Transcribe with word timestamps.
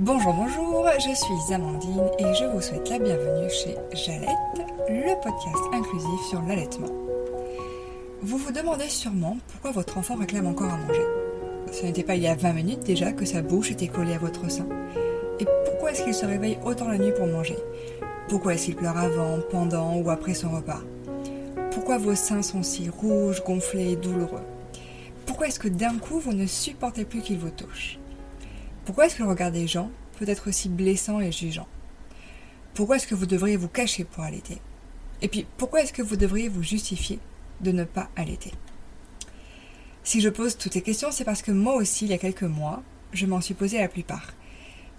Bonjour, 0.00 0.32
bonjour, 0.32 0.86
je 1.00 1.12
suis 1.12 1.52
Amandine 1.52 2.08
et 2.20 2.32
je 2.32 2.44
vous 2.44 2.60
souhaite 2.60 2.88
la 2.88 3.00
bienvenue 3.00 3.50
chez 3.50 3.74
Jalette, 3.92 4.28
le 4.88 5.20
podcast 5.20 5.64
inclusif 5.72 6.20
sur 6.30 6.40
l'allaitement. 6.42 6.86
Vous 8.22 8.38
vous 8.38 8.52
demandez 8.52 8.88
sûrement 8.88 9.36
pourquoi 9.48 9.72
votre 9.72 9.98
enfant 9.98 10.14
réclame 10.14 10.46
encore 10.46 10.72
à 10.72 10.76
manger. 10.76 11.02
Ce 11.72 11.82
n'était 11.82 12.04
pas 12.04 12.14
il 12.14 12.22
y 12.22 12.28
a 12.28 12.36
20 12.36 12.52
minutes 12.52 12.84
déjà 12.84 13.10
que 13.10 13.24
sa 13.24 13.42
bouche 13.42 13.72
était 13.72 13.88
collée 13.88 14.14
à 14.14 14.18
votre 14.18 14.48
sein. 14.48 14.68
Et 15.40 15.46
pourquoi 15.64 15.90
est-ce 15.90 16.04
qu'il 16.04 16.14
se 16.14 16.26
réveille 16.26 16.60
autant 16.64 16.86
la 16.86 16.98
nuit 16.98 17.12
pour 17.16 17.26
manger? 17.26 17.58
Pourquoi 18.28 18.54
est-ce 18.54 18.66
qu'il 18.66 18.76
pleure 18.76 18.98
avant, 18.98 19.40
pendant 19.50 19.96
ou 19.96 20.10
après 20.10 20.34
son 20.34 20.50
repas? 20.50 20.80
Pourquoi 21.72 21.98
vos 21.98 22.14
seins 22.14 22.42
sont 22.42 22.62
si 22.62 22.88
rouges, 22.88 23.42
gonflés 23.42 23.94
et 23.94 23.96
douloureux? 23.96 24.46
Pourquoi 25.26 25.48
est-ce 25.48 25.58
que 25.58 25.66
d'un 25.66 25.98
coup 25.98 26.20
vous 26.20 26.34
ne 26.34 26.46
supportez 26.46 27.04
plus 27.04 27.20
qu'il 27.20 27.38
vous 27.38 27.50
touche? 27.50 27.98
Pourquoi 28.88 29.04
est-ce 29.04 29.16
que 29.16 29.22
le 29.22 29.28
regard 29.28 29.52
des 29.52 29.66
gens 29.66 29.90
peut 30.18 30.26
être 30.26 30.48
aussi 30.48 30.70
blessant 30.70 31.20
et 31.20 31.30
jugeant? 31.30 31.68
Pourquoi 32.72 32.96
est-ce 32.96 33.06
que 33.06 33.14
vous 33.14 33.26
devriez 33.26 33.58
vous 33.58 33.68
cacher 33.68 34.04
pour 34.04 34.24
allaiter? 34.24 34.62
Et 35.20 35.28
puis 35.28 35.46
pourquoi 35.58 35.82
est-ce 35.82 35.92
que 35.92 36.00
vous 36.00 36.16
devriez 36.16 36.48
vous 36.48 36.62
justifier 36.62 37.18
de 37.60 37.70
ne 37.70 37.84
pas 37.84 38.08
allaiter? 38.16 38.50
Si 40.04 40.22
je 40.22 40.30
pose 40.30 40.56
toutes 40.56 40.72
ces 40.72 40.80
questions, 40.80 41.10
c'est 41.10 41.26
parce 41.26 41.42
que 41.42 41.52
moi 41.52 41.74
aussi, 41.74 42.06
il 42.06 42.12
y 42.12 42.14
a 42.14 42.18
quelques 42.18 42.44
mois, 42.44 42.82
je 43.12 43.26
m'en 43.26 43.42
suis 43.42 43.52
posé 43.52 43.78
la 43.78 43.88
plupart. 43.88 44.32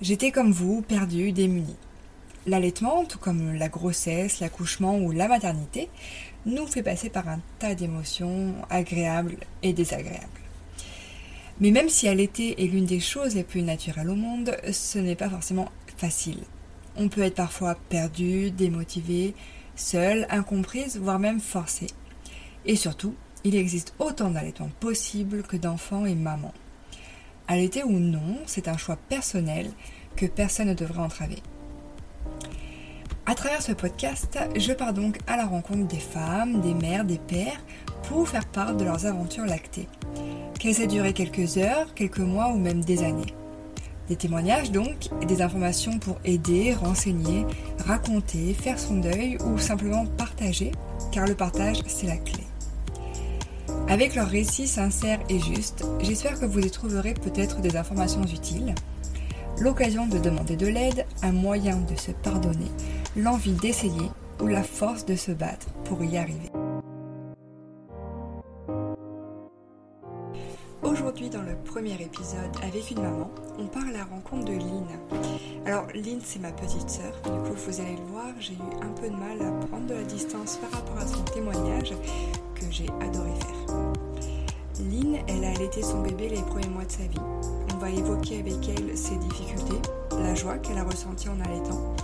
J'étais 0.02 0.30
comme 0.30 0.52
vous, 0.52 0.84
perdue, 0.84 1.32
démunie. 1.32 1.78
L'allaitement, 2.46 3.06
tout 3.06 3.18
comme 3.18 3.56
la 3.56 3.70
grossesse, 3.70 4.40
l'accouchement 4.40 5.00
ou 5.00 5.12
la 5.12 5.28
maternité, 5.28 5.90
nous 6.46 6.68
fait 6.68 6.84
passer 6.84 7.10
par 7.10 7.28
un 7.28 7.40
tas 7.58 7.74
d'émotions 7.74 8.54
agréables 8.70 9.38
et 9.64 9.74
désagréables. 9.74 10.39
Mais 11.60 11.72
même 11.72 11.90
si 11.90 12.08
allaiter 12.08 12.62
est 12.64 12.68
l'une 12.68 12.86
des 12.86 13.02
choses 13.02 13.36
les 13.36 13.44
plus 13.44 13.62
naturelles 13.62 14.10
au 14.10 14.16
monde, 14.16 14.56
ce 14.72 14.98
n'est 14.98 15.16
pas 15.16 15.30
forcément 15.30 15.70
facile. 15.98 16.40
On 16.96 17.10
peut 17.10 17.22
être 17.22 17.36
parfois 17.36 17.76
perdu, 17.90 18.52
démotivé, 18.52 19.36
seul, 19.76 20.26
incomprise, 20.30 20.98
voire 20.98 21.20
même 21.20 21.42
forcé. 21.42 21.88
Et 22.66 22.76
surtout, 22.76 23.16
il 23.44 23.56
existe 23.56 23.94
autant 24.00 24.32
d'allaitements 24.32 24.72
possibles 24.80 25.44
que 25.44 25.58
d'enfants 25.58 26.06
et 26.06 26.16
mamans. 26.16 26.54
Allaiter 27.48 27.84
ou 27.84 28.00
non, 28.00 28.38
c'est 28.46 28.68
un 28.68 28.78
choix 28.78 28.96
personnel 28.96 29.72
que 30.16 30.26
personne 30.28 30.68
ne 30.68 30.74
devrait 30.74 31.02
entraver. 31.02 31.42
À 33.30 33.36
travers 33.36 33.62
ce 33.62 33.74
podcast, 33.74 34.40
je 34.56 34.74
pars 34.74 34.92
donc 34.92 35.20
à 35.28 35.38
la 35.38 35.46
rencontre 35.46 35.86
des 35.86 36.00
femmes, 36.00 36.62
des 36.62 36.74
mères, 36.74 37.06
des 37.06 37.20
pères, 37.20 37.62
pour 38.08 38.28
faire 38.28 38.48
part 38.48 38.74
de 38.74 38.84
leurs 38.84 39.06
aventures 39.06 39.46
lactées. 39.46 39.88
Qu'elles 40.58 40.82
aient 40.82 40.88
duré 40.88 41.14
quelques 41.14 41.58
heures, 41.58 41.94
quelques 41.94 42.18
mois 42.18 42.48
ou 42.48 42.58
même 42.58 42.84
des 42.84 43.04
années. 43.04 43.36
Des 44.08 44.16
témoignages 44.16 44.72
donc, 44.72 45.10
et 45.22 45.28
des 45.28 45.44
informations 45.44 46.00
pour 46.00 46.18
aider, 46.26 46.74
renseigner, 46.74 47.46
raconter, 47.86 48.56
faire 48.56 48.80
son 48.80 48.96
deuil 48.96 49.38
ou 49.46 49.60
simplement 49.60 50.08
partager, 50.08 50.72
car 51.12 51.28
le 51.28 51.36
partage 51.36 51.84
c'est 51.86 52.08
la 52.08 52.18
clé. 52.18 52.44
Avec 53.90 54.16
leurs 54.16 54.30
récits 54.30 54.68
sincères 54.68 55.20
et 55.30 55.38
justes, 55.38 55.86
j'espère 56.02 56.40
que 56.40 56.48
vous 56.48 56.62
y 56.62 56.72
trouverez 56.72 57.14
peut-être 57.14 57.62
des 57.62 57.78
informations 57.78 58.24
utiles, 58.24 58.74
l'occasion 59.62 60.08
de 60.08 60.18
demander 60.18 60.56
de 60.56 60.68
l'aide, 60.68 61.06
un 61.22 61.32
moyen 61.32 61.78
de 61.78 61.96
se 61.96 62.12
pardonner, 62.12 62.72
l'envie 63.16 63.54
d'essayer 63.54 64.10
ou 64.42 64.48
la 64.48 64.64
force 64.64 65.06
de 65.06 65.16
se 65.16 65.32
battre 65.32 65.68
pour 65.84 66.04
y 66.04 66.18
arriver. 66.18 66.50
Aujourd'hui, 70.82 71.30
dans 71.30 71.42
le 71.42 71.56
premier 71.66 72.02
épisode, 72.02 72.56
avec 72.64 72.90
une 72.90 73.02
maman, 73.02 73.30
on 73.60 73.68
part 73.68 73.88
à 73.88 73.92
la 73.92 74.06
rencontre 74.06 74.46
de 74.46 74.54
Lynn. 74.54 74.88
Alors, 75.66 75.88
Lynn, 75.94 76.22
c'est 76.24 76.40
ma 76.40 76.52
petite 76.52 76.90
sœur. 76.90 77.12
Du 77.24 77.50
coup, 77.50 77.58
vous 77.68 77.82
allez 77.82 77.98
le 77.98 78.12
voir, 78.12 78.28
j'ai 78.40 78.54
eu 78.54 78.82
un 78.82 78.90
peu 78.90 79.10
de 79.10 79.16
mal 79.16 79.42
à 79.42 79.66
prendre 79.68 79.88
de 79.88 79.94
la 79.94 80.04
distance 80.04 80.58
par 80.58 80.72
rapport 80.72 80.98
à 80.98 81.06
son 81.06 81.22
témoignage 81.24 81.92
que 82.56 82.66
j'ai 82.72 82.88
adoré 83.02 83.32
faire. 83.42 83.76
Lynn, 84.80 85.18
elle 85.28 85.44
a 85.44 85.50
allaité 85.50 85.82
son 85.82 86.02
bébé 86.02 86.30
les 86.30 86.42
premiers 86.44 86.70
mois 86.70 86.86
de 86.86 86.92
sa 86.92 87.04
vie. 87.04 87.69
On 87.80 87.84
va 87.84 87.92
évoquer 87.92 88.40
avec 88.40 88.68
elle 88.68 88.98
ses 88.98 89.16
difficultés, 89.16 89.82
la 90.12 90.36
joie 90.36 90.58
qu'elle 90.58 90.80
a 90.80 90.84
ressentie 90.84 91.30
en 91.30 91.40
allaitant, 91.40 91.96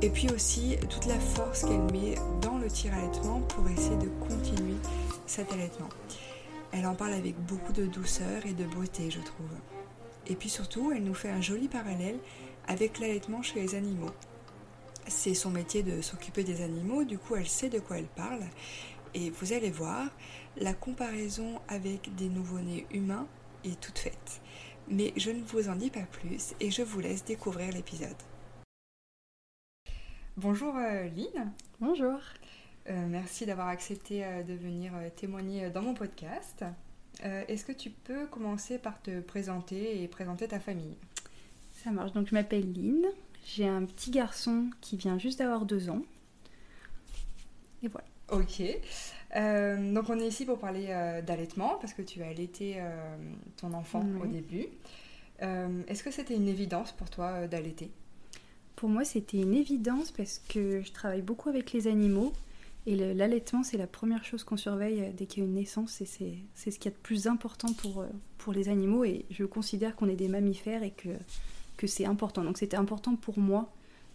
et 0.00 0.08
puis 0.08 0.30
aussi 0.30 0.76
toute 0.88 1.06
la 1.06 1.18
force 1.18 1.62
qu'elle 1.62 1.90
met 1.90 2.14
dans 2.40 2.56
le 2.58 2.68
tir-allaitement 2.68 3.40
pour 3.40 3.68
essayer 3.68 3.96
de 3.96 4.06
continuer 4.28 4.76
cet 5.26 5.52
allaitement. 5.52 5.88
Elle 6.70 6.86
en 6.86 6.94
parle 6.94 7.14
avec 7.14 7.34
beaucoup 7.46 7.72
de 7.72 7.86
douceur 7.86 8.46
et 8.46 8.52
de 8.52 8.64
beauté, 8.64 9.10
je 9.10 9.18
trouve. 9.18 9.50
Et 10.28 10.36
puis 10.36 10.48
surtout, 10.48 10.92
elle 10.94 11.02
nous 11.02 11.14
fait 11.14 11.30
un 11.30 11.40
joli 11.40 11.66
parallèle 11.66 12.20
avec 12.68 13.00
l'allaitement 13.00 13.42
chez 13.42 13.60
les 13.60 13.74
animaux. 13.74 14.12
C'est 15.08 15.34
son 15.34 15.50
métier 15.50 15.82
de 15.82 16.00
s'occuper 16.00 16.44
des 16.44 16.62
animaux, 16.62 17.02
du 17.02 17.18
coup 17.18 17.34
elle 17.34 17.48
sait 17.48 17.70
de 17.70 17.80
quoi 17.80 17.98
elle 17.98 18.06
parle. 18.06 18.44
Et 19.14 19.30
vous 19.30 19.52
allez 19.52 19.72
voir, 19.72 20.06
la 20.58 20.74
comparaison 20.74 21.60
avec 21.66 22.14
des 22.14 22.28
nouveau-nés 22.28 22.86
humains 22.92 23.26
est 23.64 23.80
toute 23.80 23.98
faite. 23.98 24.41
Mais 24.92 25.14
je 25.16 25.30
ne 25.30 25.42
vous 25.44 25.70
en 25.70 25.76
dis 25.76 25.88
pas 25.88 26.02
plus 26.02 26.54
et 26.60 26.70
je 26.70 26.82
vous 26.82 27.00
laisse 27.00 27.24
découvrir 27.24 27.72
l'épisode. 27.72 28.16
Bonjour 30.36 30.76
euh, 30.76 31.08
Lynn. 31.08 31.50
Bonjour. 31.80 32.18
Euh, 32.90 33.06
merci 33.08 33.46
d'avoir 33.46 33.68
accepté 33.68 34.22
euh, 34.22 34.42
de 34.42 34.52
venir 34.52 34.92
témoigner 35.16 35.70
dans 35.70 35.80
mon 35.80 35.94
podcast. 35.94 36.64
Est-ce 37.22 37.64
que 37.64 37.72
tu 37.72 37.90
peux 37.90 38.26
commencer 38.26 38.78
par 38.78 39.00
te 39.00 39.20
présenter 39.20 40.02
et 40.02 40.08
présenter 40.08 40.48
ta 40.48 40.60
famille? 40.60 40.96
Ça 41.72 41.90
marche. 41.90 42.12
Donc 42.12 42.26
je 42.28 42.34
m'appelle 42.34 42.72
Lynn. 42.72 43.06
J'ai 43.46 43.68
un 43.68 43.84
petit 43.84 44.10
garçon 44.10 44.68
qui 44.80 44.96
vient 44.96 45.18
juste 45.18 45.38
d'avoir 45.38 45.64
deux 45.64 45.88
ans. 45.88 46.02
Ok. 48.30 48.62
Euh, 49.34 49.92
donc 49.92 50.10
on 50.10 50.18
est 50.18 50.26
ici 50.26 50.44
pour 50.44 50.58
parler 50.58 50.86
euh, 50.90 51.22
d'allaitement 51.22 51.78
parce 51.80 51.94
que 51.94 52.02
tu 52.02 52.22
as 52.22 52.28
allaité 52.28 52.74
euh, 52.76 53.16
ton 53.56 53.72
enfant 53.72 54.04
au 54.22 54.26
début. 54.26 54.66
Est-ce 55.88 56.04
que 56.04 56.12
c'était 56.12 56.36
une 56.36 56.46
évidence 56.46 56.92
pour 56.92 57.10
toi 57.10 57.48
d'allaiter? 57.48 57.90
Pour 58.76 58.88
moi, 58.88 59.04
c'était 59.04 59.38
une 59.38 59.54
évidence 59.54 60.12
parce 60.12 60.40
que 60.48 60.82
je 60.82 60.92
travaille 60.92 61.22
beaucoup 61.22 61.48
avec 61.48 61.72
les 61.72 61.88
animaux. 61.88 62.32
Et 62.86 62.94
l'allaitement, 62.94 63.64
c'est 63.64 63.76
la 63.76 63.88
première 63.88 64.24
chose 64.24 64.44
qu'on 64.44 64.56
surveille 64.56 65.12
dès 65.16 65.26
qu'il 65.26 65.42
y 65.42 65.46
a 65.46 65.48
une 65.48 65.54
naissance. 65.54 66.00
Et 66.00 66.06
c'est 66.06 66.70
ce 66.70 66.78
qu'il 66.78 66.92
y 66.92 66.94
a 66.94 66.96
de 66.96 67.02
plus 67.02 67.26
important 67.26 67.72
pour, 67.72 68.04
pour 68.38 68.52
les 68.52 68.68
animaux. 68.68 69.02
Et 69.02 69.24
je 69.30 69.44
considère 69.44 69.96
qu'on 69.96 70.08
est 70.08 70.14
des 70.14 70.28
mammifères 70.28 70.84
et 70.84 70.92
que, 70.92 71.08
que 71.76 71.88
c'est 71.88 72.06
important. 72.06 72.44
Donc 72.44 72.58
c'était 72.58 72.76
important 72.76 73.16
pour 73.16 73.40
moi 73.40 73.72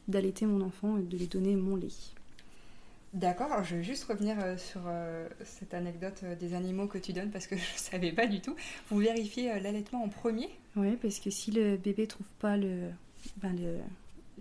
d'allaiter 0.08 0.46
mon 0.46 0.62
enfant 0.62 0.98
et 0.98 1.02
de 1.02 1.18
lui 1.18 1.28
donner 1.28 1.58
mon 1.58 1.76
lait. 1.76 1.92
D'accord, 3.14 3.52
alors 3.52 3.64
je 3.64 3.78
vais 3.78 3.84
juste 3.84 4.04
revenir 4.04 4.36
euh, 4.44 4.58
sur 4.58 4.82
euh, 4.86 5.28
cette 5.44 5.74
anecdote 5.74 6.20
euh, 6.24 6.36
des 6.36 6.54
animaux 6.54 6.88
que 6.88 6.98
tu 6.98 7.14
donnes 7.14 7.32
parce 7.32 7.48
que 7.48 7.56
je 7.58 7.62
ne 7.74 7.78
savais 7.78 8.12
pas 8.12 8.28
du 8.28 8.42
tout. 8.42 8.56
Vous 8.90 8.98
vérifiez 8.98 9.60
l'allaitement 9.60 10.04
en 10.04 10.10
premier? 10.10 10.50
Oui, 10.76 10.98
parce 11.02 11.20
que 11.20 11.30
si 11.30 11.52
le 11.52 11.78
bébé 11.78 12.06
trouve 12.08 12.28
pas 12.40 12.58
le, 12.58 12.90
ben 13.38 13.56
le- 13.56 13.80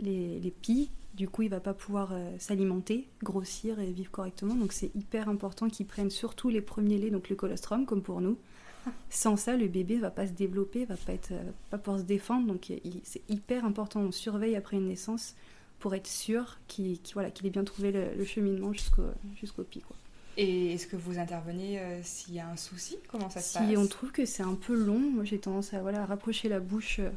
les, 0.02 0.38
les 0.40 0.50
pies, 0.50 0.90
du 1.14 1.28
coup, 1.28 1.42
il 1.42 1.48
va 1.48 1.60
pas 1.60 1.72
pouvoir 1.72 2.12
s'alimenter, 2.38 3.06
grossir 3.22 3.80
et 3.80 3.90
vivre 3.90 4.10
correctement. 4.10 4.54
Donc, 4.54 4.74
c'est 4.74 4.94
hyper 4.94 5.30
important 5.30 5.70
qu'il 5.70 5.86
prenne 5.86 6.10
surtout 6.10 6.50
les 6.50 6.60
premiers 6.60 6.98
laits, 6.98 7.10
donc 7.10 7.30
le 7.30 7.36
colostrum, 7.36 7.86
comme 7.86 8.02
pour 8.02 8.20
nous. 8.20 8.36
Sans 9.08 9.38
ça, 9.38 9.56
le 9.56 9.66
bébé 9.68 9.96
va 9.96 10.10
pas 10.10 10.26
se 10.26 10.32
développer, 10.32 10.84
va 10.84 10.96
pas 10.98 11.14
être, 11.14 11.32
euh, 11.32 11.42
pas 11.70 11.78
pouvoir 11.78 12.00
se 12.00 12.04
défendre. 12.04 12.46
Donc, 12.48 12.70
c'est 13.04 13.22
hyper 13.30 13.64
important. 13.64 14.00
On 14.00 14.12
surveille 14.12 14.56
après 14.56 14.76
une 14.76 14.88
naissance 14.88 15.34
pour 15.78 15.94
être 15.94 16.06
sûr 16.06 16.58
qu'il 16.68 16.98
voilà, 17.14 17.30
qu'il 17.30 17.46
ait 17.46 17.50
bien 17.50 17.64
trouvé 17.64 17.92
le, 17.92 18.14
le 18.16 18.24
cheminement 18.24 18.72
jusqu'au 18.72 19.04
jusqu'au 19.40 19.62
pie. 19.64 19.80
Quoi. 19.80 19.96
Et 20.38 20.74
est-ce 20.74 20.86
que 20.86 20.96
vous 20.96 21.18
intervenez 21.18 21.78
euh, 21.80 22.00
s'il 22.02 22.34
y 22.34 22.40
a 22.40 22.48
un 22.48 22.56
souci 22.56 22.96
Comment 23.10 23.30
ça 23.30 23.40
se 23.40 23.52
Si 23.52 23.58
passe 23.58 23.76
on 23.78 23.86
trouve 23.86 24.12
que 24.12 24.26
c'est 24.26 24.42
un 24.42 24.54
peu 24.54 24.74
long, 24.74 24.98
moi 24.98 25.24
j'ai 25.24 25.38
tendance 25.38 25.72
à 25.74 25.80
voilà, 25.80 26.04
rapprocher 26.04 26.48
la 26.48 26.60
bouche 26.60 26.98
euh, 27.00 27.10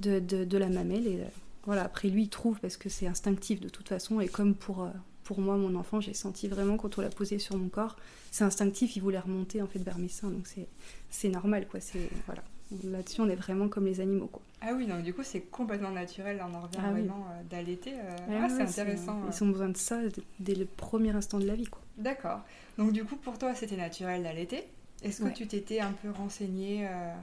de, 0.00 0.18
de- 0.18 0.44
de 0.44 0.58
la 0.58 0.68
mamelle. 0.68 1.06
Et 1.06 1.20
euh, 1.20 1.24
voilà, 1.64 1.82
après 1.84 2.08
lui, 2.08 2.22
il 2.22 2.28
trouve 2.30 2.58
parce 2.60 2.76
que 2.78 2.88
c'est 2.88 3.06
instinctif 3.06 3.60
de 3.60 3.68
toute 3.68 3.88
façon. 3.88 4.20
Et 4.20 4.28
comme 4.28 4.54
pour, 4.54 4.84
euh, 4.84 4.88
pour 5.24 5.40
moi, 5.40 5.56
mon 5.58 5.74
enfant, 5.74 6.00
j'ai 6.00 6.14
senti 6.14 6.48
vraiment 6.48 6.76
quand 6.78 6.96
on 6.96 7.02
l'a 7.02 7.10
posé 7.10 7.38
sur 7.38 7.56
mon 7.58 7.68
corps, 7.68 7.96
c'est 8.30 8.44
instinctif, 8.44 8.96
il 8.96 9.00
voulait 9.02 9.18
remonter 9.18 9.60
en 9.60 9.66
fait 9.66 9.80
vers 9.80 9.98
mes 9.98 10.08
seins. 10.08 10.30
Donc 10.30 10.46
c'est- 10.46 10.68
c'est 11.10 11.28
normal, 11.28 11.66
quoi. 11.68 11.80
C'est 11.80 12.08
Voilà. 12.26 12.42
Là-dessus, 12.84 13.22
on 13.22 13.28
est 13.30 13.34
vraiment 13.34 13.68
comme 13.68 13.86
les 13.86 14.00
animaux, 14.00 14.26
quoi. 14.26 14.42
Ah 14.60 14.72
oui, 14.76 14.86
donc 14.86 15.02
du 15.02 15.14
coup 15.14 15.22
c'est 15.22 15.40
complètement 15.40 15.90
naturel, 15.90 16.42
on 16.46 16.52
en 16.54 16.60
revient 16.62 16.78
Ah 16.82 16.90
vraiment 16.90 17.26
euh, 17.30 17.42
d'allaiter. 17.48 17.92
euh, 17.94 18.16
Ouais, 18.28 18.38
ah, 18.42 18.48
c'est 18.48 18.62
intéressant. 18.80 19.22
euh. 19.22 19.30
Ils 19.32 19.44
ont 19.44 19.48
besoin 19.48 19.68
de 19.70 19.76
ça 19.76 20.00
dès- 20.40 20.54
le 20.54 20.66
premier 20.66 21.10
instant 21.10 21.38
de 21.38 21.46
la 21.46 21.54
vie, 21.54 21.64
quoi. 21.66 21.80
D'accord. 21.96 22.40
Donc 22.76 22.92
du 22.92 23.04
coup 23.04 23.16
pour 23.16 23.38
toi 23.38 23.54
c'était 23.54 23.76
naturel 23.76 24.22
d'allaiter. 24.22 24.64
Est-ce 25.02 25.20
que 25.20 25.26
Ouais. 25.26 25.32
tu 25.32 25.46
t'étais 25.46 25.80
un 25.80 25.92
peu 25.92 26.10
renseignée 26.10 26.86
euh, 26.88 27.14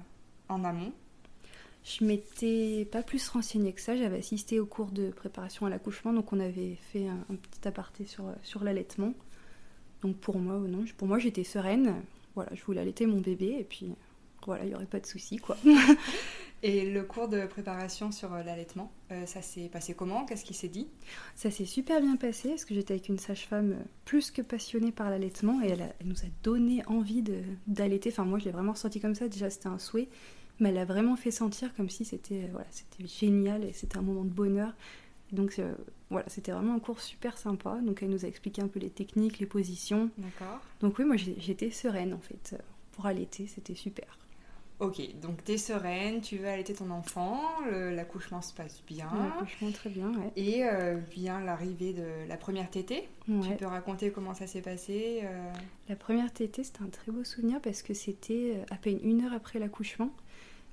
en 0.49 0.63
amont? 0.63 0.93
Je 1.83 2.03
m'étais 2.03 2.85
pas 2.91 3.03
plus 3.03 3.27
renseignée 3.29 3.71
que 3.73 3.81
ça. 3.81 3.95
J'avais 3.95 4.17
assisté 4.17 4.59
au 4.59 4.65
cours 4.65 4.89
de 4.91 5.09
préparation 5.11 5.65
à 5.67 5.69
l'accouchement, 5.69 6.13
donc 6.13 6.33
on 6.33 6.39
avait 6.39 6.75
fait 6.91 7.07
un, 7.07 7.19
un 7.31 7.35
petit 7.35 7.67
aparté 7.67 8.05
sur, 8.05 8.23
sur 8.41 8.63
l'allaitement. 8.63 9.13
Donc 10.01 10.15
pour 10.17 10.39
moi, 10.39 10.55
euh, 10.55 10.67
non, 10.67 10.83
pour 10.97 11.07
moi 11.07 11.19
j'étais 11.19 11.43
sereine. 11.43 11.93
Voilà, 12.33 12.49
je 12.55 12.63
voulais 12.63 12.81
allaiter 12.81 13.05
mon 13.05 13.19
bébé 13.19 13.57
et 13.59 13.63
puis 13.63 13.93
voilà, 14.45 14.63
il 14.63 14.69
n'y 14.69 14.75
aurait 14.75 14.85
pas 14.85 14.99
de 14.99 15.05
souci 15.05 15.37
quoi. 15.37 15.57
Et 16.63 16.89
le 16.89 17.03
cours 17.03 17.27
de 17.27 17.45
préparation 17.45 18.11
sur 18.11 18.33
euh, 18.33 18.41
l'allaitement, 18.41 18.91
euh, 19.11 19.27
ça 19.27 19.43
s'est 19.43 19.69
passé 19.69 19.93
comment? 19.93 20.25
Qu'est-ce 20.25 20.43
qui 20.43 20.55
s'est 20.55 20.67
dit? 20.67 20.87
Ça 21.35 21.51
s'est 21.51 21.65
super 21.65 22.01
bien 22.01 22.15
passé 22.15 22.49
parce 22.49 22.65
que 22.65 22.73
j'étais 22.73 22.95
avec 22.95 23.07
une 23.07 23.19
sage-femme 23.19 23.73
euh, 23.73 23.83
plus 24.05 24.31
que 24.31 24.41
passionnée 24.41 24.91
par 24.91 25.11
l'allaitement 25.11 25.61
et 25.61 25.67
elle, 25.67 25.93
nous 26.05 26.21
a 26.21 26.27
donné 26.41 26.83
envie 26.87 27.23
d'allaiter. 27.67 28.09
Enfin, 28.09 28.25
moi, 28.25 28.39
je 28.39 28.45
l'ai 28.45 28.51
vraiment 28.51 28.71
ressenti 28.71 28.99
comme 28.99 29.13
ça. 29.13 29.27
Déjà, 29.27 29.51
c'était 29.51 29.67
un 29.67 29.77
souhait, 29.77 30.09
mais 30.59 30.69
elle 30.69 30.79
a 30.79 30.85
vraiment 30.85 31.15
fait 31.15 31.29
sentir 31.29 31.71
comme 31.75 31.89
si 31.89 32.03
c'était 32.03 32.49
voilà, 32.51 32.67
c'était 32.71 33.05
génial 33.05 33.63
et 33.63 33.73
c'était 33.73 33.99
un 33.99 34.01
moment 34.01 34.23
de 34.23 34.29
bonheur. 34.29 34.73
Donc 35.31 35.61
voilà, 36.09 36.27
c'était 36.29 36.51
vraiment 36.51 36.73
un 36.73 36.79
cours 36.79 36.99
super 36.99 37.37
sympa. 37.37 37.77
Donc 37.83 38.01
elle 38.01 38.09
nous 38.09 38.25
a 38.25 38.27
expliqué 38.27 38.63
un 38.63 38.67
peu 38.67 38.79
les 38.79 38.89
techniques, 38.89 39.37
les 39.37 39.45
positions. 39.45 40.09
D'accord. 40.17 40.61
Donc 40.81 40.97
oui, 40.97 41.05
moi 41.05 41.15
j'étais 41.17 41.69
sereine 41.69 42.13
en 42.13 42.21
fait 42.21 42.55
pour 42.93 43.05
allaiter, 43.05 43.45
c'était 43.45 43.75
super. 43.75 44.17
Ok, 44.79 45.01
donc 45.21 45.41
tu 45.45 45.53
es 45.53 45.57
sereine, 45.57 46.19
tu 46.19 46.37
veux 46.37 46.49
allaiter 46.49 46.73
ton 46.73 46.89
enfant, 46.89 47.39
l'accouchement 47.71 48.41
se 48.41 48.53
passe 48.53 48.83
bien. 48.85 49.09
L'accouchement 49.23 49.71
très 49.71 49.89
bien, 49.89 50.11
ouais. 50.11 50.31
Et 50.35 50.65
euh, 50.65 50.97
vient 51.11 51.39
l'arrivée 51.39 51.93
de 51.93 52.27
la 52.27 52.35
première 52.35 52.69
tétée. 52.69 53.07
Tu 53.25 53.55
peux 53.57 53.67
raconter 53.67 54.11
comment 54.11 54.33
ça 54.33 54.47
s'est 54.47 54.61
passé 54.61 55.21
euh? 55.23 55.53
La 55.87 55.95
première 55.95 56.31
tétée, 56.33 56.65
c'était 56.65 56.83
un 56.83 56.89
très 56.89 57.13
beau 57.13 57.23
souvenir 57.23 57.61
parce 57.61 57.83
que 57.83 57.93
c'était 57.93 58.55
euh, 58.57 58.73
à 58.73 58.75
peine 58.75 58.99
une 59.01 59.23
heure 59.23 59.33
après 59.33 59.59
l'accouchement. 59.59 60.09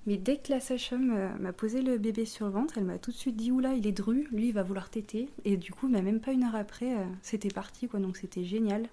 Mais 0.06 0.16
dès 0.16 0.38
que 0.38 0.50
la 0.50 0.58
sage-femme 0.58 1.38
m'a 1.38 1.52
posé 1.52 1.80
le 1.80 1.96
bébé 1.96 2.24
sur 2.24 2.46
le 2.46 2.52
ventre, 2.52 2.78
elle 2.78 2.84
m'a 2.84 2.98
tout 2.98 3.12
de 3.12 3.16
suite 3.16 3.36
dit 3.36 3.52
Oula, 3.52 3.74
il 3.74 3.86
est 3.86 3.92
dru, 3.92 4.26
lui 4.32 4.48
il 4.48 4.52
va 4.52 4.64
vouloir 4.64 4.90
téter. 4.90 5.28
Et 5.44 5.56
du 5.56 5.70
coup, 5.70 5.86
même 5.86 6.18
pas 6.18 6.32
une 6.32 6.42
heure 6.42 6.56
après, 6.56 6.92
c'était 7.22 7.50
parti, 7.50 7.86
quoi. 7.86 8.00
Donc 8.00 8.16
c'était 8.16 8.42
génial. 8.42 8.88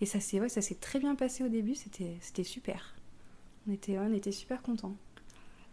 Et 0.00 0.06
ça 0.06 0.20
s'est 0.20 0.40
ouais, 0.40 0.48
très 0.80 1.00
bien 1.00 1.14
passé 1.16 1.44
au 1.44 1.48
début, 1.48 1.74
c'était 1.74 2.44
super. 2.44 2.94
On 3.68 3.72
était, 3.72 3.98
on 3.98 4.12
était 4.12 4.32
super 4.32 4.62
contents. 4.62 4.96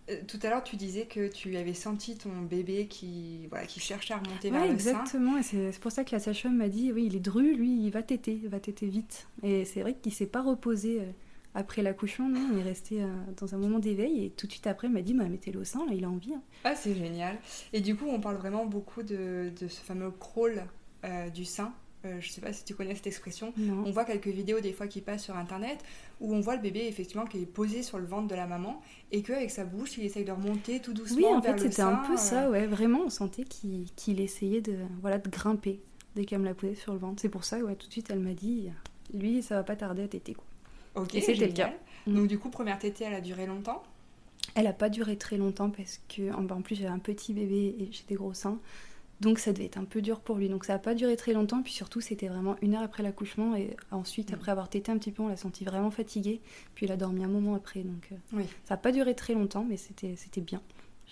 Euh, 0.09 0.18
tout 0.27 0.39
à 0.44 0.50
l'heure, 0.50 0.63
tu 0.63 0.75
disais 0.75 1.06
que 1.06 1.27
tu 1.27 1.56
avais 1.57 1.74
senti 1.74 2.18
ton 2.18 2.42
bébé 2.42 2.88
qui, 2.88 3.47
voilà, 3.50 3.65
qui 3.65 3.80
cherchait 3.80 4.13
à 4.13 4.18
remonter 4.18 4.51
vers 4.51 4.65
le 4.65 4.71
exactement. 4.71 5.06
sein. 5.06 5.38
Exactement, 5.38 5.71
c'est 5.71 5.80
pour 5.80 5.92
ça 5.92 6.03
que 6.03 6.12
la 6.12 6.19
sage-femme 6.19 6.57
m'a 6.57 6.69
dit, 6.69 6.92
oui, 6.92 7.06
il 7.07 7.15
est 7.15 7.21
dru, 7.21 7.56
lui, 7.56 7.86
il 7.86 7.89
va 7.89 8.03
téter, 8.03 8.39
il 8.44 8.50
va 8.50 8.59
téter 8.59 8.88
vite. 8.88 9.27
Et 9.42 9.65
c'est 9.65 9.81
vrai 9.81 9.95
qu'il 9.95 10.13
s'est 10.13 10.27
pas 10.27 10.44
reposé 10.44 11.00
euh, 11.01 11.06
après 11.56 11.81
l'accouchement, 11.81 12.30
non, 12.30 12.50
on 12.53 12.57
est 12.59 12.63
resté 12.63 13.01
euh, 13.01 13.07
dans 13.38 13.56
un 13.56 13.57
moment 13.57 13.80
d'éveil 13.80 14.25
et 14.25 14.30
tout 14.30 14.45
de 14.45 14.51
suite 14.51 14.68
après, 14.68 14.88
il 14.88 14.94
m'a 14.94 15.01
dit, 15.01 15.13
bah, 15.13 15.27
mettez-le 15.27 15.62
au 15.62 15.63
sein, 15.63 15.86
là, 15.88 15.94
il 15.94 16.03
a 16.03 16.09
envie. 16.09 16.33
Hein. 16.33 16.42
Ah, 16.65 16.75
c'est 16.75 16.94
génial. 16.94 17.39
Et 17.74 17.81
du 17.81 17.95
coup, 17.95 18.06
on 18.07 18.19
parle 18.19 18.36
vraiment 18.36 18.65
beaucoup 18.65 19.01
de, 19.01 19.51
de 19.59 19.68
ce 19.68 19.80
fameux 19.81 20.12
crawl 20.12 20.65
du 21.36 21.45
sein 21.45 21.71
euh, 22.06 22.22
je 22.22 22.30
ne 22.30 22.31
sais 22.31 22.42
pas 22.42 22.54
si 22.54 22.63
tu 22.63 22.75
connais 22.75 22.96
cette 22.96 23.07
expression. 23.07 23.54
On 23.86 23.92
voit 23.92 24.06
quelques 24.06 24.28
vidéos 24.28 24.60
des 24.60 24.74
fois 24.74 24.88
qui 24.88 25.02
passent 25.02 25.24
sur 25.24 25.36
internet 25.36 25.84
où 26.22 26.34
on 26.34 26.40
voit 26.40 26.56
le 26.56 26.62
bébé 26.62 26.86
effectivement 26.88 27.25
qui 27.25 27.42
est 27.42 27.46
posé 27.46 27.84
sur 27.84 27.98
le 27.98 28.06
ventre 28.06 28.28
de 28.28 28.36
la 28.36 28.48
maman 28.48 28.81
et 29.12 29.22
qu'avec 29.22 29.52
sa 29.52 29.66
bouche 29.66 29.98
il 29.98 30.06
essaye 30.06 30.25
de 30.25 30.31
remonter 30.31 30.80
tout 30.80 30.94
doucement. 30.94 31.18
Oui, 31.18 31.25
en 31.25 31.42
fait 31.42 31.60
c'était 31.60 31.81
un 31.81 31.96
peu 31.96 32.18
ça, 32.18 32.46
euh. 32.46 32.52
ouais. 32.52 32.68
Vraiment, 32.68 33.02
on 33.06 33.10
sentait 33.10 33.44
qu'il 33.44 34.22
essayait 34.22 34.62
de, 34.62 34.78
voilà, 35.02 35.18
de 35.18 35.30
grimper 35.30 35.81
dès 36.16 36.25
qu'elle 36.25 36.40
me 36.40 36.46
l'a 36.46 36.54
posé 36.54 36.75
sur 36.75 36.94
le 36.94 37.00
ventre. 37.00 37.22
C'est 37.22 37.30
pour 37.30 37.44
ça, 37.44 37.60
ouais, 37.60 37.75
tout 37.75 37.88
de 37.88 37.92
suite 37.92 38.07
elle 38.10 38.19
m'a 38.19 38.34
dit, 38.34 38.69
lui 39.13 39.42
ça 39.42 39.56
va 39.56 39.63
pas 39.63 39.75
tarder 39.75 40.04
à 40.04 40.07
téter 40.07 40.34
quoi. 40.34 40.46
Ok, 40.96 41.16
et 41.16 41.22
c'était 41.22 41.48
le 41.48 41.54
cas. 41.54 41.74
Donc 42.07 42.25
mm. 42.25 42.28
du 42.28 42.40
coup 42.40 42.50
première 42.50 42.80
tétée 42.80 43.06
elle 43.06 43.16
a 43.16 43.22
duré 43.22 43.46
longtemps? 43.46 43.84
Elle 44.54 44.68
a 44.68 44.74
pas 44.74 44.90
duré 44.90 45.18
très 45.18 45.38
longtemps 45.38 45.69
parce 45.69 46.00
que 46.07 46.31
en 46.31 46.62
plus 46.62 46.75
j'avais 46.75 46.90
un 46.90 47.00
petit 47.00 47.34
bébé 47.34 47.75
et 47.80 47.90
j'étais 47.92 48.16
gros 48.16 48.34
seins. 48.34 48.60
Donc 49.21 49.39
ça 49.39 49.53
devait 49.53 49.65
être 49.65 49.77
un 49.77 49.85
peu 49.85 50.01
dur 50.01 50.19
pour 50.19 50.38
lui. 50.38 50.50
Donc 50.50 50.65
ça 50.65 50.73
n'a 50.73 50.79
pas 50.79 50.94
duré 50.94 51.15
très 51.15 51.33
longtemps. 51.33 51.62
Puis 51.62 51.73
surtout, 51.73 52.01
c'était 52.01 52.27
vraiment 52.27 52.56
une 52.62 52.75
heure 52.75 52.83
après 52.83 53.03
l'accouchement. 53.03 53.56
Et 53.56 53.75
ensuite, 53.91 54.33
après 54.33 54.51
avoir 54.51 54.69
tété 54.69 54.91
un 54.91 54.97
petit 54.97 55.12
peu, 55.12 55.23
on 55.23 55.27
l'a 55.27 55.38
senti 55.38 55.63
vraiment 55.63 55.91
fatigué. 55.91 56.41
Puis 56.75 56.85
il 56.85 56.91
a 56.91 56.97
dormi 56.97 57.23
un 57.23 57.29
moment 57.29 57.56
après. 57.56 57.81
Donc 57.81 58.09
euh, 58.12 58.15
oui. 58.33 58.45
ça 58.65 58.75
n'a 58.75 58.77
pas 58.77 58.91
duré 58.91 59.15
très 59.15 59.33
longtemps, 59.33 59.65
mais 59.67 59.77
c'était 59.77 60.41
bien. 60.41 60.62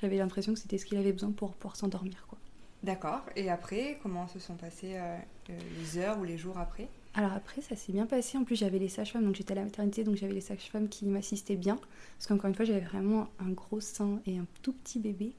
J'avais 0.01 0.17
l'impression 0.17 0.53
que 0.53 0.59
c'était 0.59 0.77
ce 0.77 0.85
qu'il 0.85 0.97
avait 0.97 1.13
besoin 1.13 1.31
pour 1.31 1.53
pouvoir 1.53 1.75
s'endormir. 1.75 2.25
quoi. 2.27 2.37
D'accord. 2.83 3.21
Et 3.37 3.49
après, 3.49 3.97
comment 4.03 4.27
se 4.27 4.39
sont 4.39 4.55
passées 4.55 4.95
euh, 4.95 5.17
euh, 5.49 5.59
les 5.79 5.97
heures 5.97 6.19
ou 6.19 6.25
les 6.25 6.37
jours 6.37 6.57
après? 6.57 6.89
Alors 7.15 7.31
après, 7.31 7.61
ça 7.61 7.75
s'est 7.75 7.93
bien 7.93 8.05
passé. 8.05 8.37
En 8.37 8.43
plus, 8.43 8.55
j'avais 8.55 8.79
les 8.79 8.89
sages-femmes, 8.89 9.23
donc 9.23 9.35
j'étais 9.35 9.53
à 9.53 9.55
la 9.55 9.63
maternité, 9.63 10.03
donc 10.03 10.15
j'avais 10.15 10.33
les 10.33 10.41
sages-femmes 10.41 10.89
qui 10.89 11.05
m'assistaient 11.05 11.55
bien. 11.55 11.79
Parce 12.17 12.27
qu'encore 12.27 12.49
une 12.49 12.55
fois, 12.55 12.65
j'avais 12.65 12.81
vraiment 12.81 13.29
un 13.39 13.51
gros 13.51 13.79
sein 13.79 14.19
et 14.25 14.37
un 14.37 14.45
tout 14.63 14.73
petit 14.73 14.99
bébé. 14.99 15.33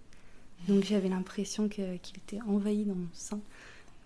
Donc 0.69 0.85
j'avais 0.85 1.09
l'impression 1.09 1.69
qu'il 1.69 1.85
était 1.85 2.41
envahi 2.47 2.85
dans 2.85 2.95
mon 2.95 3.09
sein. 3.13 3.41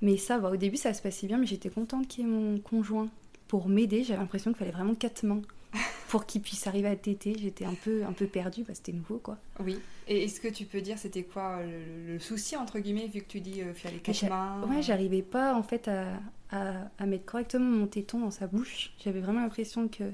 Mais 0.01 0.17
ça 0.17 0.39
au 0.39 0.57
début 0.57 0.77
ça 0.77 0.95
se 0.95 1.03
passait 1.03 1.27
bien, 1.27 1.39
mais 1.39 1.47
j'étais 1.47 1.71
contente 1.71 2.07
qu'il 2.09 2.25
y 2.25 2.29
ait 2.29 2.31
mon 2.31 2.59
conjoint 2.59 3.09
pour 3.49 3.69
m'aider. 3.69 4.05
J'avais 4.05 4.21
l'impression 4.21 4.53
qu'il 4.53 4.59
fallait 4.59 4.71
vraiment 4.71 4.95
quatre 4.95 5.25
mains 5.25 5.43
pour 6.09 6.27
qu'il 6.27 6.41
puisse 6.41 6.67
arriver 6.67 6.89
à 6.89 6.97
téter. 6.97 7.35
J'étais 7.39 7.65
un 7.65 7.75
peu, 7.75 8.05
un 8.05 8.13
peu 8.13 8.27
perdue, 8.27 8.63
parce 8.63 8.79
que 8.79 8.87
c'était 8.87 8.97
nouveau 8.97 9.19
quoi. 9.19 9.39
Oui. 9.61 9.79
Et 10.07 10.25
est-ce 10.25 10.41
que 10.41 10.49
tu 10.49 10.65
peux 10.65 10.81
dire 10.81 10.99
c'était 10.99 11.25
quoi 11.25 11.61
le, 12.07 12.19
souci 12.19 12.57
entre 12.57 12.79
guillemets, 12.79 13.09
vu 13.09 13.21
que 13.21 13.29
tu 13.29 13.41
dis 13.41 13.61
euh, 13.61 13.73
qu'il 13.73 13.83
fallait 13.83 13.99
quatre 13.99 14.29
mains? 14.29 14.63
Ouais, 14.69 14.83
j'arrivais 14.83 15.23
pas 15.23 15.55
en 15.55 15.63
fait 15.63 15.89
à, 15.89 16.21
à, 16.51 17.07
mettre 17.07 17.25
correctement 17.25 17.71
mon 17.71 17.87
téton 17.87 18.21
dans 18.21 18.31
sa 18.31 18.47
bouche. 18.47 18.93
J'avais 19.05 19.21
vraiment 19.21 19.41
l'impression 19.41 19.89
que 19.89 20.05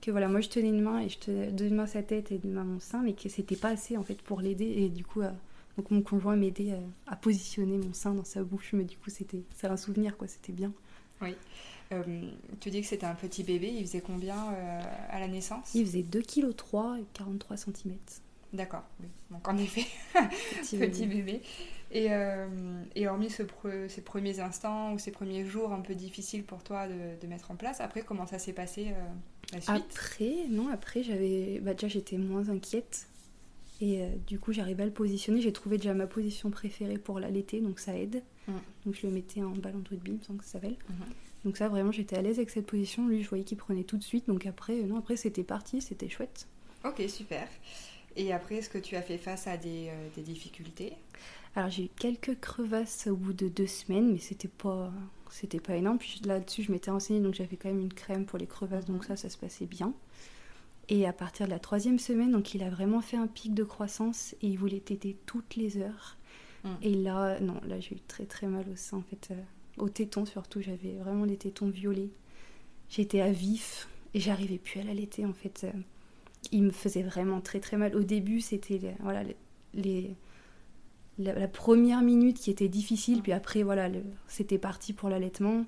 que 0.00 0.10
voilà, 0.10 0.28
moi 0.28 0.42
je 0.42 0.50
tenais 0.50 0.68
une 0.68 0.82
main 0.82 1.00
et 1.00 1.08
je 1.08 1.18
tenais 1.18 1.50
d'une 1.50 1.74
main 1.74 1.86
sa 1.86 2.02
tête 2.02 2.30
et 2.30 2.36
d'une 2.36 2.52
main 2.52 2.64
mon 2.64 2.78
sein, 2.78 3.00
mais 3.02 3.14
que 3.14 3.30
c'était 3.30 3.56
pas 3.56 3.70
assez 3.70 3.96
en 3.96 4.02
fait 4.02 4.20
pour 4.20 4.42
l'aider 4.42 4.66
et 4.66 4.90
du 4.90 5.02
coup 5.02 5.22
donc 5.76 5.90
mon 5.90 6.02
conjoint 6.02 6.36
m'aidait 6.36 6.72
à, 6.72 7.12
à, 7.12 7.16
positionner 7.16 7.78
mon 7.78 7.92
sein 7.92 8.14
dans 8.14 8.24
sa 8.24 8.42
bouche, 8.42 8.70
mais 8.72 8.84
du 8.84 8.96
coup 8.96 9.10
c'était 9.10 9.42
c'est 9.56 9.66
un 9.66 9.76
souvenir 9.76 10.16
quoi, 10.16 10.28
c'était 10.28 10.52
bien. 10.52 10.72
Oui. 11.20 11.34
Euh, 11.92 12.02
tu 12.60 12.70
dis 12.70 12.80
que 12.80 12.86
c'était 12.86 13.06
un 13.06 13.14
petit 13.14 13.42
bébé, 13.42 13.68
il 13.68 13.86
faisait 13.86 14.00
combien 14.00 14.52
euh, 14.52 14.80
à 15.10 15.20
la 15.20 15.28
naissance? 15.28 15.74
Il 15.74 15.86
faisait 15.86 16.02
2,3 16.02 16.96
kg 16.96 17.00
et 17.00 17.04
43 17.12 17.56
cm. 17.56 17.96
D'accord, 18.52 18.84
oui. 19.00 19.08
Donc 19.30 19.46
en 19.48 19.56
effet, 19.58 19.84
petit, 20.60 21.06
bébé. 21.06 21.42
Et, 21.90 22.06
euh, 22.10 22.46
et, 22.94 23.06
hormis 23.06 23.30
ce 23.30 23.42
ces 23.88 24.00
premiers 24.00 24.40
instants 24.40 24.94
ou 24.94 24.98
ces 24.98 25.12
premiers 25.12 25.44
jours 25.44 25.72
un 25.72 25.80
peu 25.80 25.94
difficiles 25.94 26.44
pour 26.44 26.62
toi 26.62 26.88
de, 26.88 27.20
de 27.20 27.26
mettre 27.26 27.50
en 27.50 27.56
place, 27.56 27.80
après 27.80 28.02
comment 28.02 28.26
ça 28.26 28.38
s'est 28.38 28.52
passé 28.52 28.92
la 29.52 29.60
suite? 29.60 29.84
Après, 29.90 30.34
non, 30.48 30.68
après 30.68 31.02
j'avais, 31.02 31.60
bah, 31.60 31.74
déjà 31.74 31.88
j'étais 31.88 32.16
moins 32.16 32.48
inquiète 32.48 33.06
et 33.80 34.02
euh, 34.02 34.08
du 34.26 34.38
coup, 34.38 34.52
j'arrivais 34.52 34.84
à 34.84 34.86
le 34.86 34.92
positionner. 34.92 35.40
J'ai 35.40 35.52
trouvé 35.52 35.78
déjà 35.78 35.94
ma 35.94 36.06
position 36.06 36.50
préférée 36.50 36.98
pour 36.98 37.18
l'allaiter, 37.18 37.60
donc 37.60 37.80
ça 37.80 37.96
aide. 37.96 38.22
Mm. 38.46 38.52
Donc 38.86 38.94
je 38.94 39.06
le 39.06 39.12
mettais 39.12 39.42
en 39.42 39.50
ballon 39.50 39.80
de 39.80 39.88
rugby, 39.88 40.18
sans 40.26 40.34
que 40.36 40.44
ça 40.44 40.52
s'appelle. 40.52 40.76
Mm-hmm. 40.90 41.44
Donc 41.44 41.56
ça, 41.56 41.68
vraiment, 41.68 41.92
j'étais 41.92 42.16
à 42.16 42.22
l'aise 42.22 42.38
avec 42.38 42.50
cette 42.50 42.66
position. 42.66 43.06
Lui, 43.08 43.22
je 43.22 43.28
voyais 43.28 43.44
qu'il 43.44 43.58
prenait 43.58 43.84
tout 43.84 43.96
de 43.96 44.04
suite. 44.04 44.26
Donc 44.28 44.46
après, 44.46 44.74
euh, 44.74 44.86
non, 44.86 44.98
après 44.98 45.16
c'était 45.16 45.42
parti, 45.42 45.80
c'était 45.80 46.08
chouette. 46.08 46.46
Ok, 46.84 47.02
super. 47.08 47.48
Et 48.16 48.32
après, 48.32 48.56
est-ce 48.56 48.70
que 48.70 48.78
tu 48.78 48.94
as 48.94 49.02
fait 49.02 49.18
face 49.18 49.46
à 49.46 49.56
des, 49.56 49.88
euh, 49.88 50.08
des 50.14 50.22
difficultés? 50.22 50.92
Alors 51.56 51.70
j'ai 51.70 51.84
eu 51.84 51.88
quelques 51.98 52.38
crevasses 52.40 53.08
au 53.08 53.16
bout 53.16 53.32
de 53.32 53.48
deux 53.48 53.66
semaines, 53.66 54.12
mais 54.12 54.18
c'était 54.18 54.48
pas, 54.48 54.92
c'était 55.30 55.60
pas 55.60 55.76
énorme. 55.76 55.98
Puis 55.98 56.20
là-dessus, 56.24 56.62
je 56.62 56.72
m'étais 56.72 56.90
renseignée, 56.90 57.20
donc 57.20 57.34
j'avais 57.34 57.56
quand 57.56 57.68
même 57.68 57.80
une 57.80 57.92
crème 57.92 58.24
pour 58.24 58.38
les 58.38 58.46
crevasses, 58.46 58.86
donc 58.86 59.04
mm-hmm. 59.04 59.08
ça, 59.08 59.16
ça 59.16 59.28
se 59.28 59.36
passait 59.36 59.66
bien. 59.66 59.92
Et 60.88 61.06
à 61.06 61.12
partir 61.12 61.46
de 61.46 61.50
la 61.50 61.58
troisième 61.58 61.98
semaine, 61.98 62.32
donc 62.32 62.54
il 62.54 62.62
a 62.62 62.68
vraiment 62.68 63.00
fait 63.00 63.16
un 63.16 63.26
pic 63.26 63.54
de 63.54 63.64
croissance 63.64 64.34
et 64.42 64.48
il 64.48 64.58
voulait 64.58 64.80
téter 64.80 65.16
toutes 65.26 65.56
les 65.56 65.78
heures. 65.78 66.16
Mm. 66.64 66.68
Et 66.82 66.94
là, 66.94 67.40
non, 67.40 67.60
là 67.66 67.80
j'ai 67.80 67.96
eu 67.96 68.00
très 68.00 68.26
très 68.26 68.46
mal 68.46 68.64
au 68.70 68.76
sein, 68.76 68.98
en 68.98 69.02
fait, 69.02 69.28
euh, 69.30 69.42
au 69.78 69.88
téton 69.88 70.26
surtout, 70.26 70.60
j'avais 70.60 70.92
vraiment 70.92 71.24
les 71.24 71.36
tétons 71.36 71.68
violets. 71.68 72.10
J'étais 72.88 73.20
à 73.20 73.32
vif 73.32 73.88
et 74.12 74.20
j'arrivais 74.20 74.58
plus 74.58 74.80
à 74.80 74.84
l'allaiter 74.84 75.24
en 75.24 75.32
fait. 75.32 75.64
Euh, 75.64 75.78
il 76.52 76.62
me 76.62 76.70
faisait 76.70 77.02
vraiment 77.02 77.40
très 77.40 77.60
très 77.60 77.76
mal. 77.76 77.96
Au 77.96 78.02
début, 78.02 78.40
c'était 78.40 78.94
voilà 79.00 79.22
les, 79.72 80.14
la, 81.18 81.48
première 81.48 82.02
minute 82.02 82.38
qui 82.38 82.50
était 82.50 82.68
difficile, 82.68 83.18
mm. 83.18 83.22
puis 83.22 83.32
après 83.32 83.62
voilà, 83.62 83.88
c'était 84.28 84.58
parti 84.58 84.92
pour 84.92 85.08
l'allaitement. 85.08 85.64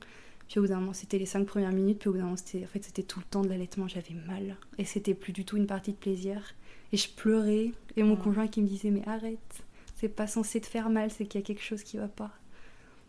Puis 0.48 0.58
au 0.58 0.62
bout 0.62 0.68
d'un 0.68 0.78
moment, 0.78 0.92
c'était 0.92 1.18
les 1.18 1.26
cinq 1.26 1.44
premières 1.46 1.72
minutes, 1.72 1.98
puis 1.98 2.08
au 2.08 2.12
bout 2.12 2.18
d'un 2.18 2.24
moment, 2.24 2.36
c'était, 2.36 2.64
en 2.64 2.68
fait, 2.68 2.84
c'était 2.84 3.02
tout 3.02 3.18
le 3.18 3.24
temps 3.24 3.42
de 3.42 3.48
l'allaitement, 3.48 3.88
j'avais 3.88 4.14
mal. 4.26 4.56
Et 4.78 4.84
c'était 4.84 5.14
plus 5.14 5.32
du 5.32 5.44
tout 5.44 5.56
une 5.56 5.66
partie 5.66 5.92
de 5.92 5.96
plaisir. 5.96 6.54
Et 6.92 6.96
je 6.96 7.08
pleurais, 7.10 7.72
et 7.96 8.02
mon 8.02 8.16
conjoint 8.16 8.46
qui 8.46 8.62
me 8.62 8.68
disait, 8.68 8.90
mais 8.90 9.02
arrête, 9.06 9.64
c'est 9.96 10.08
pas 10.08 10.26
censé 10.26 10.60
te 10.60 10.66
faire 10.66 10.88
mal, 10.88 11.10
c'est 11.10 11.26
qu'il 11.26 11.40
y 11.40 11.44
a 11.44 11.46
quelque 11.46 11.62
chose 11.62 11.82
qui 11.82 11.96
va 11.96 12.06
pas. 12.06 12.30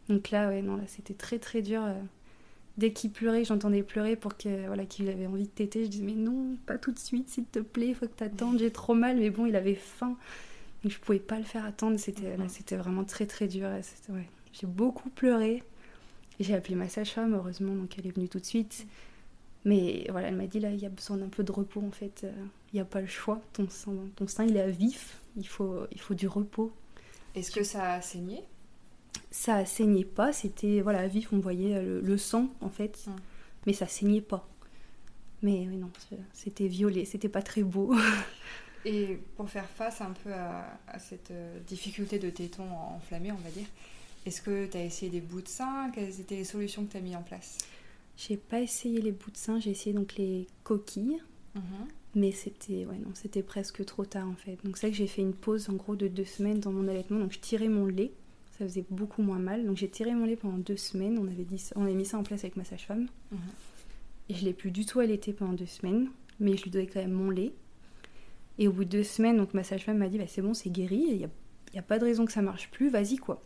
Donc 0.10 0.32
là, 0.32 0.48
ouais, 0.48 0.62
non, 0.62 0.78
là, 0.78 0.84
c'était 0.88 1.14
très 1.14 1.38
très 1.38 1.62
dur. 1.62 1.84
Euh. 1.84 1.94
Dès 2.78 2.92
qu'il 2.92 3.12
pleurait, 3.12 3.44
j'entendais 3.44 3.84
pleurer 3.84 4.16
pour 4.16 4.38
que, 4.38 4.68
voilà, 4.68 4.86
qu'il 4.86 5.10
avait 5.10 5.28
envie 5.28 5.44
de 5.44 5.50
téter. 5.50 5.84
Je 5.84 5.90
disais, 5.90 6.04
mais 6.04 6.14
non, 6.14 6.56
pas 6.66 6.78
tout 6.78 6.92
de 6.92 7.00
suite, 7.00 7.30
s'il 7.30 7.46
te 7.46 7.60
plaît, 7.60 7.90
il 7.90 7.96
faut 7.96 8.06
que 8.08 8.14
t'attendes, 8.14 8.60
j'ai 8.60 8.72
trop 8.72 8.94
mal. 8.94 9.18
Mais 9.18 9.30
bon, 9.30 9.46
il 9.46 9.56
avait 9.56 9.76
faim. 9.76 10.16
Donc 10.84 10.92
je 10.92 11.00
pouvais 11.00 11.20
pas 11.20 11.40
le 11.40 11.44
faire 11.44 11.66
attendre. 11.66 11.98
C'était, 11.98 12.38
c'était 12.50 12.76
vraiment 12.76 13.04
très 13.04 13.26
très 13.26 13.48
dur. 13.48 13.68
Ouais. 14.10 14.30
J'ai 14.54 14.68
beaucoup 14.68 15.10
pleuré. 15.10 15.64
J'ai 16.40 16.54
appelé 16.54 16.76
ma 16.76 16.88
sage-femme, 16.88 17.34
heureusement, 17.34 17.74
donc 17.74 17.98
elle 17.98 18.08
est 18.08 18.12
venue 18.12 18.30
tout 18.30 18.40
de 18.40 18.46
suite. 18.46 18.86
Mais 19.66 20.06
voilà, 20.10 20.30
elle 20.30 20.36
m'a 20.36 20.48
dit 20.48 20.60
là, 20.60 20.72
il 20.72 20.80
y 20.80 20.86
a 20.86 20.90
besoin 20.90 21.18
d'un 21.18 21.30
peu 21.30 21.44
de 21.44 21.52
repos 21.52 21.82
en 21.82 21.92
fait. 21.92 22.22
Euh, 22.24 22.32
il 22.72 22.76
n'y 22.76 22.80
a 22.80 22.86
pas 22.86 23.02
le 23.02 23.08
choix. 23.08 23.42
Ton 23.54 23.68
sein, 23.70 23.92
ton 24.16 24.28
sein, 24.28 24.46
il 24.46 24.56
est 24.56 24.62
à 24.62 24.70
vif. 24.70 25.20
Il 25.36 25.48
faut, 25.48 25.86
il 25.92 26.00
faut 26.00 26.14
du 26.14 26.28
repos. 26.28 26.72
Est-ce 27.36 27.52
que 27.52 27.64
ça 27.64 27.94
a 27.94 28.02
saigné? 28.02 28.44
Ça 29.32 29.66
saignait 29.66 30.06
pas. 30.06 30.32
C'était 30.32 30.82
voilà, 30.82 31.00
à 31.00 31.08
vif, 31.08 31.34
on 31.34 31.40
voyait 31.40 31.82
le, 31.82 32.18
sang 32.18 32.50
en 32.62 32.70
fait. 32.70 33.04
Hum. 33.08 33.16
Mais 33.66 33.74
ça 33.74 33.88
saignait 33.88 34.22
pas. 34.22 34.48
Mais 35.42 35.68
oui, 35.68 35.78
non, 35.78 35.92
c'était 36.34 36.68
violet. 36.68 37.06
C'était 37.06 37.30
pas 37.30 37.42
très 37.42 37.64
beau. 37.64 37.94
Et 38.86 39.20
pour 39.36 39.50
faire 39.50 39.66
face 39.66 40.02
un 40.02 40.14
peu 40.24 40.32
à, 40.34 41.00
cette 41.00 41.32
euh, 41.32 41.60
difficulté 41.68 42.20
de 42.20 42.30
téton 42.30 42.64
enflammé, 42.96 43.32
on 43.32 43.36
va 43.36 43.50
dire, 43.50 43.66
est-ce 44.28 44.42
que 44.42 44.66
tu 44.66 44.78
as 44.78 44.84
essayé 44.84 45.12
des 45.12 45.22
bouts 45.22 45.42
de 45.42 45.48
sein? 45.48 45.90
Quelles 45.94 46.20
étaient 46.20 46.36
les 46.36 46.44
solutions 46.44 46.86
que 46.86 46.92
tu 46.92 46.98
as 46.98 47.02
mis 47.02 47.16
en 47.16 47.24
place? 47.24 47.58
J'ai 48.18 48.38
pas 48.38 48.60
essayé 48.60 49.02
les 49.02 49.12
bouts 49.12 49.32
de 49.32 49.38
sein, 49.38 49.60
j'ai 49.60 49.72
essayé 49.72 49.94
donc 49.94 50.16
les 50.18 50.48
coquilles. 50.64 51.22
Mhm. 51.56 51.62
Mais 52.16 52.32
c'était 52.32 52.86
ouais, 52.86 52.98
non, 52.98 53.12
c'était 53.14 53.44
presque 53.44 53.86
trop 53.86 54.04
tard 54.04 54.28
en 54.28 54.36
fait. 54.36 54.58
Donc 54.64 54.78
c'est 54.78 54.88
vrai 54.88 54.92
que 54.92 54.98
j'ai 54.98 55.08
fait 55.08 55.22
une 55.22 55.34
pause 55.34 55.70
en 55.70 55.74
gros 55.74 55.96
de 55.96 56.08
deux 56.08 56.26
semaines 56.26 56.60
dans 56.60 56.72
mon 56.72 56.88
allaitement. 56.88 57.20
Donc 57.20 57.32
je 57.32 57.40
tirais 57.40 57.70
mon 57.70 57.86
lait, 57.86 58.12
ça 58.58 58.66
faisait 58.66 58.86
beaucoup 58.90 59.22
moins 59.22 59.40
mal. 59.40 59.66
Donc 59.66 59.78
j'ai 59.78 59.90
tiré 59.90 60.14
mon 60.14 60.26
lait 60.26 60.36
pendant 60.36 60.58
deux 60.58 60.78
semaines. 60.78 61.18
On 61.20 61.28
avait, 61.28 61.44
dit, 61.44 61.64
on 61.76 61.84
avait 61.84 61.94
mis 61.94 62.06
ça 62.06 62.18
en 62.18 62.24
place 62.24 62.42
avec 62.42 62.58
ma 62.58 62.64
sage-femme. 62.64 63.08
Mhm. 63.32 63.40
Et 64.30 64.34
je 64.34 64.44
l'ai 64.44 64.54
plus 64.54 64.72
du 64.72 64.86
tout 64.86 65.00
allaité 65.00 65.32
pendant 65.32 65.54
deux 65.54 65.68
semaines. 65.68 66.10
Mais 66.40 66.58
je 66.58 66.64
lui 66.64 66.72
donnais 66.72 66.88
quand 66.88 67.00
même 67.00 67.12
mon 67.12 67.30
lait. 67.30 67.54
Et 68.60 68.68
au 68.68 68.72
bout 68.72 68.84
de 68.84 68.90
deux 68.90 69.04
semaines, 69.04 69.38
donc 69.38 69.54
ma 69.54 69.64
sage-femme 69.64 70.00
m'a 70.00 70.10
dit 70.10 70.18
bah, 70.18 70.28
c'est 70.28 70.42
bon, 70.42 70.54
c'est 70.54 70.70
guéri, 70.70 71.06
il 71.08 71.18
n'y 71.18 71.24
a, 71.24 71.30
y 71.76 71.78
a, 71.78 71.84
pas 71.84 72.00
de 72.00 72.06
raison 72.06 72.26
que 72.26 72.32
ça 72.32 72.42
marche 72.42 72.72
plus, 72.72 72.90
vas-y 72.90 73.18
quoi. 73.18 73.44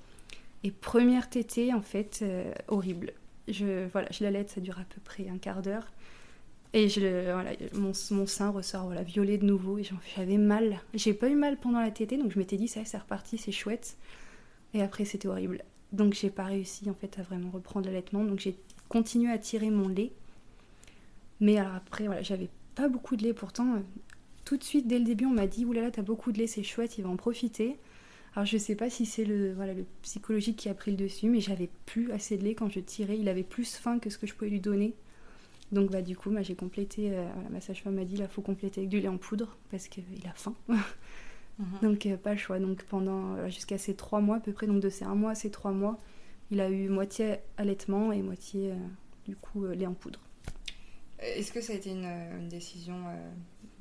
Et 0.64 0.72
première 0.72 1.30
tétée, 1.30 1.74
en 1.74 1.82
fait, 1.82 2.20
euh, 2.22 2.54
horrible. 2.68 3.14
Je, 3.48 3.88
voilà, 3.88 4.08
je 4.12 4.24
l'allaite, 4.24 4.50
ça 4.50 4.62
dure 4.62 4.80
à 4.80 4.84
peu 4.84 5.02
près 5.04 5.28
un 5.28 5.38
quart 5.38 5.62
d'heure. 5.62 5.92
Et 6.74 6.88
je, 6.88 7.32
voilà, 7.34 7.52
mon, 7.74 7.92
mon, 8.12 8.26
sein 8.26 8.50
ressort 8.50 8.86
voilà, 8.86 9.04
violet 9.04 9.38
de 9.38 9.46
nouveau 9.46 9.78
et 9.78 9.84
j'avais 10.16 10.38
mal. 10.38 10.80
J'ai 10.94 11.14
pas 11.14 11.28
eu 11.28 11.36
mal 11.36 11.58
pendant 11.58 11.82
la 11.82 11.92
tétée, 11.92 12.18
donc 12.18 12.32
je 12.32 12.40
m'étais 12.40 12.56
dit 12.56 12.70
ça, 12.70 12.86
c'est 12.86 12.98
reparti, 12.98 13.38
c'est 13.38 13.52
chouette. 13.52 13.98
Et 14.74 14.82
après, 14.82 15.04
c'était 15.04 15.28
horrible. 15.28 15.64
Donc 15.92 16.14
j'ai 16.14 16.30
pas 16.30 16.46
réussi 16.46 16.90
en 16.90 16.94
fait 16.94 17.20
à 17.20 17.24
vraiment 17.24 17.50
reprendre 17.50 17.88
l'allaitement. 17.88 18.24
Donc 18.24 18.40
j'ai 18.40 18.56
continué 18.88 19.32
à 19.32 19.38
tirer 19.38 19.70
mon 19.70 19.90
lait. 19.90 20.14
Mais 21.42 21.58
alors 21.58 21.76
après, 21.76 22.06
voilà, 22.06 22.22
j'avais 22.22 22.48
pas 22.76 22.88
beaucoup 22.88 23.18
de 23.18 23.24
lait 23.24 23.34
pourtant 23.34 23.82
tout 24.46 24.58
de 24.58 24.64
suite, 24.64 24.88
dès 24.88 25.00
le 25.00 25.06
début, 25.06 25.26
on 25.26 25.32
m'a 25.32 25.48
dit 25.48 25.66
Oulala, 25.66 25.92
t'as 25.92 26.02
beaucoup 26.02 26.32
de 26.32 26.38
lait, 26.38 26.48
c'est 26.48 26.64
chouette, 26.64 26.98
il 26.98 27.04
va 27.04 27.10
en 27.10 27.16
profiter. 27.16 27.78
Alors, 28.34 28.46
je 28.46 28.58
sais 28.58 28.76
pas 28.76 28.90
si 28.90 29.06
c'est 29.06 29.26
le, 29.26 29.54
voilà, 29.54 29.74
le 29.74 29.86
psychologique 30.04 30.58
qui 30.58 30.70
a 30.70 30.74
pris 30.74 30.92
le 30.92 30.98
dessus, 30.98 31.28
mais 31.28 31.42
j'avais 31.42 31.70
plus 31.86 32.12
assez 32.12 32.38
de 32.38 32.44
lait 32.44 32.56
quand 32.56 32.70
je 32.70 32.80
tirais. 32.80 33.18
Il 33.18 33.28
avait 33.28 33.44
plus 33.44 33.76
faim 33.76 34.00
que 34.00 34.10
ce 34.10 34.18
que 34.18 34.26
je 34.26 34.34
pouvais 34.34 34.50
lui 34.50 34.62
donner. 34.62 34.94
Donc, 35.72 35.92
bah, 35.92 36.02
du 36.02 36.16
coup, 36.16 36.32
bah, 36.32 36.42
j'ai 36.42 36.56
complété. 36.56 37.12
Euh, 37.12 37.28
ma 37.50 37.60
sage-femme 37.60 37.96
m'a 37.96 38.06
dit 38.06 38.16
il 38.16 38.28
faut 38.28 38.42
compléter 38.42 38.82
avec 38.82 38.90
du 38.90 39.00
lait 39.02 39.10
en 39.10 39.18
poudre 39.18 39.58
parce 39.70 39.88
qu'il 39.88 40.04
a 40.26 40.34
faim. 40.34 40.56
Mhm. 41.60 41.90
Donc, 41.90 42.06
euh, 42.06 42.16
pas 42.16 42.32
le 42.32 42.40
choix. 42.40 42.60
Donc, 42.60 42.82
pendant 42.84 43.48
jusqu'à 43.50 43.78
ces 43.78 43.94
trois 43.94 44.22
mois 44.22 44.38
à 44.38 44.40
peu 44.40 44.54
près, 44.54 44.68
donc 44.68 44.80
de 44.80 44.90
ces 44.90 45.04
un 45.04 45.16
mois 45.16 45.32
à 45.32 45.36
ces 45.36 45.52
trois 45.52 45.72
mois, 45.72 46.00
il 46.50 46.62
a 46.62 46.70
eu 46.70 46.88
moitié 46.88 47.36
allaitement 47.58 48.14
et 48.14 48.22
moitié, 48.22 48.72
euh, 48.72 48.76
du 49.28 49.36
coup, 49.36 49.68
lait 49.68 49.86
en 49.86 49.94
poudre. 49.94 50.22
Est-ce 51.20 51.52
que 51.52 51.60
ça 51.62 51.74
a 51.74 51.76
été 51.76 51.92
une 51.92 52.48
décision 52.50 52.96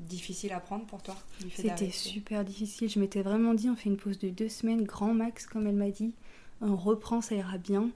difficile 0.08 0.52
à 0.52 0.60
prendre 0.60 0.86
pour 0.86 1.02
toi 1.02 1.16
C'était 1.54 1.90
super 1.90 2.44
difficile. 2.44 2.88
Je 2.88 2.98
m'étais 2.98 3.22
vraiment 3.22 3.54
dit, 3.54 3.68
on 3.68 3.76
fait 3.76 3.88
une 3.88 3.96
pause 3.96 4.18
de 4.18 4.28
deux 4.30 4.48
semaines, 4.48 4.84
grand 4.84 5.14
max, 5.14 5.46
comme 5.46 5.66
elle 5.66 5.76
m'a 5.76 5.90
dit. 5.90 6.12
On 6.60 6.76
reprend, 6.76 7.20
ça 7.20 7.34
ira 7.34 7.58
bien. 7.58 7.90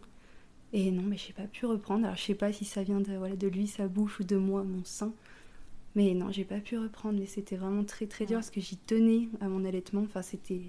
Et 0.73 0.91
non, 0.91 1.03
mais 1.03 1.17
je 1.17 1.29
n'ai 1.29 1.33
pas 1.33 1.47
pu 1.47 1.67
reprendre. 1.67 2.05
Alors, 2.05 2.17
je 2.17 2.23
sais 2.23 2.35
pas 2.35 2.53
si 2.53 2.65
ça 2.65 2.83
vient 2.83 3.01
de, 3.01 3.15
voilà, 3.17 3.37
de 3.37 3.47
lui, 3.47 3.67
sa 3.67 3.87
bouche, 3.87 4.21
ou 4.21 4.25
de 4.25 4.37
moi, 4.37 4.65
mon 4.65 4.85
sein. 4.85 5.13
Mais 5.95 6.15
non, 6.15 6.33
j'ai 6.33 6.45
pas 6.45 6.59
pu 6.59 6.79
reprendre. 6.79 7.19
Mais 7.19 7.27
c'était 7.27 7.57
vraiment 7.57 7.85
très, 7.85 8.07
très 8.07 8.27
dur 8.27 8.39
parce 8.39 8.51
que 8.51 8.61
j'y 8.61 8.77
tenais 8.77 9.29
à 9.41 9.49
mon 9.49 9.65
allaitement. 9.65 10.03
Enfin, 10.03 10.23
c'était. 10.23 10.63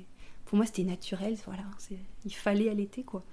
Pour 0.46 0.58
moi, 0.58 0.66
c'était 0.66 0.84
naturel. 0.84 1.36
Voilà, 1.46 1.64
il 2.24 2.34
fallait 2.34 2.70
allaiter, 2.70 3.04
quoi. 3.04 3.24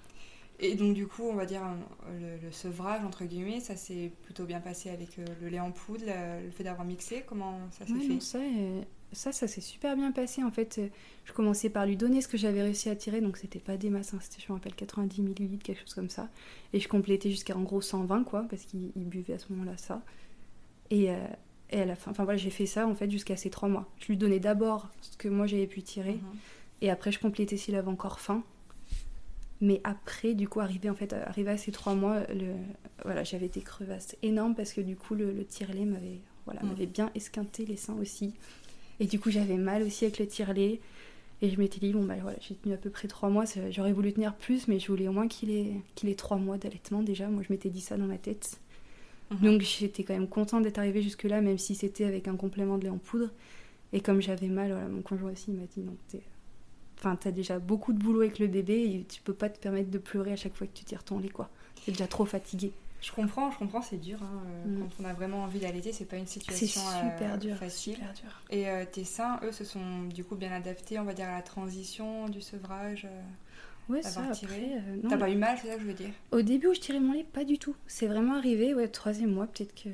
Et 0.65 0.77
donc, 0.77 0.95
du 0.95 1.09
coup, 1.09 1.25
on 1.25 1.35
va 1.35 1.45
dire 1.45 1.63
le, 2.09 2.51
sevrage, 2.53 3.05
entre 3.05 3.25
guillemets, 3.25 3.59
ça 3.59 3.75
s'est 3.75 4.13
plutôt 4.23 4.45
bien 4.45 4.61
passé 4.61 4.91
avec 4.91 5.19
euh, 5.19 5.25
le 5.41 5.49
lait 5.49 5.59
en 5.59 5.73
poudre, 5.73 6.05
le, 6.07 6.51
fait 6.53 6.63
d'avoir 6.63 6.87
mixé. 6.87 7.25
Comment 7.27 7.59
ça 7.73 7.85
s'est 7.85 7.99
fait 7.99 8.21
ça, 8.21 8.39
euh, 8.39 8.83
ça, 9.11 9.33
ça 9.33 9.49
s'est 9.49 9.61
super 9.61 9.97
bien 9.97 10.13
passé. 10.13 10.45
En 10.45 10.53
fait, 10.53 10.79
euh, 10.79 10.89
je 11.25 11.33
commençais 11.33 11.69
par 11.69 11.85
lui 11.85 11.97
donner 11.97 12.21
ce 12.21 12.29
que 12.29 12.37
j'avais 12.37 12.63
réussi 12.63 12.89
à 12.89 12.95
tirer. 12.95 13.21
Donc, 13.21 13.39
c'était 13.39 13.59
pas 13.59 13.77
des 13.77 13.91
masses, 13.91 14.15
hein, 14.15 14.19
c'était, 14.21 14.41
je 14.41 14.53
me 14.53 14.57
rappelle, 14.57 14.77
90 14.77 15.23
ml, 15.23 15.59
quelque 15.59 15.81
chose 15.81 15.95
comme 15.95 16.11
ça. 16.11 16.29
Et 16.73 16.79
je 16.79 16.87
complétais 16.87 17.31
jusqu'à 17.31 17.57
en 17.57 17.63
gros 17.63 17.81
120, 17.81 18.23
quoi, 18.23 18.47
parce 18.49 18.65
qu'il 18.65 18.93
buvait 18.95 19.35
à 19.35 19.39
ce 19.41 19.53
moment-là 19.53 19.77
ça. 19.77 20.01
Et. 20.91 21.09
et 21.71 21.81
à 21.81 21.87
la 21.87 21.97
fin, 21.97 22.11
enfin 22.11 22.25
voilà, 22.25 22.37
j'ai 22.37 22.51
fait 22.51 22.67
ça 22.67 22.87
en 22.87 22.95
fait 22.95 23.11
jusqu'à 23.11 23.35
ces 23.35 23.49
trois 23.49 23.67
mois. 23.67 23.89
Je 23.99 24.09
lui 24.09 24.19
donnais 24.19 24.41
d'abord 24.41 24.91
ce 25.01 25.17
que 25.17 25.27
moi 25.29 25.47
j'avais 25.47 25.67
pu 25.67 25.83
tirer, 25.83 26.17
mhm. 26.17 26.39
et 26.83 26.91
après 26.91 27.11
je 27.11 27.19
complétais 27.19 27.57
s'il 27.57 27.75
avait 27.77 27.89
encore 27.89 28.21
faim. 28.21 28.45
Mais 29.63 29.81
après, 29.85 30.35
du 30.35 30.49
coup, 30.49 30.61
arrivé, 30.61 30.91
en 30.91 30.95
fait, 30.95 31.13
arrivé 31.13 31.53
à 31.53 31.57
ces 31.57 31.71
trois 31.71 31.95
mois, 31.95 32.21
le, 32.35 32.53
voilà, 33.05 33.23
j'avais 33.23 33.49
des 33.49 33.61
crevasses 33.61 34.17
énormes 34.23 34.57
parce 34.57 34.73
que 34.73 34.81
du 34.81 34.97
coup, 34.97 35.15
le, 35.15 35.33
le 35.33 35.45
tire-lait 35.45 35.85
m'avait 35.85 36.21
voilà, 36.47 36.63
mm. 36.63 36.69
m'avait 36.69 36.87
bien 36.87 37.11
esquinté 37.15 37.65
les 37.65 37.77
seins 37.77 37.95
aussi. 37.95 38.35
Et 39.01 39.07
du 39.07 39.19
coup, 39.21 39.31
j'avais 39.31 39.57
mal 39.57 39.85
aussi 39.85 40.05
avec 40.05 40.19
le 40.19 40.27
tire-lait. 40.27 40.81
Et 41.43 41.51
je 41.51 41.59
m'étais 41.59 41.81
dit, 41.81 41.93
bon, 41.93 42.05
bah 42.05 42.15
voilà, 42.21 42.37
j'ai 42.41 42.55
tenu 42.55 42.75
à 42.75 42.77
peu 42.77 42.91
près 42.91 43.09
trois 43.09 43.29
mois. 43.29 43.45
J'aurais 43.71 43.93
voulu 43.93 44.13
tenir 44.13 44.35
plus, 44.35 44.69
mais 44.69 44.79
je 44.79 44.87
voulais 44.89 45.09
au 45.09 45.13
moins 45.13 45.29
qu'il 45.29 45.51
ait, 45.51 45.73
qu'il 45.95 46.09
ait 46.09 46.15
trois 46.15 46.37
mois 46.37 46.59
d'allaitement 46.59 47.03
déjà. 47.03 47.29
Moi, 47.29 47.43
je 47.47 47.53
m'étais 47.53 47.71
dit 47.71 47.81
ça 47.81 47.97
dans 47.97 48.07
ma 48.07 48.19
tête. 48.19 48.59
Mm-hmm. 49.31 49.45
Donc, 49.45 49.61
j'étais 49.63 50.05
quand 50.05 50.15
même 50.15 50.29
contente 50.29 50.63
d'être 50.63 50.79
arrivée 50.79 51.03
jusque-là, 51.03 51.41
même 51.41 51.59
si 51.59 51.75
c'était 51.75 52.05
avec 52.05 52.29
un 52.29 52.37
complément 52.37 52.79
de 52.79 52.85
lait 52.85 52.91
en 52.91 52.99
poudre. 52.99 53.31
Et 53.93 54.01
comme 54.01 54.21
j'avais 54.21 54.49
mal, 54.49 54.73
voilà, 54.73 54.89
mon 54.89 55.03
conjoint 55.03 55.33
aussi 55.33 55.51
m'a 55.51 55.67
dit, 55.67 55.81
non, 55.81 55.97
t'es 56.09 56.21
Enfin, 57.03 57.17
t'as 57.17 57.33
déjà 57.33 57.59
beaucoup 57.59 57.93
de 57.93 57.99
boulot 57.99 58.21
avec 58.21 58.39
le 58.39 58.47
bébé 58.47 58.85
et 58.85 59.05
tu 59.09 59.21
peux 59.23 59.35
pas 59.35 59.49
te 59.49 59.59
permettre 59.59 59.91
de 59.91 59.99
pleurer 59.99 60.33
à 60.33 60.37
chaque 60.37 60.55
fois 60.55 60.69
que 60.69 60.73
tu 60.73 60.85
tires 60.85 61.03
ton 61.03 61.19
lait, 61.19 61.31
quoi. 61.31 61.51
T'es 61.85 61.91
déjà 61.91 62.07
trop 62.07 62.25
fatigué. 62.25 62.73
Je 63.01 63.11
comprends, 63.11 63.51
je 63.51 63.59
comprends, 63.59 63.83
c'est 63.83 63.97
dur. 63.97 64.23
Hein, 64.23 64.43
euh, 64.47 64.69
mm. 64.69 64.79
Quand 64.79 65.03
on 65.03 65.05
a 65.07 65.13
vraiment 65.13 65.43
envie 65.43 65.59
d'allaiter, 65.59 65.93
c'est 65.93 66.05
pas 66.05 66.17
une 66.17 66.29
situation 66.29 66.81
super 66.81 67.35
euh, 67.35 67.57
facile. 67.57 67.95
Super 67.95 68.13
dur. 68.13 68.43
Et 68.51 68.69
euh, 68.69 68.85
tes 68.85 69.03
seins, 69.03 69.41
eux, 69.43 69.51
se 69.51 69.65
sont 69.65 70.05
du 70.05 70.23
coup 70.23 70.37
bien 70.37 70.53
adaptés, 70.53 71.01
on 71.01 71.05
va 71.05 71.13
dire, 71.13 71.27
à 71.27 71.35
la 71.35 71.43
transition 71.43 72.29
du 72.29 72.41
sevrage. 72.41 73.09
Ouais, 73.89 74.03
ça, 74.03 74.23
après... 74.23 74.81
T'as 75.09 75.17
pas 75.17 75.29
eu 75.29 75.35
mal, 75.35 75.59
c'est 75.61 75.69
ça 75.69 75.75
que 75.75 75.81
je 75.81 75.87
veux 75.87 75.95
dire? 75.95 76.11
Au 76.31 76.43
début 76.43 76.69
où 76.69 76.75
je 76.75 76.81
tirais 76.81 77.01
mon 77.01 77.15
lait, 77.15 77.27
pas 77.33 77.43
du 77.43 77.59
tout. 77.59 77.75
C'est 77.89 78.07
vraiment 78.07 78.37
arrivé, 78.37 78.75
ouais, 78.75 78.87
troisième 78.87 79.33
mois, 79.33 79.49
peut-être 79.49 79.75
que 79.75 79.89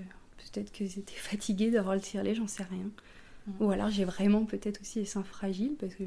peut-être 0.53 0.73
que 0.73 0.85
j'étais 0.85 1.15
fatiguée 1.15 1.71
d'avoir 1.71 1.95
le 1.95 2.03
tire-lait, 2.03 2.35
j'en 2.35 2.47
sais 2.47 2.65
rien. 2.65 2.91
Mm. 3.47 3.65
Ou 3.65 3.71
alors 3.71 3.89
j'ai 3.89 4.05
vraiment 4.05 4.45
peut-être 4.45 4.83
aussi 4.83 4.99
les 4.99 5.05
seins 5.07 5.23
fragiles 5.23 5.77
parce 5.81 5.95
que 5.95 6.05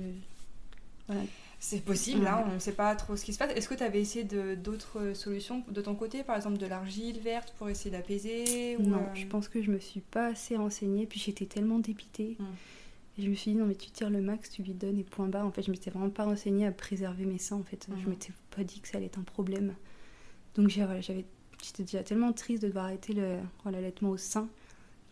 c'est 1.64 1.86
possible, 1.86 2.24
là, 2.24 2.44
on 2.50 2.56
ne 2.56 2.60
sait 2.60 2.72
pas 2.72 2.96
trop 2.96 3.16
ce 3.16 3.24
qui 3.24 3.34
se 3.34 3.38
passe. 3.38 3.52
Est-ce 3.56 3.70
que 3.70 3.76
tu 3.76 3.84
avais 3.84 4.02
essayé 4.02 4.26
d'autres 4.56 5.14
solutions 5.14 5.64
de 5.70 5.80
ton 5.80 5.94
côté, 5.94 6.24
par 6.24 6.36
exemple 6.36 6.58
de 6.58 6.66
l'argile 6.66 7.20
verte 7.20 7.54
pour 7.60 7.70
essayer 7.70 7.92
d'apaiser 7.92 8.78
Non, 8.80 8.98
euh, 8.98 9.14
je 9.14 9.28
pense 9.28 9.48
que 9.48 9.62
je 9.62 9.70
me 9.70 9.78
suis 9.78 10.00
pas 10.00 10.30
assez 10.30 10.58
renseignée, 10.58 11.06
puis 11.06 11.20
j'étais 11.20 11.46
tellement 11.46 11.78
dépitée. 11.78 12.36
Hmm. 12.40 12.46
Et 13.20 13.22
je 13.22 13.30
me 13.30 13.36
suis 13.36 13.52
dit, 13.52 13.58
non, 13.58 13.68
mais 13.68 13.76
tu 13.76 13.92
tires 13.92 14.10
le 14.10 14.22
max, 14.22 14.50
tu 14.50 14.64
lui 14.64 14.74
donnes 14.74 14.98
et 14.98 15.04
point 15.04 15.28
bas. 15.28 15.46
En 15.46 15.52
fait, 15.52 15.62
je 15.62 15.70
m'étais 15.70 15.92
vraiment 15.92 16.10
pas 16.10 16.24
renseignée 16.24 16.66
à 16.66 16.72
préserver 16.72 17.26
mes 17.26 17.38
seins, 17.38 17.58
en 17.58 17.64
fait. 17.64 17.86
Je 17.92 18.02
Je 18.02 18.08
hmm. 18.08 18.10
m'étais 18.10 18.34
pas 18.56 18.64
dit 18.64 18.80
que 18.80 18.88
ça 18.88 18.98
allait 18.98 19.06
être 19.06 19.20
un 19.20 19.24
problème. 19.24 19.76
Donc, 20.56 20.70
j'avais, 20.70 21.02
j'étais 21.02 21.84
déjà 21.84 22.02
tellement 22.02 22.34
triste 22.34 22.64
de 22.64 22.70
devoir 22.70 22.86
arrêter 22.86 23.14
l'allaitement 23.66 24.10
au 24.10 24.18
sein. 24.18 24.50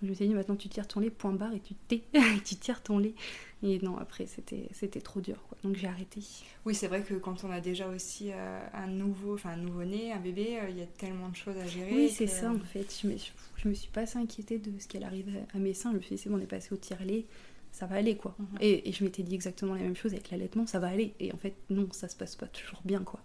Je 0.01 0.07
me 0.07 0.13
suis 0.13 0.27
dit, 0.27 0.33
maintenant 0.33 0.55
tu 0.55 0.69
tires 0.69 0.87
ton 0.87 0.99
lait, 0.99 1.09
point 1.09 1.33
barre, 1.33 1.53
et 1.53 1.59
tu 1.59 1.73
tais, 1.73 2.03
tu 2.45 2.55
tires 2.55 2.81
ton 2.81 2.99
lait. 2.99 3.13
Et 3.61 3.79
non, 3.79 3.97
après, 3.97 4.25
c'était, 4.25 4.69
c'était 4.71 5.01
trop 5.01 5.19
dur, 5.19 5.43
quoi. 5.49 5.57
Donc 5.63 5.75
j'ai 5.75 5.87
arrêté. 5.87 6.21
Oui, 6.65 6.73
c'est 6.73 6.87
vrai 6.87 7.01
que 7.01 7.13
quand 7.15 7.43
on 7.43 7.51
a 7.51 7.59
déjà 7.59 7.89
aussi 7.89 8.31
euh, 8.31 8.59
un 8.73 8.87
nouveau, 8.87 9.33
enfin 9.33 9.49
un 9.49 9.57
nouveau-né, 9.57 10.13
un 10.13 10.19
bébé, 10.19 10.59
euh, 10.61 10.69
il 10.69 10.77
y 10.77 10.81
a 10.81 10.85
tellement 10.85 11.27
de 11.27 11.35
choses 11.35 11.57
à 11.57 11.67
gérer. 11.67 11.91
Oui, 11.93 12.09
c'est 12.09 12.27
ça, 12.27 12.51
en 12.51 12.59
fait. 12.59 12.87
Je 13.01 13.07
me, 13.07 13.15
je 13.57 13.67
me 13.67 13.73
suis 13.73 13.89
pas 13.89 14.01
assez 14.01 14.17
inquiétée 14.17 14.57
de 14.57 14.71
ce 14.79 14.87
qu'elle 14.87 15.03
arrive 15.03 15.27
à, 15.53 15.57
mes 15.57 15.73
seins. 15.73 15.91
Je 15.91 15.97
me 15.97 16.01
suis 16.01 16.15
dit, 16.15 16.21
c'est 16.21 16.29
bon, 16.29 16.37
on 16.37 16.41
est 16.41 16.45
passé 16.45 16.69
au 16.71 16.77
tire-lait, 16.77 17.25
ça 17.73 17.85
va 17.85 17.95
aller, 17.95 18.15
quoi. 18.15 18.35
Mhm. 18.39 18.57
et, 18.61 18.87
et, 18.87 18.93
je 18.93 19.03
m'étais 19.03 19.23
dit 19.23 19.35
exactement 19.35 19.75
la 19.75 19.81
même 19.81 19.95
chose 19.95 20.13
avec 20.13 20.31
l'allaitement, 20.31 20.65
ça 20.65 20.79
va 20.79 20.87
aller. 20.87 21.13
Et 21.19 21.33
en 21.33 21.37
fait, 21.37 21.55
non, 21.69 21.89
ça 21.91 22.07
se 22.07 22.15
passe 22.15 22.37
pas 22.37 22.47
toujours 22.47 22.79
bien, 22.85 23.01
quoi. 23.01 23.19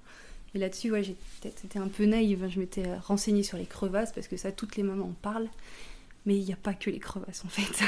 Et 0.55 0.59
là-dessus, 0.59 0.91
ouais, 0.91 1.03
j'étais 1.03 1.79
un 1.79 1.89
peu 1.89 2.07
naïve. 2.07 2.49
Je 2.49 2.61
m'étais 2.61 2.97
renseignée 2.99 3.43
sur 3.43 3.59
les 3.59 3.67
crevasses 3.67 4.13
parce 4.13 4.29
que 4.29 4.37
ça, 4.37 4.53
toutes 4.53 4.77
les 4.77 4.85
mamans 4.85 5.07
en 5.07 5.15
parlent. 5.21 5.49
Mais 6.27 6.37
il 6.37 6.45
n'y 6.45 6.53
a 6.53 6.57
pas 6.57 6.73
que 6.73 6.89
les 6.89 6.99
crevasses 6.99 7.45
en 7.45 7.49
fait. 7.49 7.85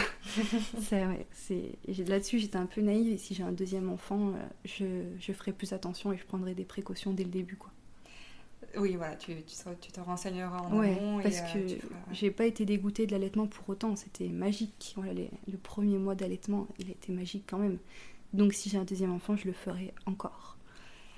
Là-dessus, 2.07 2.39
j'étais 2.39 2.59
un 2.59 2.67
peu 2.67 2.83
naïve 2.83 3.13
et 3.13 3.17
si 3.17 3.35
j'ai 3.35 3.43
un 3.43 3.53
deuxième 3.53 3.89
enfant, 3.89 4.29
euh, 4.29 4.33
je, 4.65 4.85
je, 5.19 5.33
ferai 5.33 5.53
plus 5.53 5.73
attention 5.73 6.13
et 6.13 6.19
je 6.19 6.25
prendrai 6.25 6.55
des 6.55 6.65
précautions 6.65 7.13
dès 7.13 7.25
le 7.25 7.31
début. 7.31 7.57
Quoi. 7.57 7.71
Oui, 8.77 8.97
voilà, 8.97 9.17
tu, 9.17 9.35
tu, 9.81 9.93
te 9.93 10.01
renseigneras 10.01 10.61
en 10.61 10.79
ouais, 10.79 10.99
parce 11.23 11.41
euh, 11.41 11.67
que 11.67 11.75
j'ai 12.13 12.31
pas 12.31 12.45
été 12.45 12.67
dégoûtée 12.67 13.07
de 13.07 13.13
l'allaitement 13.13 13.47
pour 13.47 13.69
autant, 13.71 13.97
c'était 13.97 14.29
magique. 14.29 14.93
Voilà, 14.97 15.13
le 15.15 15.57
premier 15.57 15.97
mois 15.99 16.15
d'allaitement, 16.15 16.67
il 16.79 16.91
était 16.91 17.13
magique 17.13 17.45
quand 17.47 17.59
même. 17.59 17.79
Donc 18.35 18.53
si 18.53 18.69
j'ai 18.69 18.77
un 18.77 18.85
deuxième 18.85 19.13
enfant, 19.13 19.37
je 19.37 19.47
le 19.47 19.53
ferai 19.53 19.95
encore. 20.05 20.56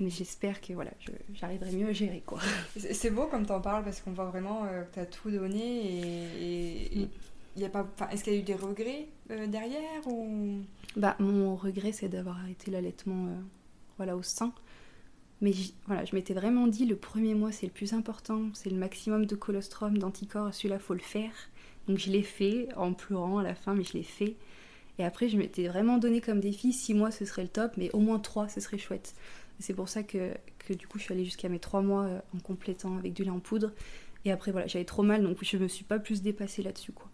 Mais 0.00 0.10
j'espère 0.10 0.60
que 0.60 0.72
voilà, 0.72 0.92
j'arriverai 1.34 1.72
mieux 1.72 1.88
à 1.88 1.92
gérer. 1.92 2.22
quoi. 2.24 2.40
C'est 2.76 3.10
beau 3.10 3.26
comme 3.26 3.46
tu 3.46 3.52
en 3.52 3.60
parles 3.60 3.82
parce 3.84 4.00
qu'on 4.00 4.12
voit 4.12 4.26
vraiment 4.26 4.64
euh, 4.64 4.84
que 4.84 4.94
tu 4.94 5.00
as 5.00 5.06
tout 5.06 5.30
donné 5.30 6.92
et, 6.92 6.98
mm. 7.00 7.08
il 7.56 7.62
y 7.62 7.64
a 7.64 7.68
pas 7.68 7.86
est-ce 8.12 8.22
qu'il 8.22 8.34
y 8.34 8.36
a 8.36 8.38
eu 8.38 8.42
des 8.42 8.54
regrets 8.54 9.08
euh, 9.30 9.46
derrière 9.46 10.06
ou? 10.06 10.60
Bah 10.96 11.16
mon 11.18 11.56
regret 11.56 11.92
c'est 11.92 12.08
d'avoir 12.08 12.38
arrêté 12.38 12.70
l'allaitement 12.70 13.26
euh, 13.26 13.36
voilà 13.96 14.16
au 14.16 14.22
sein 14.22 14.52
mais 15.40 15.52
voilà 15.86 16.04
je 16.04 16.14
m'étais 16.14 16.34
vraiment 16.34 16.66
dit 16.66 16.86
le 16.86 16.96
premier 16.96 17.34
mois 17.34 17.52
c'est 17.52 17.66
le 17.66 17.72
plus 17.72 17.92
important 17.92 18.42
c'est 18.54 18.70
le 18.70 18.76
maximum 18.76 19.26
de 19.26 19.34
colostrum 19.34 19.98
d'anticorps 19.98 20.54
celui-là 20.54 20.78
faut 20.78 20.94
le 20.94 21.00
faire 21.00 21.32
donc 21.88 21.98
je 21.98 22.10
l'ai 22.10 22.22
fait 22.22 22.68
en 22.76 22.94
pleurant 22.94 23.38
à 23.38 23.42
la 23.42 23.54
fin 23.54 23.74
mais 23.74 23.84
je 23.84 23.92
l'ai 23.94 24.02
fait 24.02 24.36
Et 24.98 25.04
après, 25.04 25.28
je 25.28 25.36
m'étais 25.36 25.68
vraiment 25.68 25.98
donné 25.98 26.20
comme 26.20 26.40
défi 26.40 26.72
6 26.72 26.94
mois 26.94 27.10
ce 27.10 27.24
serait 27.24 27.42
le 27.42 27.48
top, 27.48 27.72
mais 27.76 27.90
au 27.92 28.00
moins 28.00 28.18
3 28.18 28.48
ce 28.48 28.60
serait 28.60 28.78
chouette. 28.78 29.14
C'est 29.60 29.74
pour 29.74 29.88
ça 29.88 30.02
que, 30.02 30.32
que, 30.58 30.72
du 30.74 30.86
coup 30.86 30.98
je 30.98 31.04
suis 31.04 31.12
allée 31.14 31.24
jusqu'à 31.24 31.48
mes 31.48 31.58
3 31.58 31.82
mois 31.82 32.04
euh, 32.04 32.20
en 32.36 32.38
complétant 32.40 32.96
avec 32.96 33.12
du 33.12 33.24
lait 33.24 33.30
en 33.30 33.40
poudre. 33.40 33.72
Et 34.24 34.32
après 34.32 34.52
voilà, 34.52 34.66
j'avais 34.66 34.84
trop 34.84 35.02
mal 35.02 35.22
donc 35.22 35.38
je 35.42 35.56
me 35.56 35.68
suis 35.68 35.84
pas 35.84 35.98
plus 35.98 36.22
dépassée 36.22 36.62
là-dessus 36.62 36.92
quoi. 36.92 37.08